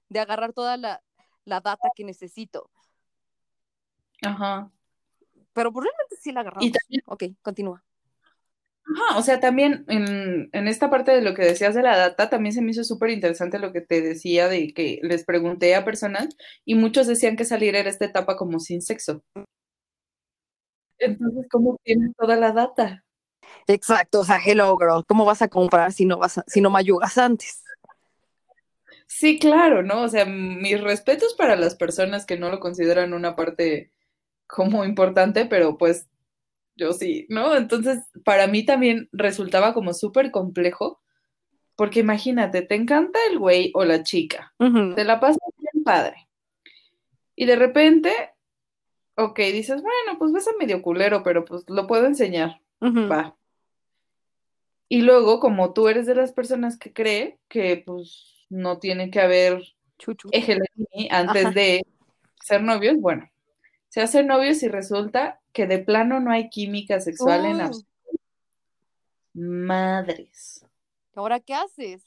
[0.09, 1.03] de agarrar toda la,
[1.45, 2.71] la, data que necesito.
[4.23, 4.71] Ajá.
[5.53, 6.71] Pero pues, realmente sí la agarramos.
[7.07, 7.85] Ok, continúa.
[8.87, 12.29] Ajá, o sea, también en, en, esta parte de lo que decías de la data,
[12.29, 15.87] también se me hizo súper interesante lo que te decía de que les pregunté a
[15.87, 16.29] personas
[16.67, 19.23] y muchos decían que salir era esta etapa como sin sexo.
[20.99, 23.05] Entonces, ¿cómo tienes toda la data?
[23.67, 26.79] Exacto, o sea, hello girl, ¿cómo vas a comprar si no vas si no me
[26.79, 27.64] ayudas antes?
[29.17, 30.03] Sí, claro, ¿no?
[30.03, 33.93] O sea, mis respetos para las personas que no lo consideran una parte
[34.49, 36.09] como importante, pero pues
[36.75, 37.55] yo sí, ¿no?
[37.55, 41.01] Entonces, para mí también resultaba como súper complejo,
[41.77, 46.29] porque imagínate, te encanta el güey o la chica, te la pasas bien padre,
[47.37, 48.13] y de repente,
[49.15, 53.37] ok, dices, bueno, pues ves a medio culero, pero pues lo puedo enseñar, va.
[54.89, 59.21] Y luego, como tú eres de las personas que cree que pues no tiene que
[59.21, 59.63] haber
[60.33, 60.59] eje
[61.11, 61.87] antes de
[62.43, 63.31] ser novios, bueno,
[63.89, 67.89] se hacen novios y resulta que de plano no hay química sexual en absoluto.
[69.33, 70.67] Madres.
[71.15, 72.05] ¿Ahora qué haces?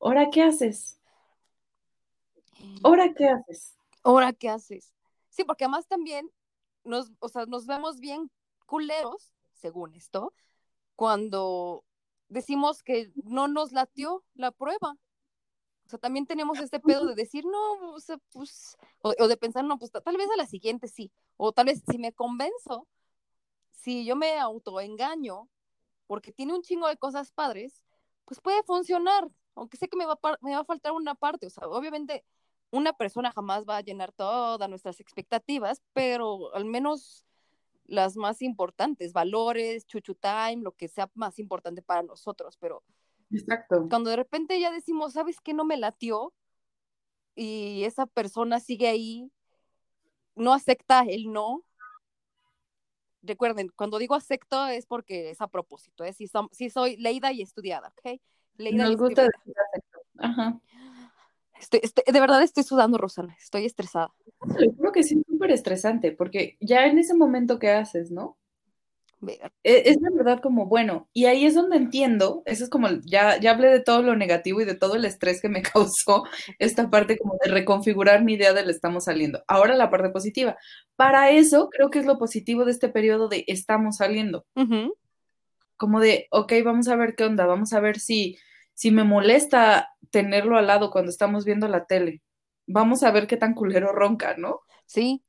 [0.00, 0.98] ¿Ahora qué haces?
[2.82, 3.76] ¿Ahora qué haces?
[4.02, 4.92] ¿Ahora qué haces?
[5.28, 6.30] Sí, porque además también
[6.84, 8.30] nos, o sea, nos vemos bien
[8.66, 10.34] culeros, según esto,
[10.96, 11.84] cuando
[12.28, 14.96] decimos que no nos latió la prueba.
[15.92, 19.64] Sea, también tenemos este pedo de decir, no, o sea, pues, o, o de pensar,
[19.64, 21.12] no, pues ta- tal vez a la siguiente sí.
[21.36, 22.88] O tal vez si me convenzo,
[23.70, 25.48] si yo me autoengaño,
[26.06, 27.82] porque tiene un chingo de cosas padres,
[28.24, 31.46] pues puede funcionar, aunque sé que me va, a me va a faltar una parte.
[31.46, 32.24] O sea, obviamente
[32.70, 37.24] una persona jamás va a llenar todas nuestras expectativas, pero al menos
[37.86, 42.82] las más importantes, valores, chuchu time, lo que sea más importante para nosotros, pero
[43.32, 43.88] Exacto.
[43.88, 45.54] cuando de repente ya decimos, ¿sabes qué?
[45.54, 46.32] No me latió
[47.34, 49.30] y esa persona sigue ahí,
[50.36, 51.64] no acepta el no.
[53.22, 56.12] Recuerden, cuando digo acepto es porque es a propósito, ¿eh?
[56.12, 58.20] si, som- si soy leída y estudiada, ¿ok?
[58.56, 59.30] Leída y gusta estudiada.
[59.38, 60.00] decir acepto.
[60.18, 60.60] Ajá.
[61.60, 64.12] Estoy- estoy- de verdad estoy sudando, Rosana, estoy estresada.
[64.60, 68.36] Yo creo que sí es súper estresante, porque ya en ese momento que haces, ¿no?
[69.64, 73.38] E- Es la verdad como, bueno, y ahí es donde entiendo, eso es como, ya,
[73.40, 76.24] ya hablé de todo lo negativo y de todo el estrés que me causó
[76.58, 79.42] esta parte como de reconfigurar mi idea del estamos saliendo.
[79.48, 80.56] Ahora la parte positiva.
[80.96, 84.44] Para eso creo que es lo positivo de este periodo de estamos saliendo.
[85.76, 88.38] Como de, ok, vamos a ver qué onda, vamos a ver si,
[88.74, 92.22] si me molesta tenerlo al lado cuando estamos viendo la tele.
[92.66, 94.60] Vamos a ver qué tan culero ronca, ¿no?
[94.86, 95.22] Sí,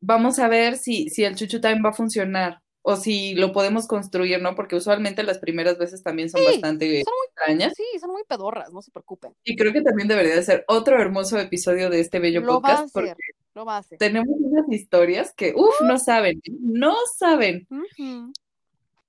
[0.00, 3.88] vamos a ver si, si el chuchu time va a funcionar o si lo podemos
[3.88, 4.54] construir, ¿no?
[4.54, 7.72] Porque usualmente las primeras veces también son Sí, bastante son extrañas.
[7.76, 9.34] sí, son muy pedorras, no se preocupen.
[9.42, 12.54] Y creo que también debería de ser otro hermoso episodio de este bello Lo va
[12.54, 13.24] a podcast porque hacer,
[13.54, 13.98] lo va a hacer.
[13.98, 17.66] tenemos unas historias que, uff, no saben, no saben.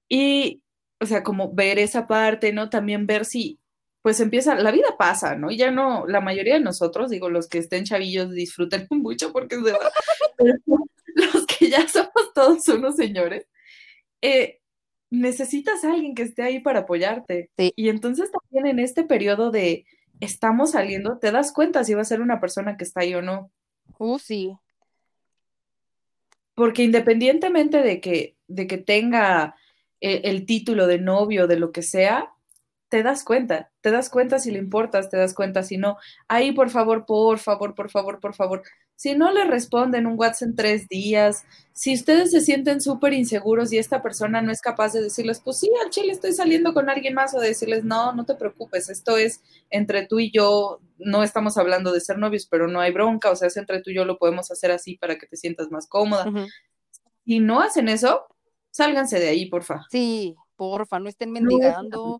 [0.09, 0.63] Y,
[0.99, 2.71] o sea, como ver esa parte, ¿no?
[2.71, 3.59] También ver si,
[4.01, 5.51] pues empieza, la vida pasa, ¿no?
[5.51, 9.57] Y ya no, la mayoría de nosotros, digo, los que estén chavillos disfruten mucho porque
[9.57, 9.91] se va,
[10.36, 10.55] pero
[11.15, 13.45] los que ya somos todos unos señores,
[14.22, 14.59] eh,
[15.09, 17.49] necesitas a alguien que esté ahí para apoyarte.
[17.57, 17.74] Sí.
[17.76, 19.86] Y entonces también en este periodo de
[20.20, 23.22] estamos saliendo, te das cuenta si va a ser una persona que está ahí o
[23.22, 23.51] no.
[23.99, 24.57] Uh, sí.
[26.55, 29.55] Porque independientemente de que, de que tenga
[30.01, 32.34] eh, el título de novio, de lo que sea,
[32.89, 35.97] te das cuenta, te das cuenta si le importas, te das cuenta si no.
[36.28, 38.63] Ahí, por favor, por favor, por favor, por favor.
[38.97, 43.71] Si no le responden un WhatsApp en tres días, si ustedes se sienten súper inseguros
[43.71, 46.89] y esta persona no es capaz de decirles, pues sí, al chile estoy saliendo con
[46.89, 50.79] alguien más, o de decirles, no, no te preocupes, esto es entre tú y yo,
[50.97, 53.91] no estamos hablando de ser novios, pero no hay bronca, o sea, es entre tú
[53.91, 56.27] y yo, lo podemos hacer así para que te sientas más cómoda.
[56.27, 56.47] Ujú.
[57.23, 58.25] Si no hacen eso,
[58.71, 59.85] sálganse de ahí, porfa.
[59.91, 62.19] Sí, porfa, no estén mendigando.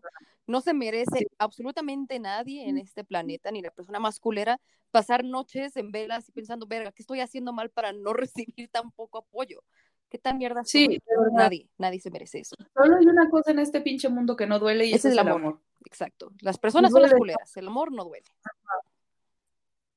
[0.60, 5.92] se merece absolutamente nadie en este planeta, ni la persona más culera, pasar noches en
[5.92, 9.62] velas y pensando, verga, ¿qué estoy haciendo mal para no recibir tan poco apoyo?
[10.08, 11.02] ¿Qué tan mierda Sí, soy?
[11.32, 12.56] Nadie, nadie se merece eso.
[12.74, 15.18] Solo hay una cosa en este pinche mundo que no duele y Ese es el
[15.18, 15.40] amor.
[15.40, 15.60] amor.
[15.84, 16.32] Exacto.
[16.40, 18.24] Las personas son las culeras, el amor no duele.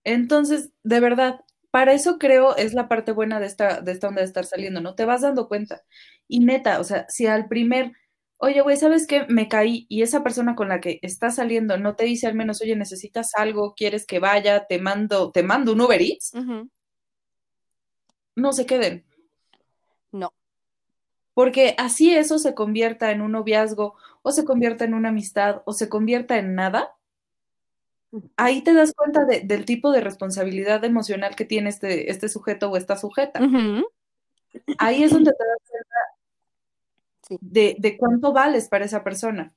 [0.04, 4.22] Entonces, de verdad, para eso creo es la parte buena de esta, de esta onda
[4.22, 4.96] de estar saliendo, ¿no?
[4.96, 5.84] Te vas dando cuenta.
[6.28, 7.94] Y neta, o sea, si al primer,
[8.44, 9.26] oye, güey, ¿sabes qué?
[9.30, 12.62] Me caí y esa persona con la que estás saliendo no te dice al menos,
[12.62, 16.34] oye, necesitas algo, quieres que vaya, te mando, te mando un Uber Eats,
[18.36, 19.06] no se queden.
[20.12, 20.34] No.
[21.34, 25.74] Porque así eso se convierta en un noviazgo o se convierta en una amistad o
[25.74, 26.96] se convierta en nada,
[28.38, 32.70] ahí te das cuenta de- del tipo de responsabilidad emocional que tiene este, este sujeto
[32.72, 33.40] o esta sujeta.
[34.80, 35.71] Ahí es donde te das cuenta
[37.32, 37.38] Sí.
[37.42, 39.56] de, de cuánto vales para esa persona.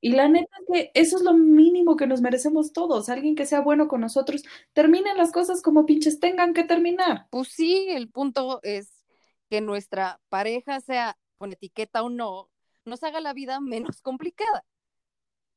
[0.00, 3.46] Y la neta es que eso es lo mínimo que nos merecemos todos, alguien que
[3.46, 4.42] sea bueno con nosotros.
[4.72, 7.26] Terminen las cosas como pinches tengan que terminar.
[7.30, 8.92] Pues sí, el punto es
[9.48, 12.50] que nuestra pareja, sea con etiqueta o no,
[12.84, 14.64] nos haga la vida menos complicada.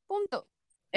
[0.07, 0.47] Punto.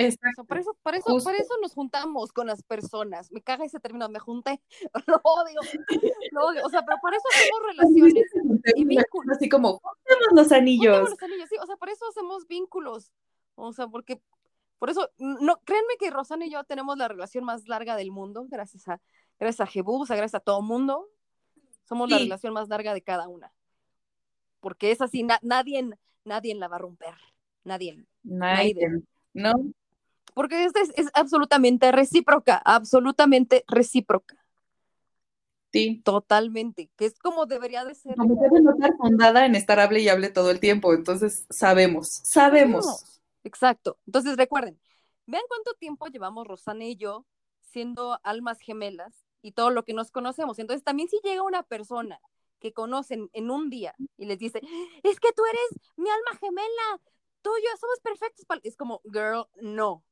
[0.07, 0.45] Exacto.
[0.45, 1.31] por eso, por eso, Justo.
[1.31, 3.31] por eso nos juntamos con las personas.
[3.33, 4.63] Me caga ese término, me junté.
[5.07, 5.61] Lo odio.
[6.33, 6.67] Lo odio.
[6.67, 7.61] O sea, pero por eso hacemos
[8.15, 8.25] relaciones
[8.77, 9.37] y vínculos.
[9.37, 11.11] Así como, juntemos los anillos.
[11.11, 13.13] los anillos, sí, o sea, por eso hacemos vínculos.
[13.55, 14.21] O sea, porque
[14.79, 18.47] por eso, no, créanme que Rosana y yo tenemos la relación más larga del mundo,
[18.49, 18.99] gracias a,
[19.39, 21.07] gracias a sea, gracias a todo mundo.
[21.85, 22.23] Somos la Sí.
[22.25, 23.53] relación más larga de cada una.
[24.61, 25.87] Porque es así, na- nadie,
[26.25, 27.15] nadie la va a romper.
[27.65, 28.07] Nadie.
[28.23, 29.03] Nadie.
[29.35, 29.53] ¿No?
[30.41, 34.43] Porque es, es, es absolutamente recíproca, absolutamente recíproca.
[35.71, 36.01] ti.
[36.03, 38.17] Totalmente, que es como debería de ser.
[38.17, 42.09] Como debe no estar fundada en estar hable y hable todo el tiempo, entonces sabemos,
[42.09, 42.87] sabemos.
[42.87, 43.21] Sabemos.
[43.45, 43.99] Exacto.
[44.07, 44.81] Entonces recuerden,
[45.27, 47.27] vean cuánto tiempo llevamos Rosana y yo
[47.61, 50.59] siendo almas gemelas y todo lo que nos conocemos.
[50.59, 52.19] Entonces también si llega una persona
[52.61, 54.63] que conocen en un día y les dice,
[55.03, 57.03] es que tú eres mi alma gemela,
[57.43, 58.47] tú y yo somos perfectos.
[58.47, 58.63] pal-".
[58.65, 60.03] Es como, girl, no.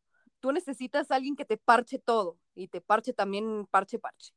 [0.41, 4.33] Tú necesitas a alguien que te parche todo y te parche también parche, parche.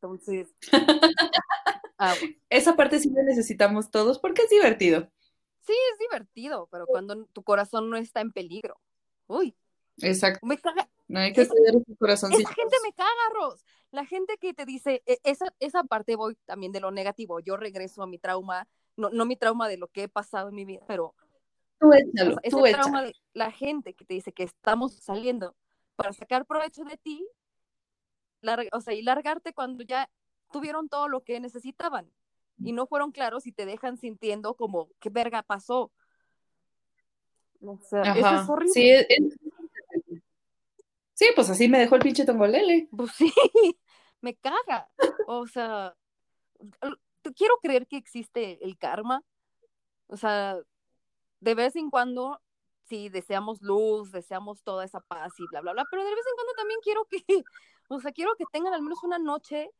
[0.00, 0.48] Entonces,
[1.98, 2.34] ah, bueno.
[2.50, 5.10] Esa parte sí la necesitamos todos porque es divertido.
[5.60, 8.78] sí es divertido, pero cuando tu corazón no está en peligro.
[9.26, 9.56] Uy,
[9.98, 10.44] Exacto.
[10.46, 12.42] me caga, No hay que Esa- ese corazoncito.
[12.42, 13.64] Esa gente me caga, Ros.
[13.90, 17.38] La gente que te dice, e- esa, esa parte voy también de lo negativo.
[17.40, 18.66] Yo regreso a mi trauma,
[18.96, 21.14] no, no mi trauma de lo que he pasado en mi vida, pero
[21.78, 25.56] Tú échalo, ese tú trauma de la gente que te dice que estamos saliendo
[25.96, 27.26] para sacar provecho de ti,
[28.72, 30.10] o sea, y largarte cuando ya
[30.52, 32.10] tuvieron todo lo que necesitaban
[32.62, 35.90] y no fueron claros y te dejan sintiendo como, ¿qué verga pasó?
[37.60, 38.72] O sea, eso es horrible.
[38.72, 39.38] Sí, es- es-
[41.14, 42.88] sí, pues así me dejó el pinche tongolele.
[42.96, 43.32] Pues sí,
[44.20, 44.88] me caga.
[45.26, 45.96] O sea,
[47.34, 49.22] quiero creer que existe el karma.
[50.06, 50.58] O sea,
[51.44, 52.40] de vez en cuando,
[52.88, 56.34] sí, deseamos luz, deseamos toda esa paz y bla, bla, bla, pero de vez en
[56.36, 57.18] cuando también quiero que,
[57.88, 59.70] o sea, quiero que tengan al menos una noche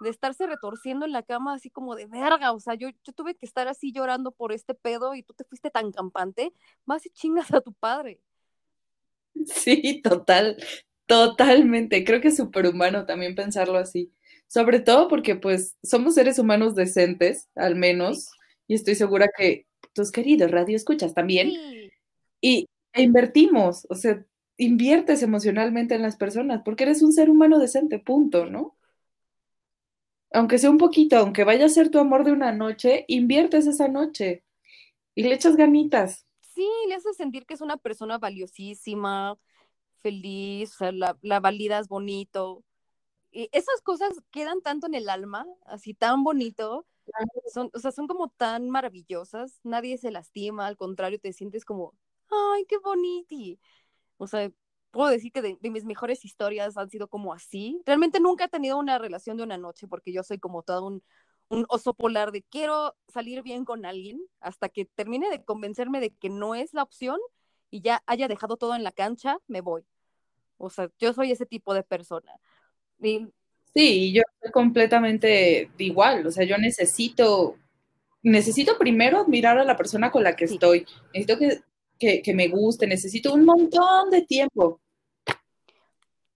[0.00, 3.34] de estarse retorciendo en la cama así como de verga, o sea, yo, yo tuve
[3.36, 6.52] que estar así llorando por este pedo y tú te fuiste tan campante,
[6.84, 8.20] vas y chingas a tu padre.
[9.46, 10.56] Sí, total,
[11.06, 12.04] totalmente.
[12.04, 14.12] Creo que es superhumano también pensarlo así.
[14.46, 18.30] Sobre todo porque pues somos seres humanos decentes, al menos,
[18.68, 21.92] y estoy segura que tus queridos radio escuchas también, Sí,
[22.40, 24.24] y e invertimos, o sea,
[24.58, 28.76] inviertes emocionalmente en las personas, porque eres un ser humano decente, punto, ¿no?
[30.32, 33.88] Aunque sea un poquito, aunque vaya a ser tu amor de una noche, inviertes esa
[33.88, 34.44] noche
[35.14, 36.26] y le echas ganitas.
[36.42, 39.38] sí, le hace sentir que es una persona valiosísima,
[40.02, 42.64] feliz, o sea, la, la validas bonito.
[43.32, 46.86] Y esas cosas quedan tanto en el alma, así tan bonito,
[47.52, 51.94] son, o sea, son como tan maravillosas, nadie se lastima, al contrario, te sientes como,
[52.30, 53.60] ay, qué bonito.
[54.18, 54.50] O sea,
[54.90, 57.82] puedo decir que de, de mis mejores historias han sido como así.
[57.86, 61.02] Realmente nunca he tenido una relación de una noche porque yo soy como todo un,
[61.48, 66.10] un oso polar de quiero salir bien con alguien hasta que termine de convencerme de
[66.10, 67.18] que no es la opción
[67.70, 69.84] y ya haya dejado todo en la cancha, me voy.
[70.58, 72.32] O sea, yo soy ese tipo de persona.
[73.00, 73.28] Y
[73.74, 77.56] Sí, yo soy completamente igual, o sea, yo necesito,
[78.22, 80.54] necesito primero admirar a la persona con la que Sí.
[80.54, 81.60] estoy, necesito que,
[81.98, 84.80] que, que me guste, necesito un montón de tiempo.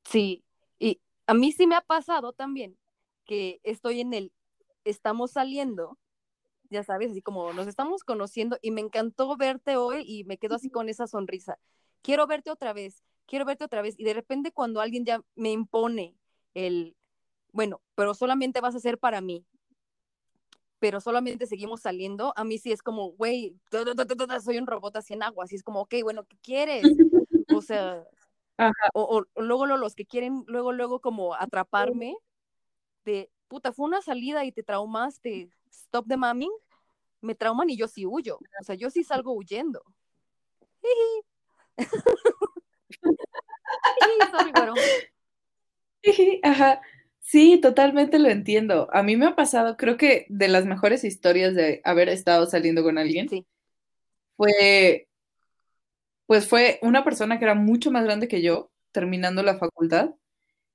[0.04, 0.42] Sí,
[0.78, 2.76] y a mí sí me ha pasado también
[3.24, 4.32] que estoy en el,
[4.84, 5.98] estamos saliendo,
[6.70, 10.56] ya sabes, así como nos estamos conociendo y me encantó verte hoy y me quedo
[10.56, 11.58] así con esa sonrisa.
[12.02, 13.94] Quiero verte otra vez, quiero verte otra vez.
[13.98, 16.14] Y de repente cuando alguien ya me impone
[16.54, 16.96] el,
[17.52, 19.44] bueno, pero solamente vas a ser para mí,
[20.78, 23.56] pero solamente seguimos saliendo, a mí sí es como, güey,
[24.42, 26.86] soy un robot así en agua, así es como, ok, bueno, ¿qué quieres?
[27.48, 28.04] O sea,
[28.94, 32.16] o, luego lo- los que quieren luego luego como atraparme
[33.04, 35.48] de puta fue una salida y te traumaste.
[35.70, 36.52] Stop the mamming.
[37.20, 38.38] Me trauman y yo sí huyo.
[38.60, 39.82] O sea yo sí salgo huyendo.
[44.30, 44.74] Sorry, güero.
[46.42, 46.80] Ajá.
[47.30, 48.88] Sí, totalmente lo entiendo.
[48.90, 52.82] A mí me ha pasado, creo que de las mejores historias de haber estado saliendo
[52.82, 53.46] con alguien Sí.
[54.36, 55.06] fue,
[56.26, 60.10] pues fue una persona que era mucho más grande que yo, terminando la facultad,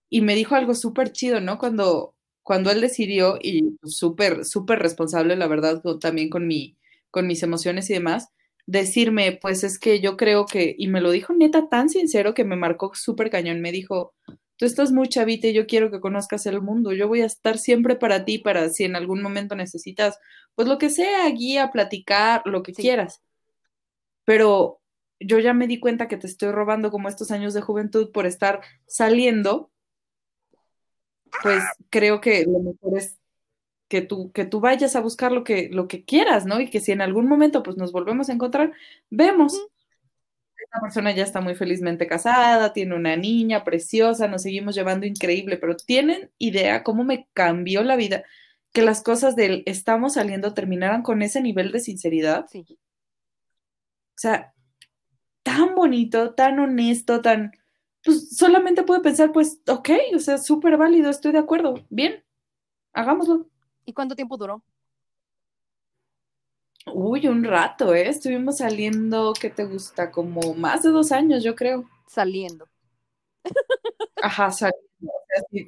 [0.09, 1.57] y me dijo algo súper chido, ¿no?
[1.59, 6.77] Cuando, cuando él decidió, y súper, súper responsable, la verdad, también con mi,
[7.11, 8.29] con mis emociones y demás,
[8.67, 12.45] decirme, pues es que yo creo que, y me lo dijo neta tan sincero que
[12.45, 14.13] me marcó súper cañón, me dijo,
[14.57, 17.57] tú estás muy chavita y yo quiero que conozcas el mundo, yo voy a estar
[17.57, 20.19] siempre para ti, para si en algún momento necesitas,
[20.55, 22.81] pues lo que sea, guía, platicar, lo que Sí.
[22.83, 23.21] quieras.
[24.25, 24.79] Pero
[25.19, 28.25] yo ya me di cuenta que te estoy robando como estos años de juventud por
[28.25, 29.71] estar saliendo,
[31.41, 33.17] pues creo que lo mejor es
[33.89, 36.59] que tú, que tú vayas a buscar lo que, lo que quieras, ¿no?
[36.59, 38.73] Y que si en algún momento pues nos volvemos a encontrar,
[39.09, 39.67] vemos.
[40.73, 45.57] Esta persona ya está muy felizmente casada, tiene una niña preciosa, nos seguimos llevando increíble,
[45.57, 48.23] pero ¿tienen idea cómo me cambió la vida
[48.71, 52.47] que las cosas del estamos saliendo terminaran con ese nivel de sinceridad?
[52.49, 54.55] sí O sea,
[55.43, 57.51] tan bonito, tan honesto, tan...
[58.03, 62.23] Pues solamente puedo pensar, pues, ok, o sea, súper válido, estoy de acuerdo, bien.
[62.93, 63.47] hagámoslo.
[63.85, 64.63] ¿Y cuánto tiempo duró?
[66.85, 68.07] Uy, un rato, ¿eh?
[68.07, 70.11] Estuvimos saliendo, ¿qué te gusta?
[70.11, 71.89] Como más de dos años, yo creo.
[72.07, 72.67] Saliendo.
[74.21, 74.79] Ajá, saliendo.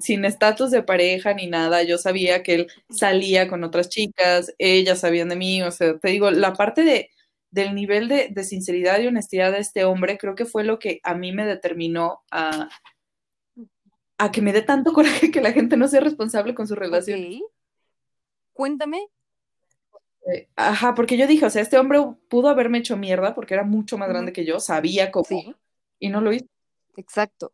[0.02, 1.84] Sin- estatus de pareja ni nada.
[1.84, 5.62] Yo sabía que él salía con otras chicas, ellas sabían de mí.
[5.64, 7.10] O sea, te digo, la parte de,
[7.52, 11.00] del nivel de, de sinceridad y honestidad de este hombre, creo que fue lo que
[11.04, 12.70] a mí me determinó a,
[14.18, 17.28] a que me dé tanto coraje que la gente no sea responsable con su relación.
[18.54, 19.00] Cuéntame.
[20.34, 22.00] Eh, Ajá, porque yo dije, o sea, este hombre
[22.30, 25.56] pudo haberme hecho mierda porque era mucho más grande que yo, sabía cómo, Sí,
[26.00, 26.46] y no lo hizo.
[26.98, 27.54] exacto.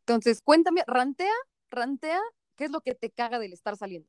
[0.00, 1.32] Entonces, cuéntame, rantea,
[1.70, 2.20] rantea,
[2.56, 4.08] ¿qué es lo que te caga del estar saliendo?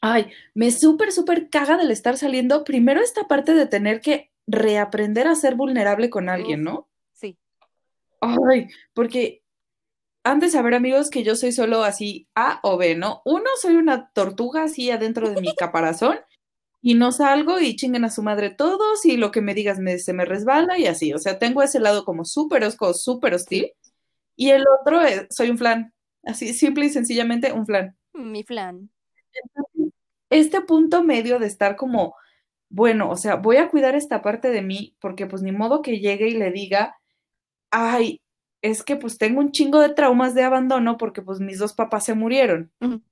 [0.00, 2.64] Ay, me súper, súper caga del estar saliendo.
[2.64, 6.62] Primero esta parte de tener que reaprender a ser vulnerable con alguien.
[6.62, 6.88] ¿no?
[7.12, 7.36] Sí,
[8.20, 9.42] Ay, porque
[10.30, 13.22] han de saber, amigos, que yo soy solo así A o B, ¿no?
[13.24, 16.18] Uno, soy una tortuga así adentro de mi caparazón
[16.82, 19.98] y no salgo y chinguen a su madre todos y lo que me digas me,
[19.98, 21.12] se me resbala y así.
[21.14, 23.72] O sea, tengo ese lado como súper osco, súper hostil.
[24.36, 25.92] Y el otro, es- soy un flan.
[26.24, 27.96] Así, simple y sencillamente un flan.
[28.12, 28.90] mi flan.
[30.30, 32.14] este punto medio de estar como,
[32.68, 35.98] bueno, o sea, voy a cuidar esta parte de mí porque pues ni modo que
[36.00, 36.96] llegue y le diga,
[37.70, 38.20] ay,
[38.66, 42.04] es que pues tengo un chingo de traumas de abandono porque pues mis dos papás
[42.04, 42.70] se murieron.
[42.80, 43.02] Ujú.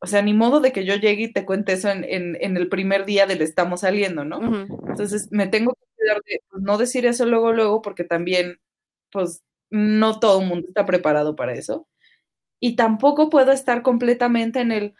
[0.00, 2.56] O sea, ni modo de que yo llegue y te cuente eso en, en, en
[2.56, 4.66] el primer día del estamos saliendo, ¿no?
[4.88, 8.58] Entonces me tengo que cuidar de pues, no decir eso luego, luego, porque también,
[9.12, 11.86] pues, no todo el mundo está preparado para eso.
[12.58, 14.94] Y tampoco puedo estar completamente en el,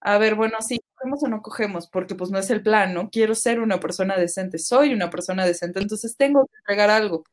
[0.00, 3.10] a ver, bueno, sí, cogemos o no cogemos, porque pues no es el plan, ¿no?
[3.10, 7.24] Quiero ser una persona decente, soy una persona decente, entonces tengo que entregar algo.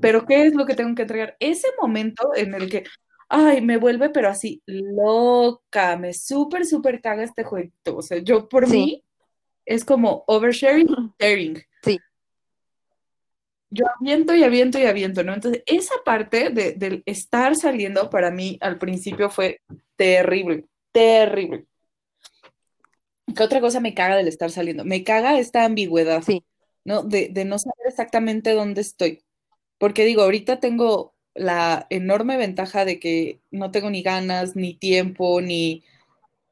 [0.00, 1.36] Pero ¿qué es lo que tengo que entregar?
[1.38, 2.84] Ese momento en el que,
[3.28, 7.96] ay, me vuelve, pero así, loca, me súper, súper caga este jueguito.
[7.96, 8.76] O sea, yo por Sí.
[8.76, 9.04] mí
[9.66, 11.62] es como oversharing, sharing.
[11.82, 11.98] Sí.
[13.70, 15.32] Yo aviento y aviento y aviento, ¿no?
[15.34, 19.60] Entonces, esa parte de, del estar saliendo para mí al principio fue
[19.96, 21.66] terrible, terrible.
[23.34, 24.84] ¿Qué otra cosa me caga del estar saliendo?
[24.84, 26.44] Me caga esta ambigüedad, Sí,
[26.84, 27.02] ¿no?
[27.02, 29.22] De, de no saber exactamente dónde estoy.
[29.82, 35.40] Porque digo, ahorita tengo la enorme ventaja de que no tengo ni ganas, ni tiempo,
[35.40, 35.82] ni,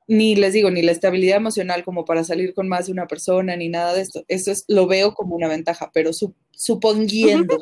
[0.09, 3.55] ni les digo, ni la estabilidad emocional como para salir con más de una persona,
[3.55, 4.25] ni nada de esto.
[4.27, 7.57] Eso es, lo veo como una ventaja, pero su- suponiendo,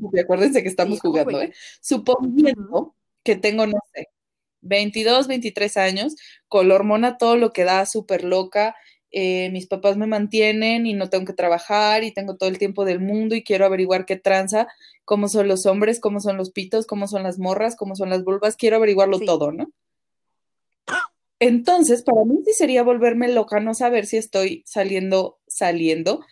[0.00, 1.40] porque acuérdense que estamos Sí, ¿cómo jugando?
[1.40, 1.52] ¿eh?
[1.80, 4.08] Suponiendo que tengo, no sé,
[4.62, 6.16] 22, 23 años,
[6.48, 8.74] con la hormona todo lo que da, súper loca,
[9.14, 12.84] eh, mis papás me mantienen y no tengo que trabajar y tengo todo el tiempo
[12.84, 14.68] del mundo y quiero averiguar qué tranza,
[15.04, 18.24] cómo son los hombres, cómo son los pitos, cómo son las morras, cómo son las
[18.24, 19.26] vulvas, quiero averiguarlo Sí.
[19.26, 19.70] todo, ¿no?
[21.40, 26.24] Entonces, para mí sí sería volverme loca no saber si estoy saliendo, saliendo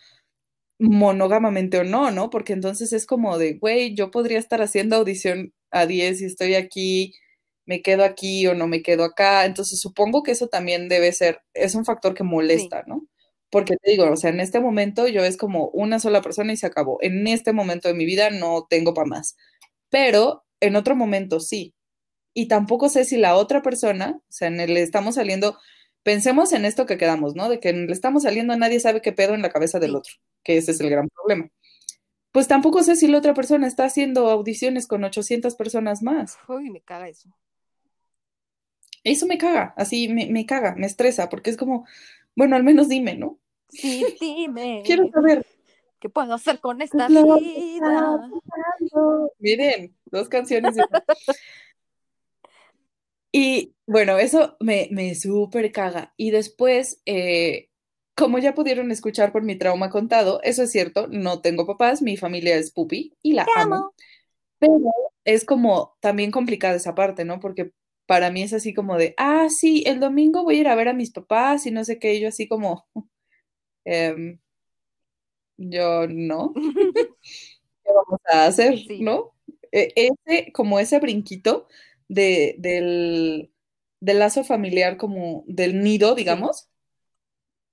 [0.79, 2.29] monógamamente o no, ¿no?
[2.29, 6.55] Porque entonces es como de, güey, yo podría estar haciendo audición a 10 y estoy
[6.55, 7.15] aquí,
[7.65, 9.45] me quedo aquí o no me quedo acá.
[9.45, 13.07] Entonces supongo que eso también debe ser, es un factor que molesta, ¿no?
[13.49, 16.57] Porque te digo, o sea, en este momento yo es como una sola persona y
[16.57, 16.97] se acabó.
[17.01, 19.35] En este momento de mi vida no tengo para más.
[19.89, 21.75] Pero en otro momento sí.
[22.33, 25.57] Y tampoco sé si la otra persona, o sea, en el estamos saliendo,
[26.03, 27.49] pensemos en esto que quedamos, ¿no?
[27.49, 30.57] De que el estamos saliendo nadie sabe qué pedo en la cabeza del otro, que
[30.57, 31.49] ese es el gran problema.
[32.31, 36.37] Pues tampoco sé si la otra persona está haciendo audiciones con 800 personas más.
[36.47, 37.29] Uy, me caga eso.
[39.03, 41.85] Eso me caga, así me, me caga, me estresa, porque es como,
[42.35, 43.39] bueno, al menos dime, ¿no?
[43.69, 44.83] Sí, dime.
[44.85, 45.45] Quiero saber.
[45.99, 48.29] ¿Qué puedo hacer con ¿qué esta vida?
[48.49, 49.31] pasando?
[49.39, 50.75] Miren, dos canciones.
[50.75, 50.83] de-
[53.31, 56.13] Y bueno, eso me, me súper caga.
[56.17, 57.69] Y después, eh,
[58.15, 62.15] como ya pudieron escuchar por mi trauma contado, eso es cierto, no tengo papás, mi
[62.15, 63.75] familia es pupi y la amo.
[63.75, 63.93] amo.
[64.59, 64.79] Pero
[65.25, 67.39] es como también complicada esa parte, ¿no?
[67.39, 67.71] Porque
[68.05, 70.89] para mí es así como de, ah, sí, el domingo voy a ir a ver
[70.89, 72.87] a mis papás y no sé qué, y yo así como,
[73.85, 74.39] em,
[75.57, 76.53] yo no,
[77.83, 78.97] ¿qué vamos a hacer, Sí.
[78.97, 79.33] no?
[79.71, 81.67] E- ese, como ese brinquito
[82.07, 83.51] de, del,
[83.99, 86.69] del lazo familiar, como del nido, digamos,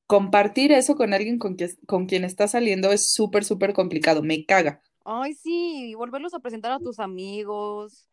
[0.07, 4.45] compartir eso con alguien con, que, con quien está saliendo es súper, súper complicado, me
[4.45, 4.83] caga.
[5.05, 8.09] Ay, sí, y volverlos a presentar a tus amigos.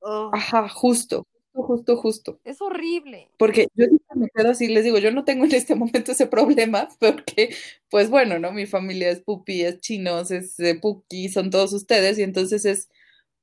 [0.00, 3.28] Ugh, Ajá, justo, justo, justo, es horrible.
[3.36, 6.88] Porque yo me quedo así, les digo, yo no tengo en este momento ese problema,
[7.00, 7.54] porque,
[7.90, 8.52] pues bueno, ¿no?
[8.52, 12.88] Mi familia es pupi, es chinos, es eh, puki, son todos ustedes, y entonces es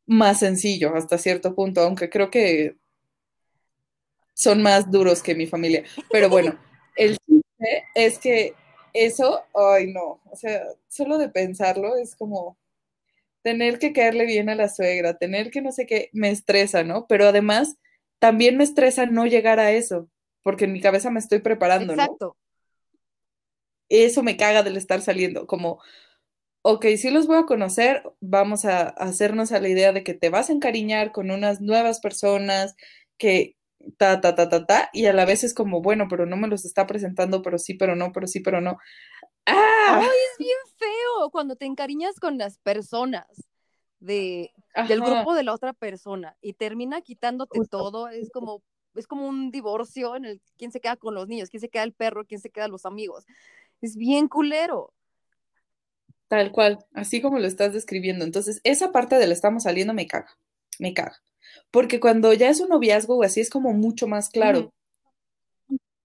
[0.08, 2.78] más sencillo hasta cierto punto, aunque creo que
[4.34, 5.84] son más duros que mi familia.
[6.12, 6.58] Pero bueno,
[6.96, 8.54] el chiste es que
[8.94, 12.58] eso, ay no, o sea, solo de pensarlo es como
[13.46, 17.06] tener que caerle bien a la suegra, tener que no sé qué, me estresa, ¿no?
[17.06, 17.78] Pero además,
[18.18, 20.10] también me estresa no llegar a eso,
[20.42, 22.38] porque en mi cabeza me estoy preparando, Exacto.
[23.88, 25.80] Eso me caga del estar saliendo, como,
[26.64, 30.30] ok, si los voy a conocer, vamos a hacernos a la idea de que te
[30.30, 32.76] vas a encariñar con unas nuevas personas,
[33.20, 33.58] que
[33.98, 36.48] ta, ta, ta, ta, ta, y a la vez es como, bueno, pero no me
[36.48, 38.80] los está presentando, pero sí, pero no, pero sí, pero no.
[39.46, 40.00] ¡Ah!
[40.02, 43.28] Ay, es bien feo cuando te encariñas con las personas
[44.00, 44.52] de,
[44.88, 48.62] del grupo de la otra persona y termina quitándote todo, es como,
[48.96, 51.84] es como un divorcio en el quién se queda con los niños, quién se queda
[51.84, 53.26] el perro, quién se queda los amigos.
[53.82, 54.94] Es bien culero.
[56.28, 58.26] Tal cual, así como lo estás describiendo.
[58.26, 60.38] Entonces, esa parte del estamos saliendo me caga,
[60.80, 61.22] me caga.
[61.70, 64.74] Porque cuando ya es un noviazgo o así es como mucho más claro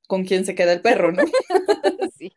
[0.07, 1.22] con quién se queda el perro, ¿no?
[2.18, 2.32] sí.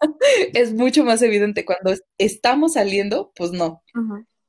[0.54, 1.64] es mucho más evidente.
[1.64, 3.82] Cuando estamos saliendo, pues no.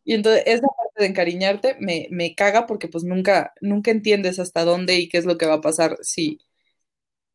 [0.03, 4.65] Y entonces esa parte de encariñarte me, me, caga porque pues nunca, nunca entiendes hasta
[4.65, 6.39] dónde y qué es lo que va a pasar si,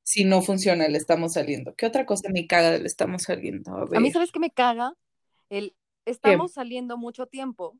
[0.03, 1.75] si no funciona el estamos saliendo.
[1.75, 3.87] ¿Qué otra cosa me caga del estamos saliendo?
[3.93, 4.95] A, mí, ¿sabes qué me caga?
[5.51, 7.79] El estamos saliendo mucho tiempo,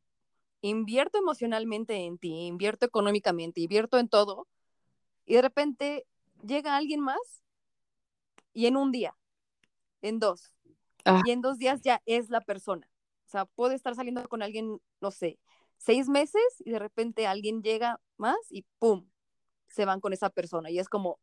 [0.61, 4.49] invierto emocionalmente en ti, invierto económicamente, invierto en todo,
[5.27, 6.07] y de repente
[6.43, 7.43] llega alguien más
[8.53, 9.17] y en un día,
[10.05, 10.53] en dos,
[11.05, 11.23] ah.
[11.25, 12.89] y en dos días ya es la persona.
[13.27, 15.39] O sea, puede estar saliendo con alguien, no sé,
[15.79, 19.09] seis meses y de repente alguien llega más y ¡pum!
[19.69, 21.19] se van con esa persona y es como,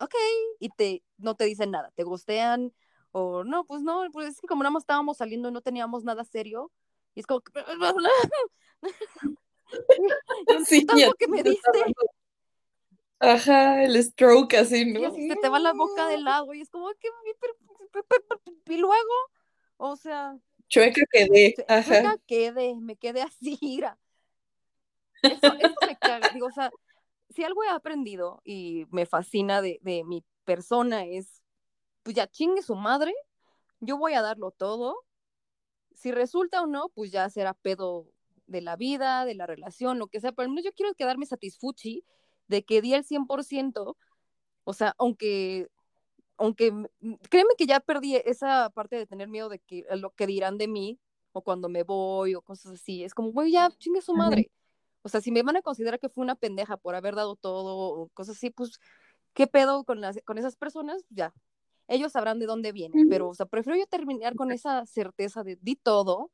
[0.00, 0.14] ok,
[0.58, 2.72] y te, no te dicen nada, te gustean
[3.12, 6.02] o no, pues no, pues es que como nada más estábamos saliendo y no teníamos
[6.02, 6.72] nada serio,
[7.14, 7.42] y es como,
[10.66, 10.86] sí,
[11.18, 11.84] que me diste.
[13.20, 15.16] Ajá, el stroke así, ¿no?
[15.16, 17.08] Y se te va la boca de lado y es como, que
[18.66, 19.14] y luego,
[19.76, 20.38] o sea.
[20.68, 21.54] Chueca quedé.
[21.68, 21.82] Ajá.
[21.82, 23.98] Chueca quedé, me quedé así, ira.
[25.22, 26.70] Eso, eso me caga, digo, o sea,
[27.34, 31.42] si algo he aprendido y me fascina de, mi persona es,
[32.02, 33.12] pues ya chingue su madre,
[33.80, 35.04] yo voy a darlo todo.
[35.94, 38.06] Si resulta o no, pues ya será pedo
[38.46, 41.26] de la vida, de la relación, lo que sea, pero al menos yo quiero quedarme
[41.26, 42.04] satisfuchi
[42.46, 43.96] de que di el 100%,
[44.64, 45.68] o sea, aunque,
[46.36, 46.72] aunque,
[47.30, 50.68] créeme que ya perdí esa parte de tener miedo de que lo que dirán de
[50.68, 50.98] mí,
[51.32, 54.50] o cuando me voy, o cosas así, es como, güey, ya chingue su madre.
[55.02, 57.76] O sea, si me van a considerar que fue una pendeja por haber dado todo
[57.76, 58.78] o cosas así, pues,
[59.34, 61.04] ¿qué pedo con, las, con esas personas?
[61.10, 61.34] Ya,
[61.88, 65.58] ellos sabrán de dónde vienen, pero, o sea, prefiero yo terminar con esa certeza de
[65.60, 66.30] di todo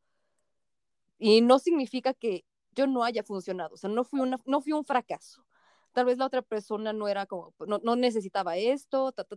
[1.18, 4.72] y no significa que yo no haya funcionado, o sea, no fui, una, no fui
[4.72, 5.44] un fracaso.
[5.92, 9.36] Tal vez la otra persona no era como, no, no necesitaba esto, ta, ta,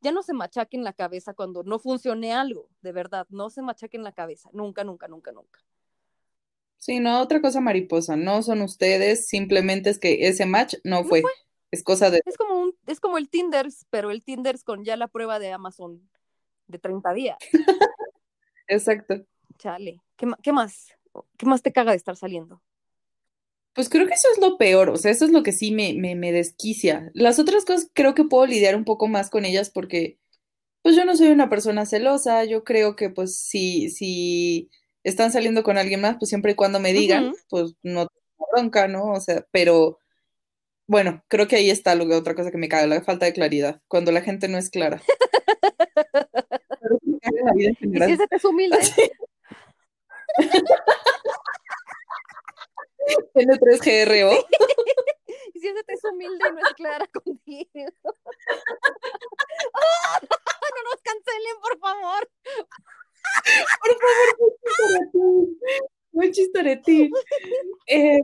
[0.00, 3.62] ya no se machaque en la cabeza cuando no funcione algo, de verdad, no se
[3.62, 5.60] machaque en la cabeza, nunca, nunca, nunca, nunca.
[6.78, 11.22] Sí, no, otra cosa mariposa, no son ustedes, simplemente es que ese match no fue.
[11.70, 12.20] Es cosa de...
[12.26, 15.52] Es como, un, es como el Tinder, pero el Tinder con ya la prueba de
[15.52, 16.06] Amazon
[16.66, 17.38] de 30 días.
[18.66, 19.24] Exacto.
[19.58, 20.88] Chale, ¿Qué, ¿qué, más?
[21.38, 22.60] ¿Qué más te caga de estar saliendo?
[23.74, 25.94] Pues creo que eso es lo peor, o sea, eso es lo que sí me,
[25.94, 27.10] me, me desquicia.
[27.14, 30.18] Las otras cosas creo que puedo lidiar un poco más con ellas porque,
[30.82, 34.70] pues yo no soy una persona celosa, yo creo que pues si, si
[35.04, 38.88] están saliendo con alguien más, pues siempre y cuando me digan, pues no tengo bronca,
[38.88, 39.12] ¿no?
[39.12, 39.98] O sea, pero
[40.86, 43.32] bueno, creo que ahí está lo que otra cosa que me cae, la falta de
[43.32, 45.02] claridad, cuando la gente no es clara.
[47.56, 48.78] ¿Y si ese te es humilde?
[53.34, 54.46] Tiene 3GRO.
[55.54, 57.68] y si ese te es humilde y no es clara contigo.
[60.74, 62.30] no nos cancelen, por favor.
[63.80, 65.48] Por favor,
[66.12, 67.12] muy chistoretín.
[67.86, 68.20] Eh,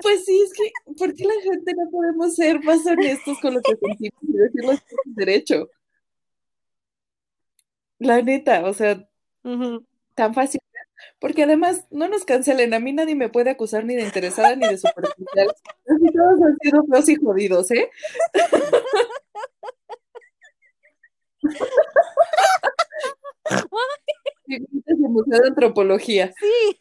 [0.00, 3.60] pues sí, es que, ¿por qué la gente no podemos ser más honestos con lo
[3.60, 5.70] que sentimos y decirlo con derecho?
[7.98, 9.08] La neta, o sea,
[10.14, 10.60] tan fácil.
[11.18, 14.66] Porque además, no nos cancelen, a mí nadie me puede acusar ni de interesada ni
[14.66, 15.48] de superficial.
[15.86, 17.90] Así todos han sido feos y jodidos, ¿eh?
[25.08, 26.32] Museo de Antropología.
[26.38, 26.78] Sí,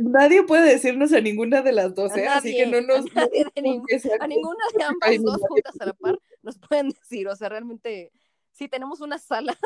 [0.00, 2.28] Nadie puede decirnos a ninguna de las dos, ¿eh?
[2.28, 3.04] así que no nos.
[3.16, 7.48] A, a ninguna de ambas dos juntas a la par nos pueden decir, o sea,
[7.48, 8.12] realmente,
[8.52, 9.58] sí, tenemos una sala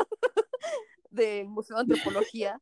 [1.13, 2.61] del Museo de Antropología.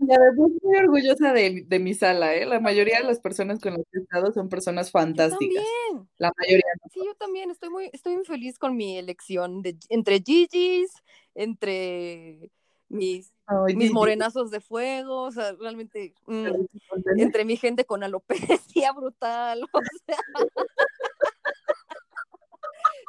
[0.00, 2.46] Y además estoy orgullosa de, de, mi sala, ¿eh?
[2.46, 5.64] La mayoría de las personas con las que he estado son personas fantásticas.
[5.64, 6.08] Yo también.
[6.18, 6.72] La mayoría.
[6.82, 6.90] No.
[6.92, 10.92] Sí, yo también estoy muy, estoy muy feliz con mi elección de, entre Gigi's,
[11.34, 12.50] entre
[12.88, 13.92] mis, oh, mis Gigi.
[13.92, 16.46] morenazos de fuego, o sea, realmente mm,
[17.18, 20.16] entre mi gente con alopecia brutal, o sea,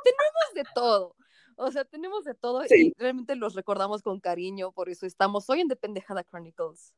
[0.04, 1.16] tenemos de todo.
[1.60, 2.88] O sea, tenemos de todo sí.
[2.88, 6.94] y realmente los recordamos con cariño, por eso estamos hoy en The Pendejada Chronicles,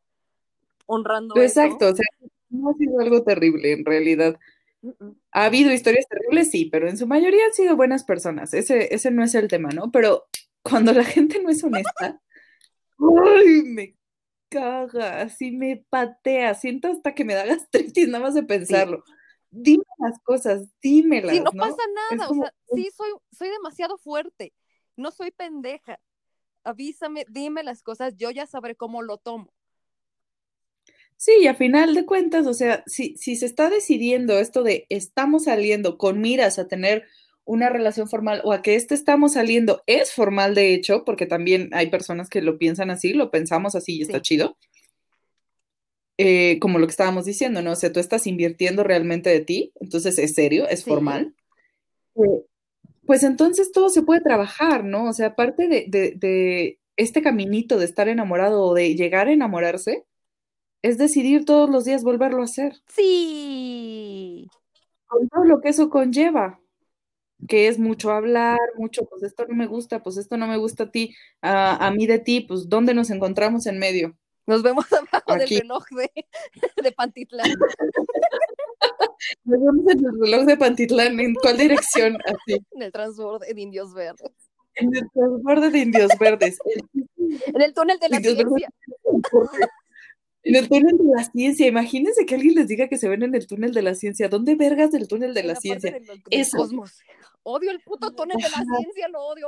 [0.86, 1.36] honrando.
[1.42, 1.94] Exacto, eso.
[1.94, 4.40] o sea, no ha sido algo terrible en realidad.
[4.84, 5.16] Uh -uh.
[5.32, 8.54] Ha habido historias terribles, sí, pero en su mayoría han sido buenas personas.
[8.54, 9.92] Ese, ese no es el tema, ¿no?
[9.92, 10.26] Pero
[10.62, 12.22] cuando la gente no es honesta,
[13.00, 13.64] ¡ay!
[13.64, 13.96] Me
[14.50, 16.54] caga, así me patea.
[16.54, 19.04] Siento hasta que me da gastritis nada más de pensarlo.
[19.08, 19.14] Sí
[19.52, 21.36] dime las cosas, dímelas.
[21.36, 22.42] Sí, no, no, pasa nada, como...
[22.42, 24.54] o sea, sí, soy, soy demasiado fuerte,
[24.96, 26.00] no soy pendeja.
[26.64, 29.54] Avísame, dime las cosas, yo ya sabré cómo lo tomo.
[31.18, 34.88] Sí, y a final de cuentas, o sea, si, si se está decidiendo esto de
[34.90, 37.06] estamos saliendo con miras a tener
[37.44, 41.70] una relación formal o a que este estamos saliendo es formal de hecho, porque también
[41.74, 44.22] hay personas que lo piensan así, lo pensamos así y está sí.
[44.22, 44.58] chido
[46.18, 47.72] eh, como lo que estábamos diciendo, ¿no?
[47.72, 50.90] O sea, tú estás invirtiendo realmente de ti, entonces es serio, es sí.
[50.90, 51.36] formal.
[52.16, 52.46] Eh,
[53.06, 55.10] pues entonces todo se puede trabajar, ¿no?
[55.10, 59.34] O sea, aparte de, de, de, este caminito de estar enamorado o de llegar a
[59.34, 60.06] enamorarse,
[60.82, 62.82] es decidir todos los días volverlo a hacer.
[62.88, 64.48] Sí.
[65.08, 66.60] Con todo lo que eso conlleva,
[67.48, 70.84] que es mucho hablar, mucho, pues esto no me gusta, pues esto no me gusta
[70.86, 74.18] a ti, a, a mí de ti, pues ¿dónde nos encontramos en medio?
[74.48, 75.56] Nos vemos abajo Aquí.
[75.56, 76.12] del reloj de,
[76.84, 77.50] de Pantitlán.
[79.44, 81.20] Nos vemos en el reloj de Pantitlán.
[81.20, 82.18] ¿En cuál dirección?
[82.26, 82.60] Así.
[82.72, 84.32] En el transborde de Indios Verdes.
[84.76, 86.58] En el transborde de Indios Verdes.
[87.54, 88.70] en el túnel de la Indios ciencia.
[89.32, 89.70] Verdes.
[90.44, 91.68] En el túnel de la ciencia.
[91.68, 94.28] Imagínense que alguien les diga que se ven en el túnel de la ciencia.
[94.28, 95.92] ¿Dónde vergas del túnel de la, la ciencia?
[95.92, 96.58] Del, del Eso.
[96.58, 97.00] Cosmos.
[97.44, 99.48] Odio el puto túnel de la ciencia, lo odio.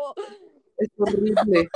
[0.77, 1.69] Es horrible.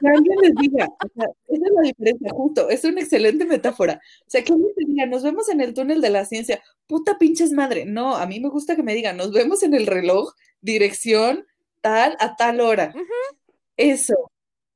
[0.00, 4.00] Que alguien les diga, o sea, esa es la diferencia, justo, es una excelente metáfora.
[4.26, 7.18] O sea, que alguien te diga, nos vemos en el túnel de la ciencia, puta
[7.18, 7.84] pinches madre.
[7.84, 11.46] No, a mí me gusta que me digan, nos vemos en el reloj, dirección,
[11.80, 12.92] tal, a tal hora.
[12.94, 13.36] Uh -huh.
[13.76, 14.30] Eso.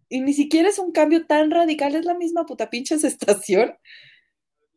[0.08, 3.74] Y ni siquiera es un cambio tan radical, es la misma puta pinches estación,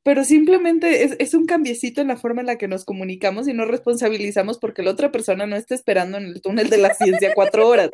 [0.04, 3.54] pero simplemente es, es, un cambiecito en la forma en la que nos comunicamos y
[3.54, 7.34] nos responsabilizamos porque la otra persona no está esperando en el túnel de la ciencia
[7.34, 7.90] cuatro horas.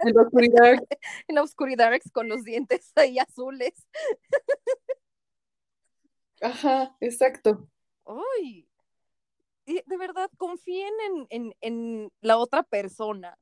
[0.00, 0.82] En la oscuridad.
[1.28, 3.74] En la oscuridad con los dientes ahí azules.
[6.40, 7.68] Ajá, exacto.
[8.06, 8.68] Ay,
[9.66, 13.38] de verdad, confíen en, en, en, la otra persona.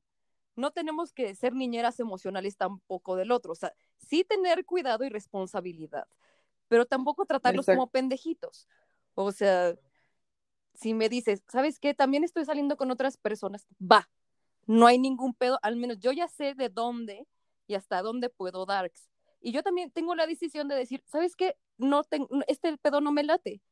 [0.56, 3.52] No tenemos que ser niñeras emocionales tampoco del otro.
[3.52, 6.08] O sea, sí tener cuidado y responsabilidad,
[6.68, 7.78] pero tampoco tratarlos exacto.
[7.78, 8.66] como pendejitos.
[9.14, 9.76] O sea,
[10.74, 11.94] si me dices, ¿sabes qué?
[11.94, 14.08] También estoy saliendo con otras personas, va,
[14.66, 17.26] no hay ningún pedo, al menos yo ya sé de dónde
[17.66, 19.09] y hasta dónde puedo darks.
[19.40, 21.56] Y yo también tengo la decisión de decir, ¿sabes qué?
[21.78, 23.62] No tengo, este pedo no me late.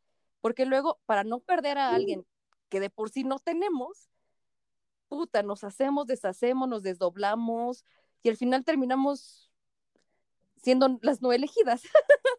[0.40, 2.26] Porque luego, para no perder a alguien
[2.68, 4.08] que de por sí no tenemos,
[5.08, 7.84] puta, nos hacemos, deshacemos, nos desdoblamos
[8.22, 9.50] y al final terminamos
[10.62, 11.82] siendo las no elegidas.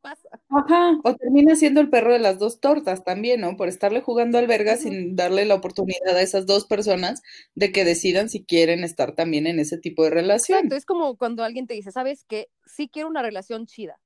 [0.00, 0.28] Pasa.
[0.48, 3.56] Ajá, o termina siendo el perro de las dos tortas también, ¿no?
[3.56, 4.78] Por estarle jugando al verga uh -huh.
[4.78, 7.22] sin darle la oportunidad a esas dos personas
[7.54, 10.70] de que decidan si quieren estar también en ese tipo de relación.
[10.70, 12.48] Exacto, es como cuando alguien te dice, ¿sabes qué?
[12.64, 14.00] Sí quiero una relación chida.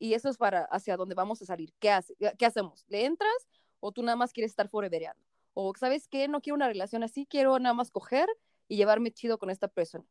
[0.00, 1.72] Y eso es para hacia dónde vamos a salir.
[1.78, 2.84] ¿Qué, hace, ¿Qué hacemos?
[2.88, 3.48] ¿Le entras
[3.80, 5.22] o tú nada más quieres estar forevereando?
[5.54, 6.26] O ¿sabes qué?
[6.28, 8.28] No quiero una relación así, quiero nada más coger
[8.68, 10.04] y llevarme chido con esta persona.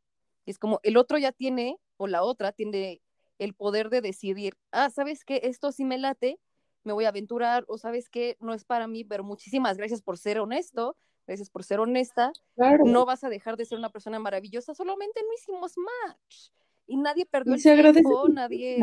[0.46, 3.02] Y es como el otro ya tiene, o la otra tiene
[3.40, 5.40] el poder de decidir, ah, ¿sabes qué?
[5.44, 6.38] Esto sí me late,
[6.84, 8.36] me voy a aventurar, o ¿sabes qué?
[8.38, 10.96] No es para mí, pero muchísimas gracias por ser honesto,
[11.26, 12.84] gracias por ser honesta, claro.
[12.84, 16.50] no vas a dejar de ser una persona maravillosa, solamente no hicimos match.
[16.86, 18.78] Y nadie perdió el tiempo, nadie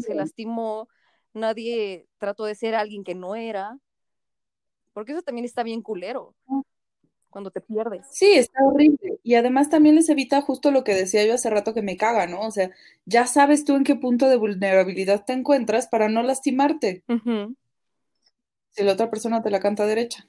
[0.00, 0.88] se lastimó,
[1.32, 3.78] nadie trató de ser alguien que no era,
[4.92, 6.34] porque eso también está bien culero
[7.32, 8.06] cuando te pierdes.
[8.12, 9.18] Sí, está horrible.
[9.24, 12.28] Y además también les evita justo lo que decía yo hace rato que me caga,
[12.28, 12.42] ¿no?
[12.42, 12.70] O sea,
[13.06, 17.02] ya sabes tú en qué punto de vulnerabilidad te encuentras para no lastimarte.
[17.08, 17.56] Uh -huh.
[18.70, 20.26] Si la otra persona te la canta derecha.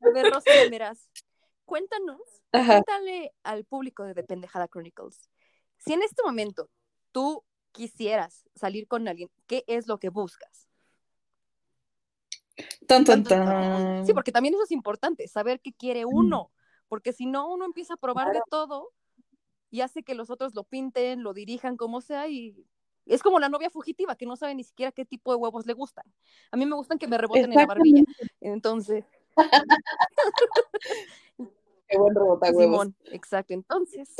[0.00, 1.08] A ver, Rosa Meras,
[1.64, 2.20] cuéntanos,
[2.52, 2.82] Ajá.
[2.82, 5.30] cuéntale al público de The Pendejada Chronicles.
[5.78, 6.68] Si en este momento
[7.12, 10.68] tú quisieras salir con alguien, ¿qué es lo que buscas?
[12.86, 14.06] Tan, tan, tan.
[14.06, 16.50] Sí, porque también eso es importante, saber qué quiere uno.
[16.88, 18.90] porque si no, uno empieza a probar de todo
[19.70, 22.54] y hace que los otros lo pinten, lo dirijan como sea y
[23.06, 25.72] es como la novia fugitiva que no sabe ni siquiera qué tipo de huevos le
[25.72, 26.04] gustan.
[26.50, 28.04] A mí me gustan que me reboten en la barbilla.
[28.40, 29.04] Entonces.
[31.88, 33.54] qué buen rebota Simón, exacto.
[33.54, 34.14] Entonces,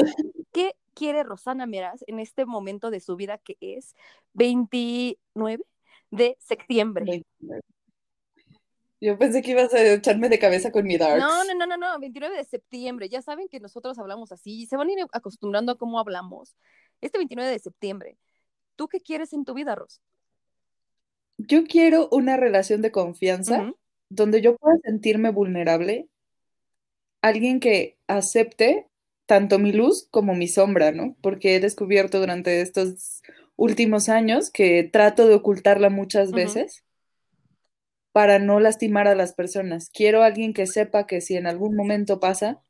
[0.53, 3.95] ¿qué quiere Rosana Meraz en este momento de su vida que es
[4.33, 5.65] 29
[6.11, 7.25] de septiembre?
[9.03, 11.19] Yo pensé que ibas a echarme de cabeza con mi dark.
[11.19, 13.09] No, no, no, no, no, 29 de septiembre.
[13.09, 16.55] Ya saben que nosotros hablamos así, se van a ir acostumbrando a cómo hablamos.
[17.01, 18.17] Este 29 de septiembre,
[18.77, 20.01] ¿tú qué quieres en tu vida, Ros?
[21.37, 23.73] Yo quiero una relación de confianza
[24.09, 26.07] donde yo pueda sentirme vulnerable,
[27.23, 28.87] alguien que acepte
[29.27, 31.17] tanto mi luz como mi sombra, ¿no?
[31.21, 33.23] Porque he descubierto durante estos
[33.57, 36.85] últimos años que trato de ocultarla muchas veces
[38.13, 39.91] para no lastimar a las personas.
[39.91, 42.63] Quiero a alguien que sepa que si en algún momento pasa,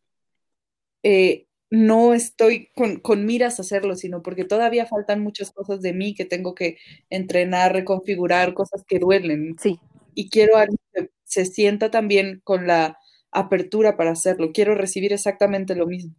[1.03, 2.71] eh, no estoy
[3.03, 6.79] con, miras a hacerlo, sino porque todavía faltan muchas cosas de mí que tengo que
[7.11, 9.57] entrenar, reconfigurar, cosas que duelen.
[9.61, 9.81] Sí.
[10.15, 12.99] Y quiero a alguien que se sienta también con la
[13.31, 14.53] apertura para hacerlo.
[14.53, 16.15] Quiero recibir exactamente lo mismo.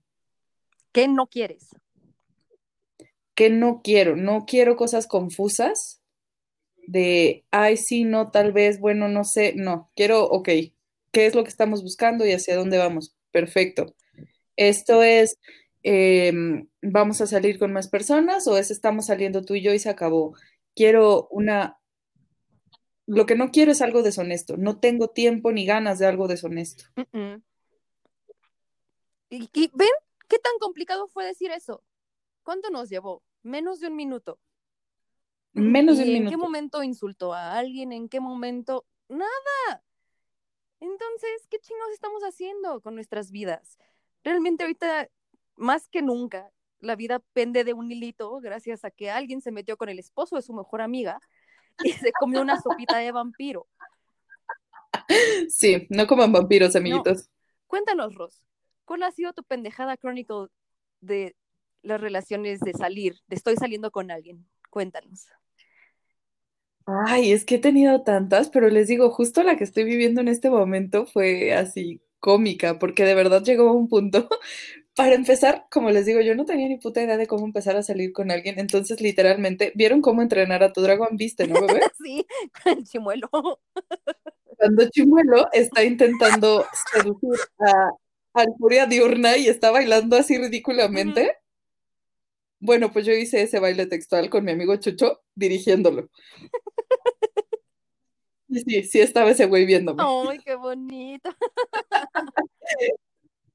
[0.92, 1.70] ¿Qué no quieres?
[3.36, 4.16] ¿Qué no quiero?
[4.16, 6.03] No quiero cosas confusas
[6.88, 10.50] de, ay, sí, no, tal vez, bueno, no sé, no, quiero, ok,
[11.12, 13.16] ¿qué es lo que estamos buscando y hacia dónde vamos?
[13.32, 13.96] Perfecto.
[14.56, 15.38] Esto es,
[15.84, 19.80] em, vamos a salir con más personas o es estamos saliendo tú y yo y
[19.80, 20.36] se acabó.
[20.76, 21.78] Quiero una,
[23.06, 26.86] lo que no quiero es algo deshonesto, no tengo tiempo ni ganas de algo deshonesto.
[29.30, 29.90] ¿Y, ¿Y ven
[30.28, 31.84] qué tan complicado fue decir eso?
[32.44, 33.24] ¿Cuánto nos llevó?
[33.42, 34.40] Menos de un minuto.
[35.54, 36.34] Menos de un minuto.
[36.34, 37.92] ¿En qué momento insultó a alguien?
[37.92, 38.86] ¿En qué momento?
[39.08, 39.84] Nada.
[40.80, 43.78] Entonces, ¿qué chingos estamos haciendo con nuestras vidas?
[44.24, 45.10] Realmente ahorita,
[45.56, 49.78] más que nunca, la vida pende de un hilito gracias a que alguien se metió
[49.78, 51.20] con el esposo de su mejor amiga
[51.84, 53.68] y se comió una sopita de vampiro.
[55.50, 57.30] Sí, no coman vampiros, amiguitos.
[57.68, 58.44] Cuéntanos, Ros,
[58.86, 60.48] ¿cuál ha sido tu pendejada chronicle
[61.02, 61.36] de
[61.82, 64.48] las relaciones de salir, de estoy saliendo con alguien?
[64.70, 65.28] Cuéntanos.
[66.86, 70.28] Ay, es que he tenido tantas, pero les digo, justo la que estoy viviendo en
[70.28, 74.28] este momento fue así cómica, porque de verdad llegó a un punto.
[74.96, 77.84] Para empezar, como les digo, yo no tenía ni puta idea de cómo empezar a
[77.84, 81.18] salir con alguien, entonces literalmente, ¿vieron cómo entrenar a tu dragón?
[81.18, 81.82] ¿Viste, no, bebé?
[82.04, 82.26] sí,
[82.66, 83.30] el chimuelo.
[84.58, 91.36] Cuando Chimuelo está intentando seducir a, a Furia Diurna y está bailando así ridículamente.
[92.60, 96.10] Bueno, pues yo hice ese baile textual con mi amigo Chucho dirigiéndolo.
[98.54, 100.04] Sí, sí, sí estaba ese güey viéndome.
[100.06, 101.30] ¡Ay, qué bonito!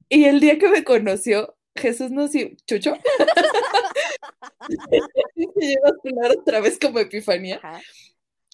[0.09, 2.95] y el día que me conoció, Jesús nos iba, Chucho,
[4.67, 7.61] se lleva a hablar otra vez como epifanía.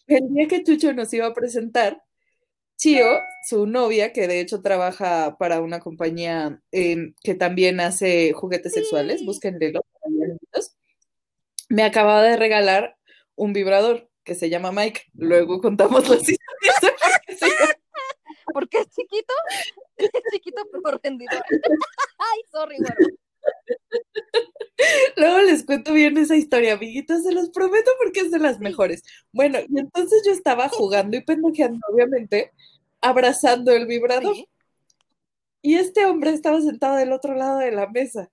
[0.08, 2.04] El día que Chucho nos iba a presentar,
[2.78, 3.06] Chio,
[3.48, 9.26] su novia, que de hecho trabaja para una compañía em, que también hace juguetes sexuales,
[9.26, 9.82] búsquenlo,
[11.70, 12.98] me acababa de regalar
[13.36, 15.04] un vibrador que se llama Mike.
[15.14, 16.96] Luego contamos las historias
[18.56, 19.34] por qué es chiquito?
[19.98, 21.44] Es chiquito pero rendidor.
[22.18, 23.18] Ay, sorry, güero.
[25.18, 29.04] Luego les cuento bien esa historia, amiguitos, se los prometo porque es de las mejores.
[29.32, 32.52] Bueno, y entonces yo estaba jugando y pendejeando, obviamente,
[33.02, 34.36] abrazando el vibrador.
[35.62, 38.30] Y este hombre estaba sentado del otro lado de la mesa,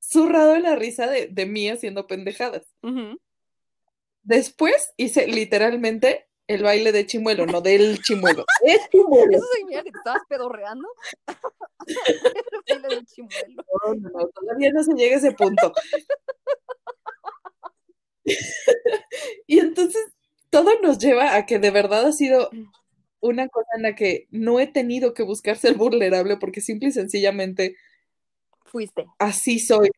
[0.00, 2.66] zurrado en la risa de, de mí haciendo pendejadas.
[4.22, 8.44] Después hice literalmente el baile de chimuelo, no del chimuelo.
[8.64, 9.30] Es chimuelo.
[9.30, 10.88] ¿Eso significa que te estabas pedorreando?
[11.86, 13.64] el baile del chimuelo.
[13.84, 15.72] No, no, no, todavía no se llega a ese punto.
[19.46, 20.04] y entonces
[20.50, 22.50] todo nos lleva a que de verdad ha sido
[23.20, 26.92] una cosa en la que no he tenido que buscar ser vulnerable porque simple y
[26.92, 27.76] sencillamente
[28.64, 29.06] fuiste.
[29.18, 29.90] Así soy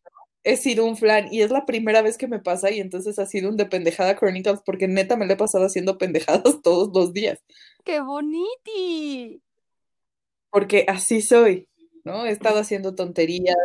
[0.45, 3.27] he sido un flan y es la primera vez que me pasa y entonces ha
[3.27, 7.13] sido un de pendejada Chronicles porque neta me lo he pasado haciendo pendejadas todos los
[7.13, 7.41] días.
[7.85, 9.43] ¡Qué boniti!
[10.51, 11.69] Porque así soy,
[12.05, 12.27] ¿no?
[12.27, 13.57] He estado haciendo tonterías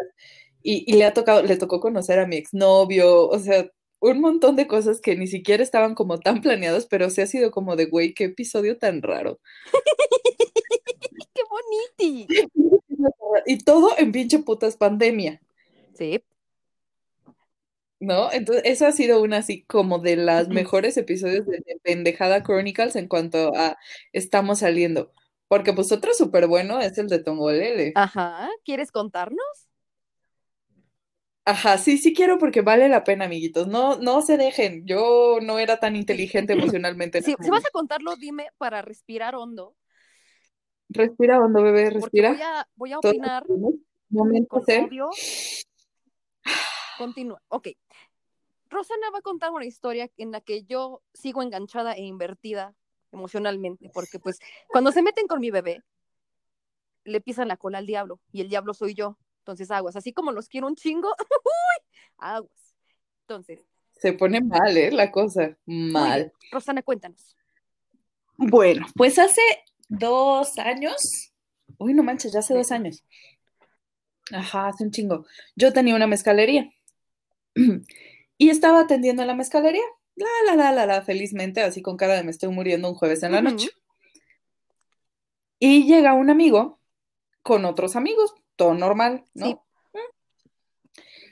[0.64, 4.68] y, le ha tocado, le tocó conocer a mi exnovio, o sea, un montón de
[4.68, 8.14] cosas que ni siquiera estaban como tan planeadas, pero sí ha sido como de, güey,
[8.14, 9.40] qué episodio tan raro.
[11.34, 12.28] ¡Qué boniti!
[13.46, 15.42] y todo en pinche putas pandemia.
[15.98, 16.22] Sí.
[18.08, 18.32] ¿No?
[18.32, 23.08] Entonces, eso ha sido una así como de las mejores episodios de, Pendejada Chronicles en
[23.08, 23.78] cuanto a
[24.14, 25.12] estamos saliendo.
[25.48, 27.92] Porque pues otro súper bueno es el de Tongolele.
[27.96, 29.46] Ajá, ¿quieres contarnos?
[31.46, 33.68] Ajá, sí, sí quiero porque vale la pena, amiguitos.
[33.68, 34.86] No, no se dejen.
[34.86, 37.22] Yo no era tan inteligente emocionalmente.
[37.22, 39.76] Si, si vas a contarlo, dime para respirar hondo.
[40.90, 42.32] Respira hondo, bebé, respira.
[42.32, 43.44] Voy a, voy a opinar
[44.10, 45.10] Momento con odio.
[46.98, 47.42] Continúa.
[47.50, 47.70] Ok.
[48.70, 52.76] Rosana va a contar una historia en la que yo sigo enganchada e invertida
[53.12, 55.84] emocionalmente, porque pues cuando se meten con mi bebé,
[57.04, 59.18] le pisan la cola al diablo y el diablo soy yo.
[59.40, 61.10] Entonces, aguas, así como los quiero un chingo,
[62.18, 62.76] aguas.
[63.22, 63.62] Entonces.
[63.94, 64.92] Se pone mal, ¿eh?
[64.92, 66.34] La cosa, mal.
[66.52, 67.36] Rosana, cuéntanos.
[68.38, 69.42] Bueno, pues hace
[69.88, 71.34] dos años,
[71.78, 73.04] uy, no manches, ya hace dos años.
[74.32, 75.26] Ajá, hace un chingo.
[75.56, 76.70] Yo tenía una mezcalería
[78.38, 79.84] y estaba atendiendo a la mezcalería,
[80.16, 83.24] la, la, la, la, la, felizmente, así con cara de me estoy muriendo un jueves
[83.24, 83.70] en la noche.
[85.60, 86.80] Y llega un amigo
[87.42, 89.64] con otros amigos, todo normal, ¿no?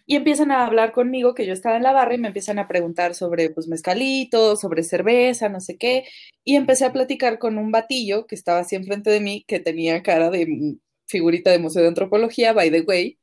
[0.08, 2.68] Y empiezan a hablar conmigo, que yo estaba en la barra, y me empiezan a
[2.68, 6.06] preguntar sobre, pues, mezcalito, sobre cerveza, no sé qué.
[6.44, 10.04] Y empecé a platicar con un batillo que estaba así enfrente de mí, que tenía
[10.04, 10.78] cara de
[11.08, 13.18] figurita de Museo de Antropología, by the way.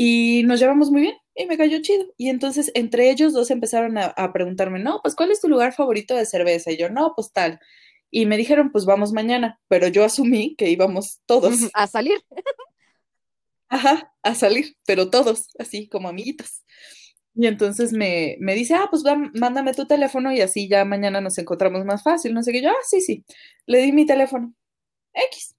[0.00, 2.06] Y nos llevamos muy bien, y me cayó chido.
[2.16, 5.72] Y entonces, entre ellos dos empezaron a, a preguntarme, no, pues, ¿cuál es tu lugar
[5.72, 6.70] favorito de cerveza?
[6.70, 7.58] Y yo, no, pues tal.
[8.08, 11.68] Y me dijeron, pues vamos mañana, pero yo asumí que íbamos todos.
[11.74, 12.16] A salir.
[13.68, 16.62] Ajá, a salir, pero todos, así como amiguitos.
[17.34, 21.20] Y entonces me, me dice, ah, pues va, mándame tu teléfono y así ya mañana
[21.20, 22.34] nos encontramos más fácil.
[22.34, 23.24] No sé qué, yo, ah, sí, sí.
[23.66, 24.54] Le di mi teléfono.
[25.12, 25.57] X.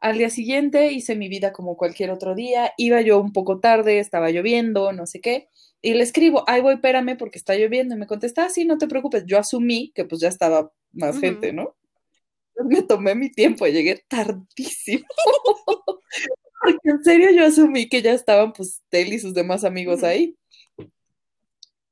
[0.00, 2.72] Al día siguiente hice mi vida como cualquier otro día.
[2.76, 5.48] Iba yo un poco tarde, estaba lloviendo, no sé qué.
[5.82, 7.94] Y le escribo, ay, voy, espérame porque está lloviendo.
[7.94, 9.24] Y me contesta, ah, sí, no te preocupes.
[9.26, 11.76] Yo asumí que pues ya estaba más gente, ¿no?
[12.64, 15.06] me tomé mi tiempo, llegué tardísimo.
[16.60, 20.36] Porque en serio yo asumí que ya estaban pues él y sus demás amigos ahí.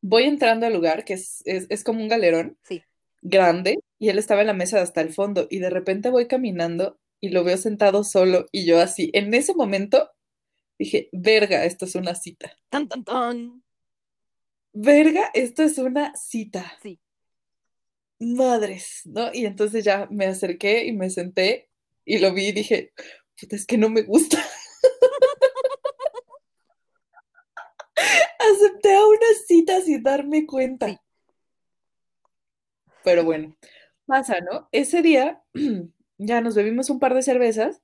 [0.03, 2.83] Voy entrando al lugar, que es, es, como un galerón sí.
[3.23, 6.99] grande, y él estaba en la mesa hasta el fondo, y de repente voy caminando
[7.20, 10.10] y lo veo sentado solo, y yo así, en ese momento
[10.78, 12.52] dije, verga, esto es una cita.
[12.68, 13.62] Tan, tan, tan.
[14.72, 16.78] Verga, esto es una cita.
[16.82, 17.01] Sí
[18.18, 19.30] madres, ¿no?
[19.32, 21.70] Y entonces ya me acerqué y me senté
[22.05, 22.93] y lo vi y dije,
[23.40, 24.38] puta, es que no me gusta.
[28.38, 31.02] Acepté a una cita sin darme cuenta.
[33.02, 33.56] Pero bueno,
[34.06, 34.68] pasa, ¿no?
[34.72, 35.43] Ese día
[36.18, 37.82] ya nos bebimos un par de cervezas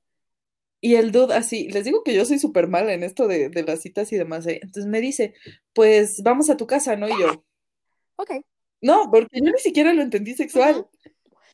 [0.81, 3.63] y el dude así, les digo que yo soy súper mala en esto de, de,
[3.63, 4.59] las citas y demás, ¿eh?
[4.63, 5.35] Entonces me dice,
[5.75, 7.09] pues vamos a tu casa, ¿no?
[7.09, 7.45] Y yo,
[8.17, 8.31] ok.
[8.81, 10.89] No, porque yo ni siquiera lo entendí sexual.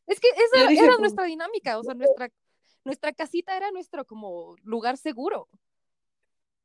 [0.06, 2.30] Es que esa era nuestra dinámica, o sea, nuestra,
[2.84, 5.46] nuestra casita era nuestro como lugar seguro.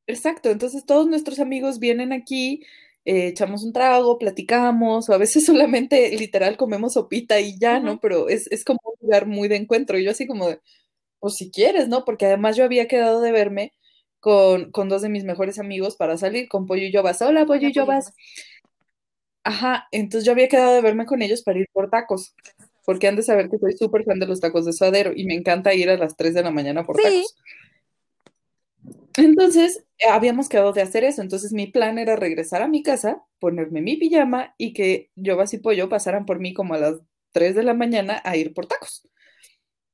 [0.07, 2.65] Exacto, entonces todos nuestros amigos vienen aquí,
[3.06, 8.00] eh, echamos un trago, platicamos, o a veces solamente literal comemos sopita y ya, ¿no?
[8.00, 9.98] Pero es, es, como un lugar muy de encuentro.
[9.98, 10.60] Y yo así como, de,
[11.20, 12.06] pues si quieres, ¿no?
[12.06, 13.74] Porque además yo había quedado de verme
[14.20, 17.22] con, con dos de mis mejores amigos para salir, con Pollo y Yobas.
[17.22, 18.14] Hola, Pollo y Yobas.
[19.44, 22.34] Ajá, entonces yo había quedado de verme con ellos para ir por tacos,
[22.86, 25.34] porque han de saber que soy súper fan de los tacos de suadero y me
[25.34, 27.36] encanta ir a las 3 de la mañana por tacos.
[29.18, 33.23] Entonces, eh, habíamos quedado de hacer eso, entonces mi plan era regresar a mi casa,
[33.40, 36.95] ponerme mi pijama y que yo y Pollo pasaran por mí como a las
[37.31, 39.07] 3 de la mañana a ir por tacos.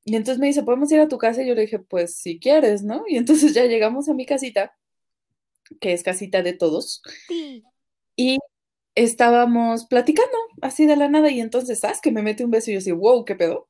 [0.05, 1.43] Y entonces me dice, ¿podemos ir a tu casa?
[1.43, 3.03] Y yo le dije, pues si quieres, ¿no?
[3.07, 4.75] Y entonces ya llegamos a mi casita,
[5.79, 7.01] que es casita de todos.
[7.27, 7.63] Sí.
[8.15, 8.39] Y
[8.95, 12.01] estábamos platicando así de la nada y entonces, ¿sabes?
[12.01, 13.69] Que me mete un beso y yo así, wow, ¿qué pedo?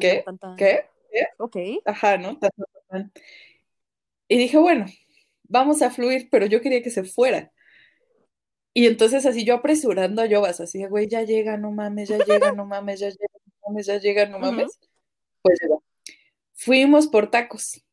[0.00, 0.24] ¿Qué?
[0.56, 0.86] ¿Qué?
[1.10, 1.26] ¿Qué?
[1.38, 1.56] Ok.
[1.84, 2.38] Ajá, ¿no?
[4.32, 4.86] Y dije, bueno,
[5.42, 7.52] vamos a fluir, pero yo quería que se fuera.
[8.72, 12.52] Y entonces así yo apresurando a Yobas, así, güey, ya llega, no mames, ya llega,
[12.52, 14.78] no mames, ya llega, no mames, ya llega, no mames.
[15.42, 15.60] Pues
[16.54, 17.84] Fuimos por tacos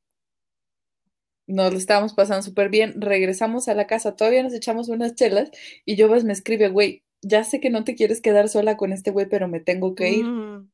[1.46, 5.52] nos lo estábamos pasando súper bien, regresamos a la casa, todavía nos echamos unas chelas
[5.84, 9.12] y Jovas me escribe, güey, ya sé que no te quieres quedar sola con este
[9.12, 10.24] güey, pero me tengo que ir.
[10.24, 10.72] Mm.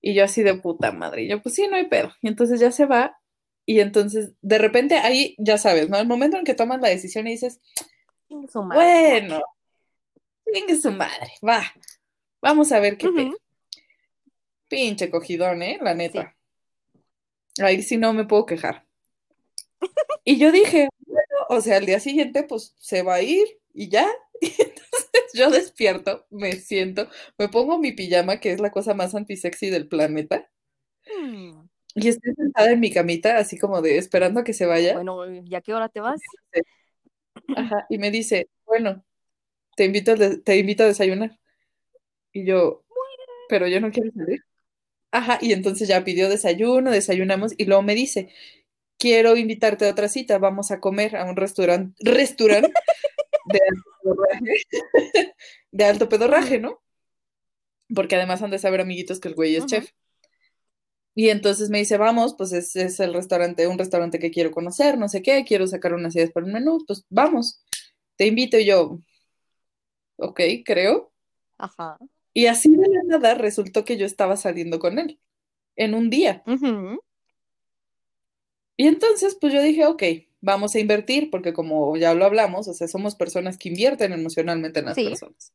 [0.00, 2.12] Y yo así de puta madre, y yo pues sí, no hay pedo.
[2.22, 3.18] Y entonces ya se va
[3.66, 5.98] y entonces de repente ahí, ya sabes, ¿no?
[5.98, 7.60] El momento en que tomas la decisión y dices,
[8.28, 9.42] bueno,
[10.46, 11.62] venga su madre, va,
[12.40, 13.36] vamos a ver qué pedo.
[14.68, 15.78] Pinche cogidón, ¿eh?
[15.82, 16.36] La neta.
[17.60, 18.86] Ahí sí no me puedo quejar.
[20.24, 23.88] Y yo dije, bueno, o sea, al día siguiente pues se va a ir y
[23.88, 24.08] ya.
[24.40, 29.14] Y entonces yo despierto, me siento, me pongo mi pijama, que es la cosa más
[29.14, 30.50] antisexy del planeta.
[31.06, 31.65] Mm.
[31.98, 34.92] Y estoy sentada en mi camita, así como de esperando a que se vaya.
[34.94, 36.20] Bueno, ¿y a qué hora te vas?
[37.56, 39.02] Ajá, y me dice, bueno,
[39.76, 41.38] te invito, a te invito a desayunar.
[42.32, 42.84] Y yo,
[43.48, 44.44] pero yo no quiero salir.
[45.10, 48.28] Ajá, y entonces ya pidió desayuno, desayunamos, y luego me dice,
[48.98, 52.72] quiero invitarte a otra cita, vamos a comer a un restaurante, restaurante
[53.46, 54.62] de alto pedorraje,
[55.70, 56.82] de alto pedorraje, ¿no?
[57.94, 59.92] Porque además han de saber, amiguitos, que el güey es chef.
[61.18, 64.98] Y entonces me dice, vamos, pues es, es el restaurante, un restaurante que quiero conocer,
[64.98, 67.64] no sé qué, quiero sacar unas ideas para un menú, pues vamos,
[68.16, 69.00] te invito y yo,
[70.16, 71.10] ok, creo.
[71.56, 71.96] Ajá.
[72.34, 75.18] Y así de la nada resultó que yo estaba saliendo con él
[75.74, 76.42] en un día.
[78.76, 80.02] Y entonces, pues yo dije, ok,
[80.42, 84.80] vamos a invertir, porque como ya lo hablamos, o sea, somos personas que invierten emocionalmente
[84.80, 85.04] en las Sí.
[85.08, 85.54] personas.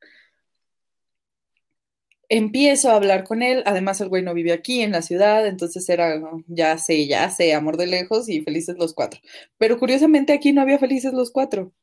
[2.34, 5.90] Empiezo a hablar con él, además el güey no vive aquí en la ciudad, entonces
[5.90, 6.46] era, ¿no?
[6.48, 9.20] ya sé, ya sé, amor de lejos y felices los cuatro.
[9.58, 11.74] Pero curiosamente aquí no había felices los cuatro.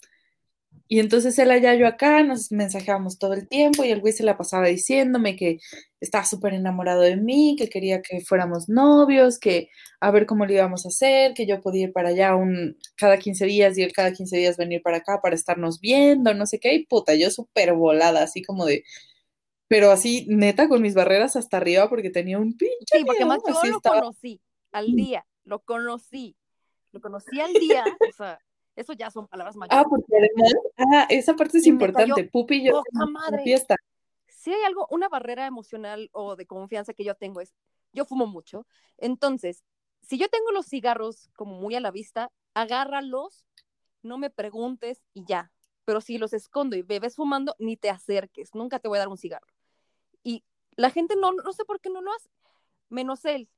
[0.89, 4.23] Y entonces él allá, yo acá, nos mensajeábamos todo el tiempo y el güey se
[4.25, 5.59] la pasaba diciéndome que
[6.01, 9.69] estaba súper enamorado de mí, que quería que fuéramos novios, que
[10.01, 13.19] a ver cómo le íbamos a hacer, que yo podía ir para allá un, cada
[13.19, 16.59] 15 días y él cada 15 días venir para acá para estarnos viendo, no sé
[16.59, 18.85] qué, y puta, yo súper volada, así como de,
[19.69, 23.29] pero así neta con mis barreras hasta arriba porque tenía un pinche Sí, porque miedo,
[23.29, 24.01] más yo lo estaba.
[24.01, 24.41] conocí
[24.73, 26.37] al día, lo conocí,
[26.93, 28.39] lo conocí al día, o sea,
[28.77, 29.87] eso ya son palabras Ah, mayores.
[29.91, 30.53] porque además,
[30.95, 32.83] ah, esa parte es Y importante, Pupi y yo
[33.13, 33.43] madre.
[33.45, 33.77] fiesta.
[34.29, 37.55] Si hay algo, una barrera emocional o de confianza que yo tengo es,
[37.93, 38.67] yo fumo mucho,
[38.99, 39.65] entonces,
[40.03, 43.45] si yo tengo los cigarros como muy a la vista, agárralos,
[44.03, 45.51] no me preguntes y ya.
[45.85, 49.09] Pero si los escondo y bebes fumando, ni te acerques, nunca te voy a dar
[49.09, 49.47] un cigarro.
[50.79, 52.31] La gente no, no sé por qué no lo hace,
[52.89, 53.49] menos él.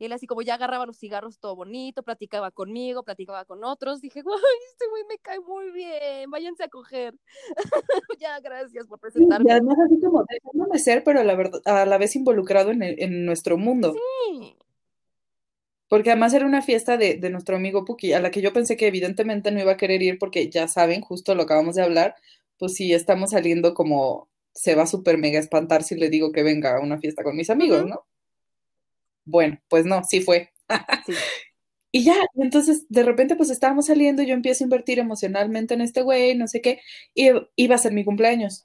[0.00, 4.00] Y él así como ya agarraba los cigarros todo bonito, platicaba conmigo, platicaba con otros.
[4.00, 4.40] Dije, guay,
[4.72, 7.14] este güey me cae muy bien, váyanse a coger.
[8.18, 9.48] ya, gracias por Sí, presentarme.
[9.48, 12.82] y además así como dejándome ser, pero a la, verdad, a la vez involucrado en,
[12.82, 13.94] el- en nuestro mundo.
[13.94, 14.56] Sí.
[15.88, 18.76] Porque además era una fiesta de, de nuestro amigo Puki, a la que yo pensé
[18.76, 22.16] que evidentemente no iba a querer ir porque ya saben, justo lo acabamos de hablar,
[22.58, 26.76] pues si estamos saliendo como se va súper mega espantar si le digo que venga
[26.76, 27.86] a una fiesta con mis amigos.
[27.86, 28.06] ¿no?
[29.24, 30.52] Bueno, pues no, sí fue.
[31.06, 31.12] Sí.
[31.92, 35.80] Y ya, entonces de repente pues estábamos saliendo y yo empiezo a invertir emocionalmente en
[35.80, 36.80] este güey, no sé qué,
[37.14, 38.64] y iba a ser mi cumpleaños.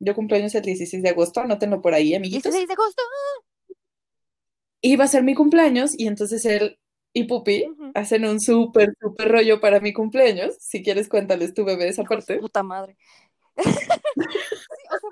[0.00, 2.52] Yo cumpleaños el 16 de agosto, anótenlo por ahí, amiguitos.
[2.52, 3.02] 16 de agosto.
[4.80, 6.78] Iba a ser mi cumpleaños y entonces él
[7.12, 10.56] y Pupi hacen un súper, súper rollo para mi cumpleaños.
[10.58, 12.38] Si quieres, cuéntales tu bebé esa parte.
[12.38, 12.96] puta madre.
[13.56, 15.10] sí, o sea,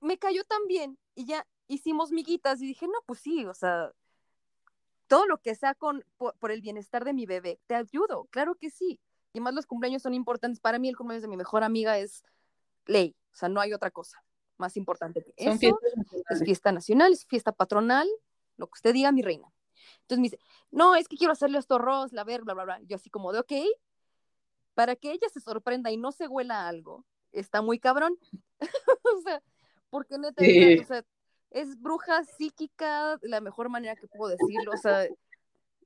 [0.00, 3.92] me cayó tan bien y ya hicimos miguitas y dije, no, pues sí, o sea,
[5.06, 8.54] todo lo que sea con, por, por el bienestar de mi bebé, te ayudo, claro
[8.54, 9.00] que sí.
[9.32, 10.60] Y más los cumpleaños son importantes.
[10.60, 12.24] Para mí el cumpleaños de mi mejor amiga es
[12.86, 14.22] ley, o sea, no hay otra cosa
[14.60, 15.78] más importante que Son eso.
[16.28, 18.08] Es fiesta nacional, es fiesta patronal,
[18.56, 19.50] lo que usted diga, mi reina.
[20.02, 20.38] Entonces me dice,
[20.70, 22.80] no, es que quiero hacerle esto a Ross, la ver, bla, bla, bla.
[22.82, 23.52] Yo así como de, ok,
[24.74, 28.16] para que ella se sorprenda y no se huela algo, está muy cabrón.
[29.16, 29.42] o sea,
[29.90, 30.62] porque neta, Sí.
[30.62, 31.04] es, o sea,
[31.50, 35.06] es bruja psíquica, la mejor manera que puedo decirlo, o sea,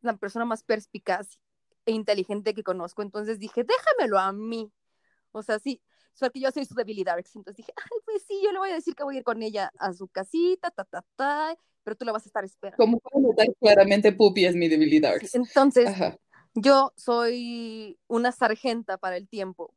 [0.03, 1.39] la persona más perspicaz
[1.87, 3.03] e inteligente que conozco.
[3.03, 4.71] Entonces dije, déjamelo a mí.
[5.33, 5.81] O sea, sí,
[6.33, 7.17] que yo soy su debilidad.
[7.19, 9.43] Entonces dije, ay, pues sí, yo le voy a decir que voy a ir con
[9.43, 12.83] ella a su casita, ta, ta, ta, pero tú la vas a estar esperando.
[12.83, 15.17] Como pueden notar, claramente Pupi es mi debilidad.
[15.21, 16.17] Sí, entonces, Ajá.
[16.55, 19.75] yo soy una sargenta para el tiempo.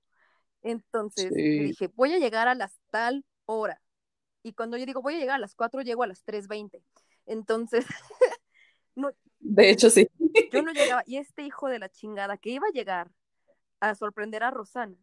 [0.61, 1.59] Entonces Sí.
[1.59, 3.81] dije, voy a llegar a las tal hora.
[4.47, 6.81] Y cuando yo digo voy a llegar a las 4, llego a las 3.20.
[7.25, 7.85] Entonces,
[8.95, 10.07] no, De hecho, sí.
[10.51, 11.03] yo no llegaba.
[11.05, 13.11] Y este hijo de la chingada que iba a llegar
[13.81, 14.95] a sorprender a Rosana,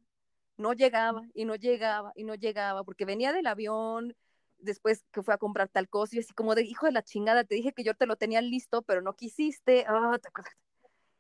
[0.57, 4.17] no llegaba y no llegaba y no llegaba porque venía del avión
[4.59, 7.45] después que fue a comprar tal cosa y así como de hijo de la chingada,
[7.45, 9.85] te dije que yo te lo tenía listo, pero no quisiste.
[9.87, 10.19] Ah.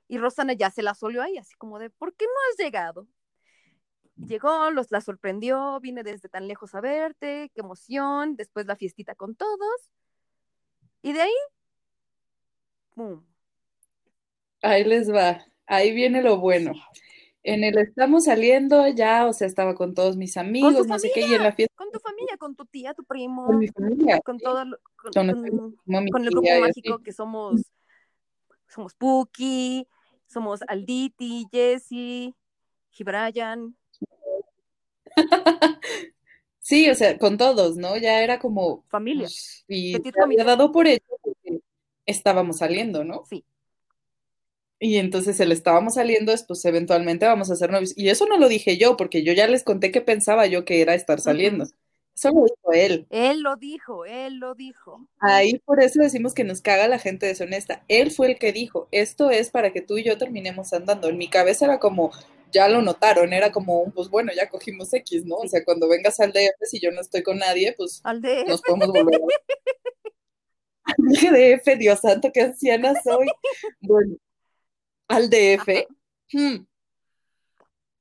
[0.08, 3.06] Y Rosana ya se la solió ahí, así como de, ¿por qué no has llegado?
[4.16, 9.14] Llegó, los, la sorprendió, vine desde tan lejos a verte, qué emoción, después la fiestita
[9.14, 9.90] con todos.
[11.02, 11.32] Y de ahí,
[12.94, 13.24] ¡pum!
[14.62, 15.44] Ahí les va.
[15.66, 16.72] Ahí viene lo bueno.
[17.42, 21.20] En el estamos saliendo ya, o sea, estaba con todos mis amigos, no sé qué,
[21.20, 24.20] y en la fiesta Con tu familia, con tu tía, tu primo, con mi familia,
[24.20, 25.12] con sí, todo, lo- con,
[26.10, 27.60] con, el grupo mágico que somos,
[28.66, 29.86] somos Puki,
[30.26, 32.34] somos Alditi, Jessie,
[32.90, 33.76] Gibrayan.
[36.64, 37.98] Sí, o sea, con todos, ¿no?
[37.98, 39.28] Ya era como, Familia.
[39.68, 41.60] y se había dado por hecho, porque
[42.06, 43.22] estábamos saliendo, ¿no?
[43.28, 43.44] Sí.
[44.78, 47.92] Y entonces el estábamos saliendo, pues eventualmente vamos a ser novios.
[47.98, 50.80] Y eso no lo dije yo, porque yo ya les conté que pensaba yo que
[50.80, 51.64] era estar saliendo.
[52.14, 53.06] Eso lo dijo él.
[53.10, 55.06] Él lo dijo, él lo dijo.
[55.18, 57.84] Ahí por eso decimos que nos caga la gente deshonesta.
[57.88, 61.08] Él fue el que dijo, esto es para que tú y yo terminemos andando.
[61.08, 62.12] En mi cabeza era como,
[62.54, 65.36] ya lo notaron, era como, pues bueno, ya cogimos X, ¿no?
[65.36, 68.48] O sea, cuando vengas al DF, si yo no estoy con nadie, pues al DF.
[68.48, 69.20] nos podemos volver.
[70.84, 73.26] al DF, Dios santo, qué anciana soy.
[73.80, 74.16] Bueno,
[75.08, 75.86] al DF.
[76.32, 76.64] Hmm.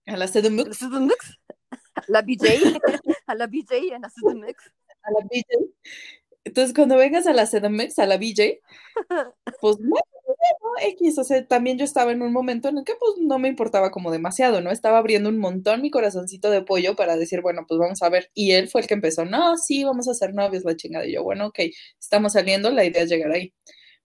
[0.06, 0.84] A la CDMX.
[0.84, 2.80] A la BJ.
[3.26, 4.72] a la BJ en la CDMX.
[5.04, 5.74] A la BJ.
[6.44, 8.60] Entonces, cuando vengas a la CDMX, a la BJ,
[9.62, 9.78] pues
[10.61, 13.40] no, X, o sea, también yo estaba en un momento en el que pues no
[13.40, 14.72] me importaba como demasiado, ¿no?
[14.72, 18.30] Estaba abriendo un montón mi corazoncito de pollo para decir, bueno, pues vamos a ver.
[18.34, 21.06] Y él fue el que empezó, no, sí, vamos a ser novios, la chingada.
[21.06, 21.60] Y yo, bueno, ok,
[21.99, 23.53] estamos saliendo, la idea es llegar ahí.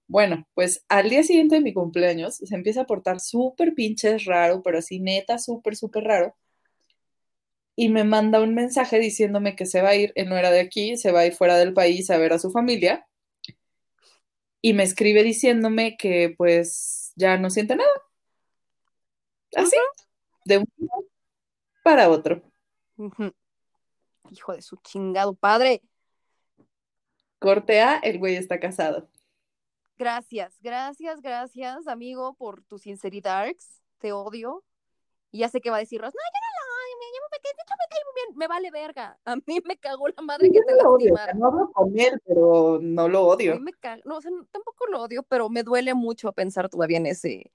[0.09, 4.63] Bueno, pues al día siguiente de mi cumpleaños se empieza a portar súper pinches raro,
[4.63, 6.37] pero así neta, súper, súper raro.
[7.77, 10.61] Y me manda un mensaje diciéndome que se va a ir, él no era de
[10.61, 13.08] aquí, se va a ir fuera del país a ver a su familia.
[14.61, 17.91] Y me escribe diciéndome que pues ya no siente nada.
[19.57, 19.77] Así,
[20.45, 20.67] de un
[21.83, 22.43] para otro.
[24.31, 25.83] Hijo de su chingado padre.
[27.39, 29.09] Corte A, el güey está casado.
[29.97, 33.49] Gracias, gracias, gracias, amigo, por tu sinceridad.
[33.99, 34.65] Te odio.
[35.31, 36.58] Y ya sé que va a decir, no, yo no
[38.35, 39.19] me vale verga.
[39.25, 42.79] A mí me cagó la madre que te lo odio, no hablo con él, pero
[42.83, 43.53] no lo odio.
[43.53, 46.69] A mí me cago, no, o sea, tampoco lo odio, pero me duele mucho pensar
[46.69, 47.51] todavía en ese,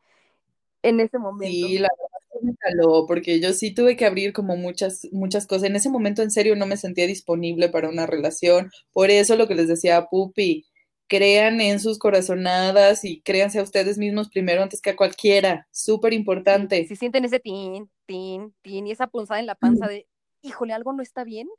[0.81, 1.67] en ese momento.
[1.67, 2.13] Sí, la verdad
[2.43, 5.69] me caló, porque yo sí tuve que abrir como muchas, muchas cosas.
[5.69, 8.69] En ese momento, en serio, no me sentía disponible para una relación.
[8.91, 10.65] Por eso lo que les decía a Pupi,
[11.07, 15.67] crean en sus corazonadas y créanse a ustedes mismos primero antes que a cualquiera.
[15.71, 16.85] Súper importante.
[16.87, 20.07] Si sienten ese tin, tin, tin y esa punzada en la panza de,
[20.43, 21.49] híjole, algo no está bien,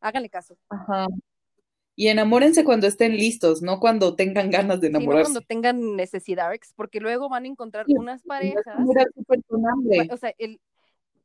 [0.00, 0.58] háganle caso.
[0.68, 1.06] Ajá.
[1.94, 5.28] Y enamórense cuando estén listos, no cuando tengan ganas de enamorarse.
[5.28, 8.76] no cuando tengan necesidades, porque luego van a encontrar unas parejas.
[10.10, 10.58] O sea, el,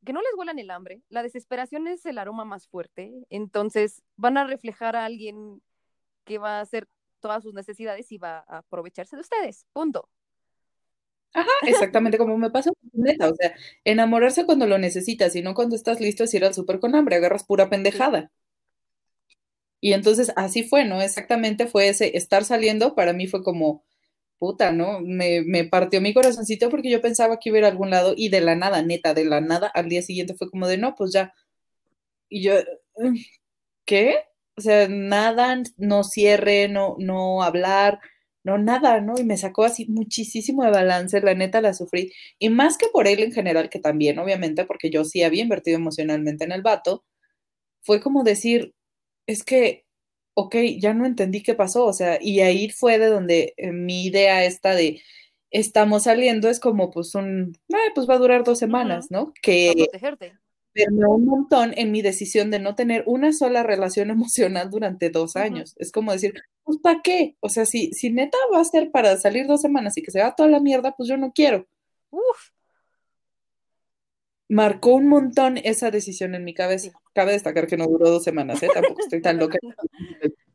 [0.04, 4.36] que no les huelan el hambre, la desesperación es el aroma más fuerte, entonces van
[4.36, 5.62] a reflejar a alguien
[6.24, 6.86] que va a hacer
[7.20, 10.08] todas sus necesidades y va a aprovecharse de ustedes, punto.
[11.34, 15.76] Ajá, exactamente como me pasó neta, o sea, enamorarse cuando lo necesitas y no cuando
[15.76, 18.30] estás listo es ir al súper con hambre, agarras pura pendejada.
[19.80, 21.00] Y entonces así fue, ¿no?
[21.02, 23.84] Exactamente fue ese estar saliendo, para mí fue como,
[24.38, 25.00] puta, ¿no?
[25.02, 28.14] Me, me partió mi corazoncito porque yo pensaba que iba a ir a algún lado
[28.16, 30.94] y de la nada, neta, de la nada, al día siguiente fue como de, no,
[30.96, 31.34] pues ya.
[32.30, 32.54] Y yo,
[33.84, 34.16] ¿qué?
[34.56, 38.00] O sea, nada, no cierre, no, no hablar,
[38.48, 39.14] no nada, ¿no?
[39.18, 42.12] Y me sacó así muchísimo de balance, la neta la sufrí.
[42.38, 45.76] Y más que por él en general, que también, obviamente, porque yo sí había invertido
[45.78, 47.04] emocionalmente en el vato,
[47.82, 48.74] fue como decir,
[49.26, 49.86] es que,
[50.34, 54.04] ok, ya no entendí qué pasó, o sea, y ahí fue de donde eh, mi
[54.06, 55.02] idea esta de
[55.50, 57.56] estamos saliendo es como pues un,
[57.94, 59.32] pues va a durar dos semanas, ¿no?
[59.42, 59.88] Que
[60.78, 65.36] permeó un montón en mi decisión de no tener una sola relación emocional durante dos
[65.36, 65.74] años.
[65.78, 66.34] Es como decir,
[66.64, 67.36] pues ¿para qué?
[67.40, 70.20] O sea, si, si neta va a ser para salir dos semanas y que se
[70.20, 71.66] va toda la mierda, pues yo no quiero.
[72.10, 72.50] Uf.
[74.50, 76.92] Marcó un montón esa decisión en mi cabeza.
[77.12, 78.68] Cabe destacar que no duró dos semanas, ¿eh?
[78.72, 79.58] Tampoco estoy tan loca.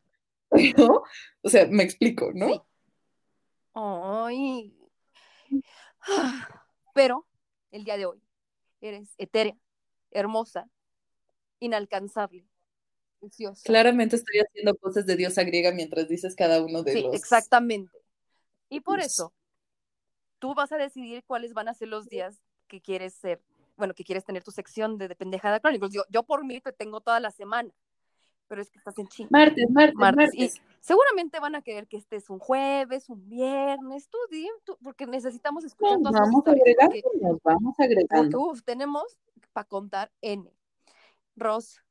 [1.42, 2.66] o sea, me explico, ¿no?
[3.76, 4.74] Ay.
[6.94, 7.26] Pero
[7.72, 8.22] el día de hoy
[8.82, 9.56] eres etérea,
[10.14, 10.70] hermosa,
[11.60, 12.48] inalcanzable,
[13.20, 13.64] preciosa.
[13.66, 17.16] Claramente estoy haciendo cosas de diosa griega mientras dices cada uno de sí, los.
[17.16, 17.98] Exactamente.
[18.70, 19.34] Y por eso,
[20.40, 23.42] tú vas a decidir cuáles van a ser los días que quieres ser,
[23.78, 25.92] bueno, que quieres tener tu sección de, pendejada crónicos.
[25.94, 27.72] Yo, yo por mí te tengo toda la semana,
[28.48, 29.30] pero es que estás en China.
[29.32, 30.62] Martes, martes, martes.
[30.80, 34.48] seguramente van a querer que estés un jueves, un viernes, tú, di,
[34.82, 36.90] porque necesitamos escuchar todas vamos a agregar,
[37.22, 38.54] nos vamos agregando.
[38.66, 39.18] tenemos
[39.54, 40.52] para contar N.
[41.36, 41.84] Ross,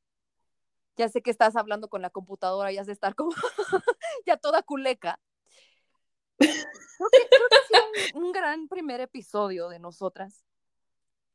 [0.95, 3.31] ya sé que estás hablando con la computadora, ya has de estar como
[4.25, 5.19] ya toda culeca.
[6.37, 6.49] Creo
[7.11, 10.45] que, un, gran primer episodio de nosotras.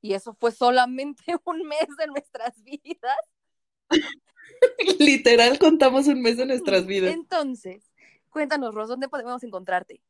[0.01, 3.17] Y eso fue solamente un mes de nuestras vidas.
[4.99, 7.13] Literal contamos un mes de nuestras vidas.
[7.13, 7.83] Entonces,
[8.31, 10.01] cuéntanos, Ross, ¿dónde podemos encontrarte?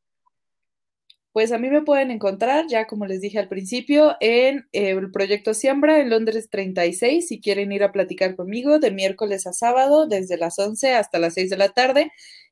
[1.31, 5.11] Pues a mí me pueden encontrar, ya como les dije al principio, en eh, el
[5.11, 10.07] proyecto Siembra en Londres 36, si quieren ir a platicar conmigo de miércoles a sábado,
[10.07, 12.11] desde las 11 hasta las 6 de la tarde.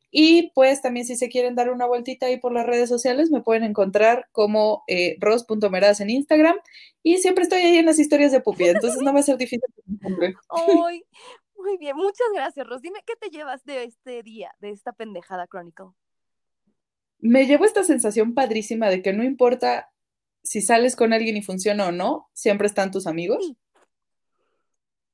[0.10, 3.42] Y pues también si se quieren dar una vueltita ahí por las redes sociales, me
[3.42, 6.56] pueden encontrar como eh, ros.meraz en Instagram.
[7.04, 9.62] Y siempre estoy ahí en las historias de Pupi, entonces no va a ser difícil.
[10.50, 11.04] Ay,
[11.68, 12.82] muy bien, muchas gracias, Ros.
[12.82, 15.88] Dime, ¿qué te llevas de este día, de esta pendejada Chronicle?
[17.20, 19.92] Me llevo esta sensación padrísima de que no importa
[20.44, 23.46] si sales con alguien y funciona o no, siempre están tus amigos.
[23.46, 23.58] Sí.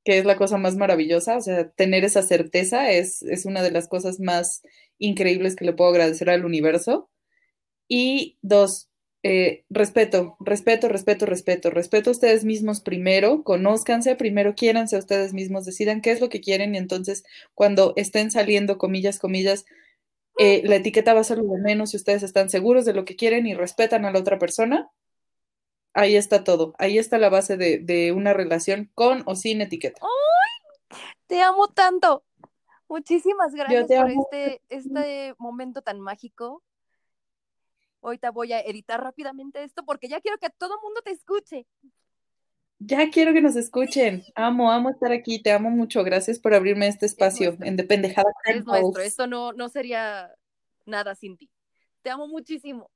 [0.04, 3.70] que es la cosa más maravillosa, o sea, tener esa certeza es, es una de
[3.70, 4.62] las cosas más
[4.98, 7.10] increíbles que le puedo agradecer al universo.
[7.88, 8.90] Y dos,
[9.26, 15.32] eh, respeto, respeto, respeto, respeto, respeto a ustedes mismos primero, conózcanse, primero quiéranse a ustedes
[15.32, 17.24] mismos, decidan qué es lo que quieren y entonces
[17.54, 19.64] cuando estén saliendo, comillas, comillas,
[20.36, 23.06] eh, la etiqueta va a ser lo de menos si ustedes están seguros de lo
[23.06, 24.90] que quieren y respetan a la otra persona.
[25.94, 30.02] Ahí está todo, ahí está la base de, de una relación con o sin etiqueta.
[30.02, 30.98] ¡Ay!
[31.28, 32.24] Te amo tanto.
[32.90, 36.62] Muchísimas gracias por este, este momento tan mágico.
[38.04, 41.66] Ahorita voy a editar rápidamente esto porque ya quiero que todo el mundo te escuche.
[42.78, 44.22] Ya quiero que nos escuchen.
[44.34, 45.42] Amo, amo estar aquí.
[45.42, 46.04] Te amo mucho.
[46.04, 47.66] Gracias por abrirme este espacio nuestro.
[47.66, 49.02] en Dependejada Es nuestro.
[49.02, 50.34] Esto no, no sería
[50.84, 51.50] nada sin ti.
[52.02, 52.90] Te amo muchísimo.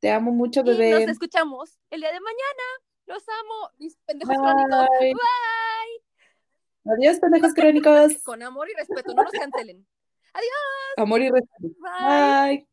[0.00, 1.04] Te amo mucho, Y nos bebé.
[1.04, 2.62] escuchamos el día de mañana.
[3.06, 4.86] Los amo, mis pendejos crónicos.
[5.00, 5.14] Bye.
[5.14, 6.92] Bye.
[6.94, 8.22] Adiós, pendejos crónicos.
[8.22, 9.86] Con amor y respeto, no nos cancelen.
[10.98, 11.74] Amor y respeto.
[11.80, 12.56] Bye.
[12.56, 12.68] Bye.